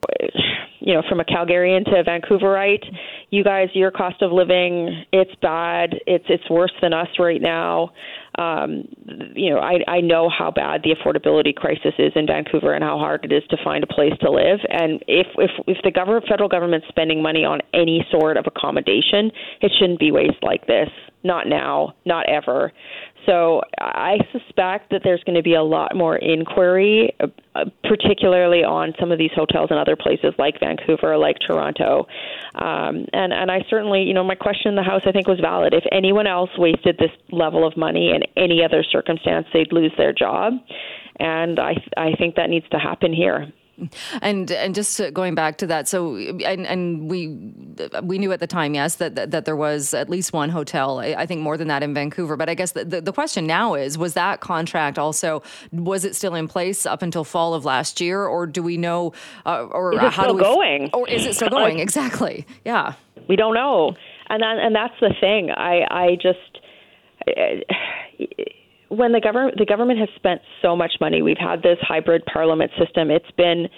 you 0.80 0.94
know, 0.94 1.04
from 1.08 1.22
a 1.22 1.24
Calgarian 1.24 1.86
to 1.86 2.00
a 2.00 2.04
Vancouverite, 2.04 2.84
you 3.30 3.44
guys, 3.44 3.70
your 3.74 3.92
cost 3.92 4.22
of 4.22 4.32
living, 4.32 5.06
it's 5.14 5.32
bad. 5.42 5.96
It's 6.06 6.26
it's 6.28 6.50
worse 6.50 6.74
than 6.82 6.92
us 6.92 7.08
right 7.18 7.42
now. 7.42 7.92
Um, 8.38 8.88
you 9.36 9.50
know, 9.50 9.60
I 9.60 9.80
I 9.88 10.02
know 10.02 10.30
how 10.30 10.52
bad 10.52 10.84
the 10.84 10.96
affordability 10.96 11.54
crisis 11.54 11.94
is 12.00 12.14
in 12.16 12.28
Vancouver 12.28 12.74
and 12.74 12.84
how 12.84 12.98
hard 12.98 13.26
it 13.26 13.32
is 13.32 13.44
to 13.50 13.58
find 13.64 13.84
a 13.84 13.88
place 13.88 14.14
to 14.22 14.32
live. 14.32 14.60
And 14.70 15.04
if 15.08 15.28
if 15.38 15.52
if 15.68 15.78
the 15.84 15.92
government, 15.92 16.26
federal 16.28 16.48
government's 16.48 16.88
spending 16.88 17.22
money 17.22 17.44
on 17.44 17.60
any 17.74 18.06
sort 18.10 18.38
of 18.38 18.46
accommodation, 18.48 19.32
it 19.62 19.72
shouldn't 19.78 20.00
be 20.00 20.12
waste 20.12 20.42
like 20.44 20.66
this. 20.68 20.90
Not 21.24 21.48
now, 21.48 21.94
not 22.06 22.28
ever. 22.30 22.72
So 23.26 23.62
I 23.80 24.18
suspect 24.32 24.92
that 24.92 25.02
there's 25.04 25.24
going 25.24 25.36
to 25.36 25.44
be 25.44 25.54
a 25.54 25.62
lot 25.62 25.96
more 25.96 26.18
inquiry, 26.18 27.16
uh, 27.20 27.66
particularly 27.84 28.64
on 28.64 28.94
some 29.00 29.12
of 29.12 29.20
these 29.20 29.32
hotels 29.36 29.68
and 29.70 29.80
other 29.80 29.96
places 29.96 30.34
like 30.40 30.60
Vancouver, 30.60 31.18
like 31.18 31.38
Toronto. 31.46 32.08
Um, 32.56 33.06
and 33.14 33.32
and 33.32 33.52
I 33.52 33.64
certainly, 33.70 34.04
you 34.04 34.14
know, 34.14 34.24
my 34.24 34.36
question 34.36 34.70
in 34.70 34.76
the 34.76 34.84
House 34.84 35.02
I 35.06 35.12
think 35.12 35.28
was 35.28 35.40
valid. 35.40 35.74
If 35.74 35.84
anyone 35.92 36.28
else 36.28 36.50
wasted 36.58 36.98
this 36.98 37.12
level 37.32 37.66
of 37.66 37.78
money 37.78 38.12
in 38.12 38.24
any 38.38 38.64
other 38.64 38.84
circumstance, 38.84 39.46
they'd 39.54 39.72
lose 39.72 39.92
their 39.98 40.14
job, 40.14 40.54
and 41.20 41.60
I 41.60 41.76
I 41.98 42.14
think 42.14 42.36
that 42.36 42.50
needs 42.50 42.68
to 42.70 42.80
happen 42.80 43.14
here. 43.14 43.52
And 44.22 44.52
and 44.52 44.76
just 44.76 45.02
going 45.14 45.36
back 45.36 45.58
to 45.60 45.68
that, 45.68 45.88
so 45.88 46.16
and 46.16 46.66
and 46.68 47.10
we 47.10 47.28
we 48.04 48.18
knew 48.18 48.32
at 48.32 48.40
the 48.40 48.48
time, 48.48 48.74
yes, 48.74 48.96
that 48.96 49.16
that, 49.16 49.32
that 49.32 49.46
there 49.46 49.56
was 49.56 49.94
at 49.94 50.10
least 50.10 50.34
one 50.34 50.50
hotel. 50.50 51.00
I, 51.00 51.16
I, 51.18 51.26
think 51.26 51.42
more 51.42 51.58
than 51.58 51.68
that 51.70 51.84
in 51.84 51.94
Vancouver. 51.94 52.36
But 52.36 52.50
I 52.50 52.54
guess 52.54 52.74
the, 52.74 52.86
the, 52.86 53.02
the 53.02 53.14
question 53.14 53.48
now 53.48 53.74
is, 53.74 53.98
was 53.98 54.14
that 54.14 54.42
contract 54.42 55.00
also 55.00 55.42
was 55.72 56.06
it 56.06 56.16
still 56.16 56.36
in 56.36 56.48
place 56.48 56.86
up 56.86 57.02
until 57.02 57.24
fall 57.24 57.54
of 57.54 57.66
last 57.66 58.02
year, 58.02 58.26
or 58.26 58.46
do 58.46 58.62
we 58.62 58.78
know, 58.78 59.14
uh, 59.46 59.66
or 59.66 59.98
how 60.10 60.28
do 60.28 60.34
we 60.34 60.42
going, 60.42 60.90
or 60.94 61.08
is 61.10 61.26
it 61.26 61.36
still 61.36 61.50
going? 61.50 61.80
exactly. 61.80 62.46
Yeah. 62.66 62.94
We 63.28 63.36
don't 63.36 63.54
know, 63.54 63.96
and 64.30 64.42
that, 64.42 64.58
and 64.60 64.76
that's 64.76 65.00
the 65.00 65.14
thing. 65.20 65.52
I 65.52 65.86
I 65.90 66.18
just. 66.22 66.60
When 68.92 69.14
the 69.14 69.22
government 69.22 69.58
the 69.58 69.66
government 69.66 70.00
has 70.00 70.10
spent 70.16 70.42
so 70.62 70.76
much 70.76 70.94
money, 71.00 71.22
we've 71.22 71.38
had 71.38 71.64
this 71.64 71.78
hybrid 71.82 72.24
parliament 72.26 72.72
system. 72.78 73.10
It's 73.10 73.32
been, 73.38 73.70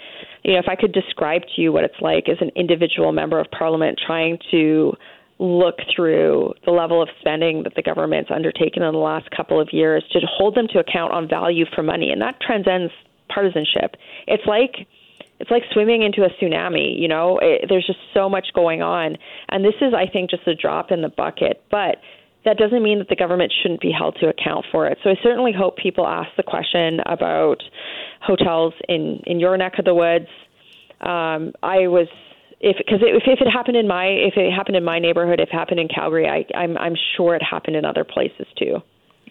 you 0.42 0.54
know, 0.54 0.58
if 0.58 0.68
I 0.68 0.74
could 0.74 0.92
describe 0.92 1.42
to 1.54 1.62
you 1.62 1.72
what 1.72 1.84
it's 1.84 2.00
like 2.00 2.28
as 2.28 2.38
an 2.40 2.50
individual 2.56 3.12
member 3.12 3.38
of 3.38 3.46
parliament 3.50 4.00
trying 4.04 4.38
to 4.50 4.92
look 5.38 5.76
through 5.94 6.54
the 6.64 6.72
level 6.72 7.00
of 7.00 7.08
spending 7.20 7.62
that 7.62 7.74
the 7.76 7.82
government's 7.82 8.30
undertaken 8.30 8.82
in 8.82 8.92
the 8.92 8.98
last 8.98 9.30
couple 9.30 9.60
of 9.60 9.68
years 9.72 10.04
to 10.12 10.20
hold 10.26 10.56
them 10.56 10.66
to 10.68 10.78
account 10.78 11.12
on 11.12 11.28
value 11.28 11.64
for 11.74 11.82
money, 11.82 12.10
and 12.10 12.20
that 12.20 12.40
transcends 12.40 12.92
partisanship. 13.28 13.94
It's 14.26 14.46
like 14.46 14.86
it's 15.38 15.50
like 15.50 15.62
swimming 15.72 16.02
into 16.02 16.24
a 16.24 16.30
tsunami. 16.30 16.98
You 16.98 17.08
know, 17.08 17.38
it, 17.40 17.66
there's 17.68 17.86
just 17.86 17.98
so 18.12 18.28
much 18.28 18.48
going 18.52 18.82
on, 18.82 19.16
and 19.48 19.64
this 19.64 19.74
is, 19.80 19.94
I 19.94 20.06
think, 20.06 20.30
just 20.30 20.46
a 20.48 20.54
drop 20.56 20.90
in 20.90 21.02
the 21.02 21.08
bucket, 21.08 21.62
but 21.70 21.98
that 22.44 22.58
doesn't 22.58 22.82
mean 22.82 22.98
that 22.98 23.08
the 23.08 23.16
government 23.16 23.52
shouldn't 23.62 23.80
be 23.80 23.90
held 23.90 24.16
to 24.20 24.28
account 24.28 24.66
for 24.70 24.86
it. 24.86 24.98
So 25.02 25.10
I 25.10 25.14
certainly 25.22 25.52
hope 25.52 25.76
people 25.76 26.06
ask 26.06 26.28
the 26.36 26.42
question 26.42 27.00
about 27.06 27.62
hotels 28.20 28.74
in 28.88 29.20
in 29.26 29.40
your 29.40 29.56
neck 29.56 29.74
of 29.78 29.84
the 29.84 29.94
woods. 29.94 30.28
Um, 31.00 31.52
I 31.62 31.88
was 31.88 32.08
if 32.60 32.76
because 32.78 33.00
if, 33.02 33.22
if 33.26 33.40
it 33.40 33.50
happened 33.50 33.76
in 33.76 33.88
my 33.88 34.06
if 34.06 34.34
it 34.36 34.52
happened 34.52 34.76
in 34.76 34.84
my 34.84 34.98
neighborhood, 34.98 35.40
if 35.40 35.48
it 35.48 35.54
happened 35.54 35.80
in 35.80 35.88
Calgary, 35.88 36.26
I, 36.28 36.44
I'm 36.56 36.76
I'm 36.76 36.94
sure 37.16 37.34
it 37.34 37.42
happened 37.42 37.76
in 37.76 37.84
other 37.84 38.04
places 38.04 38.46
too. 38.58 38.82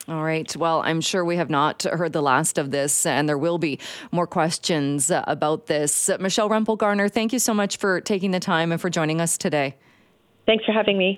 All 0.07 0.23
right. 0.23 0.53
Well, 0.57 0.81
I'm 0.83 0.99
sure 0.99 1.23
we 1.23 1.37
have 1.37 1.49
not 1.49 1.83
heard 1.83 2.11
the 2.13 2.21
last 2.21 2.57
of 2.57 2.71
this, 2.71 3.05
and 3.05 3.29
there 3.29 3.37
will 3.37 3.57
be 3.57 3.79
more 4.11 4.27
questions 4.27 5.11
about 5.11 5.67
this. 5.67 6.09
Michelle 6.19 6.49
Rempel 6.49 6.77
Garner, 6.77 7.07
thank 7.07 7.31
you 7.31 7.39
so 7.39 7.53
much 7.53 7.77
for 7.77 8.01
taking 8.01 8.31
the 8.31 8.39
time 8.39 8.71
and 8.71 8.81
for 8.81 8.89
joining 8.89 9.21
us 9.21 9.37
today. 9.37 9.75
Thanks 10.45 10.65
for 10.65 10.73
having 10.73 10.97
me. 10.97 11.11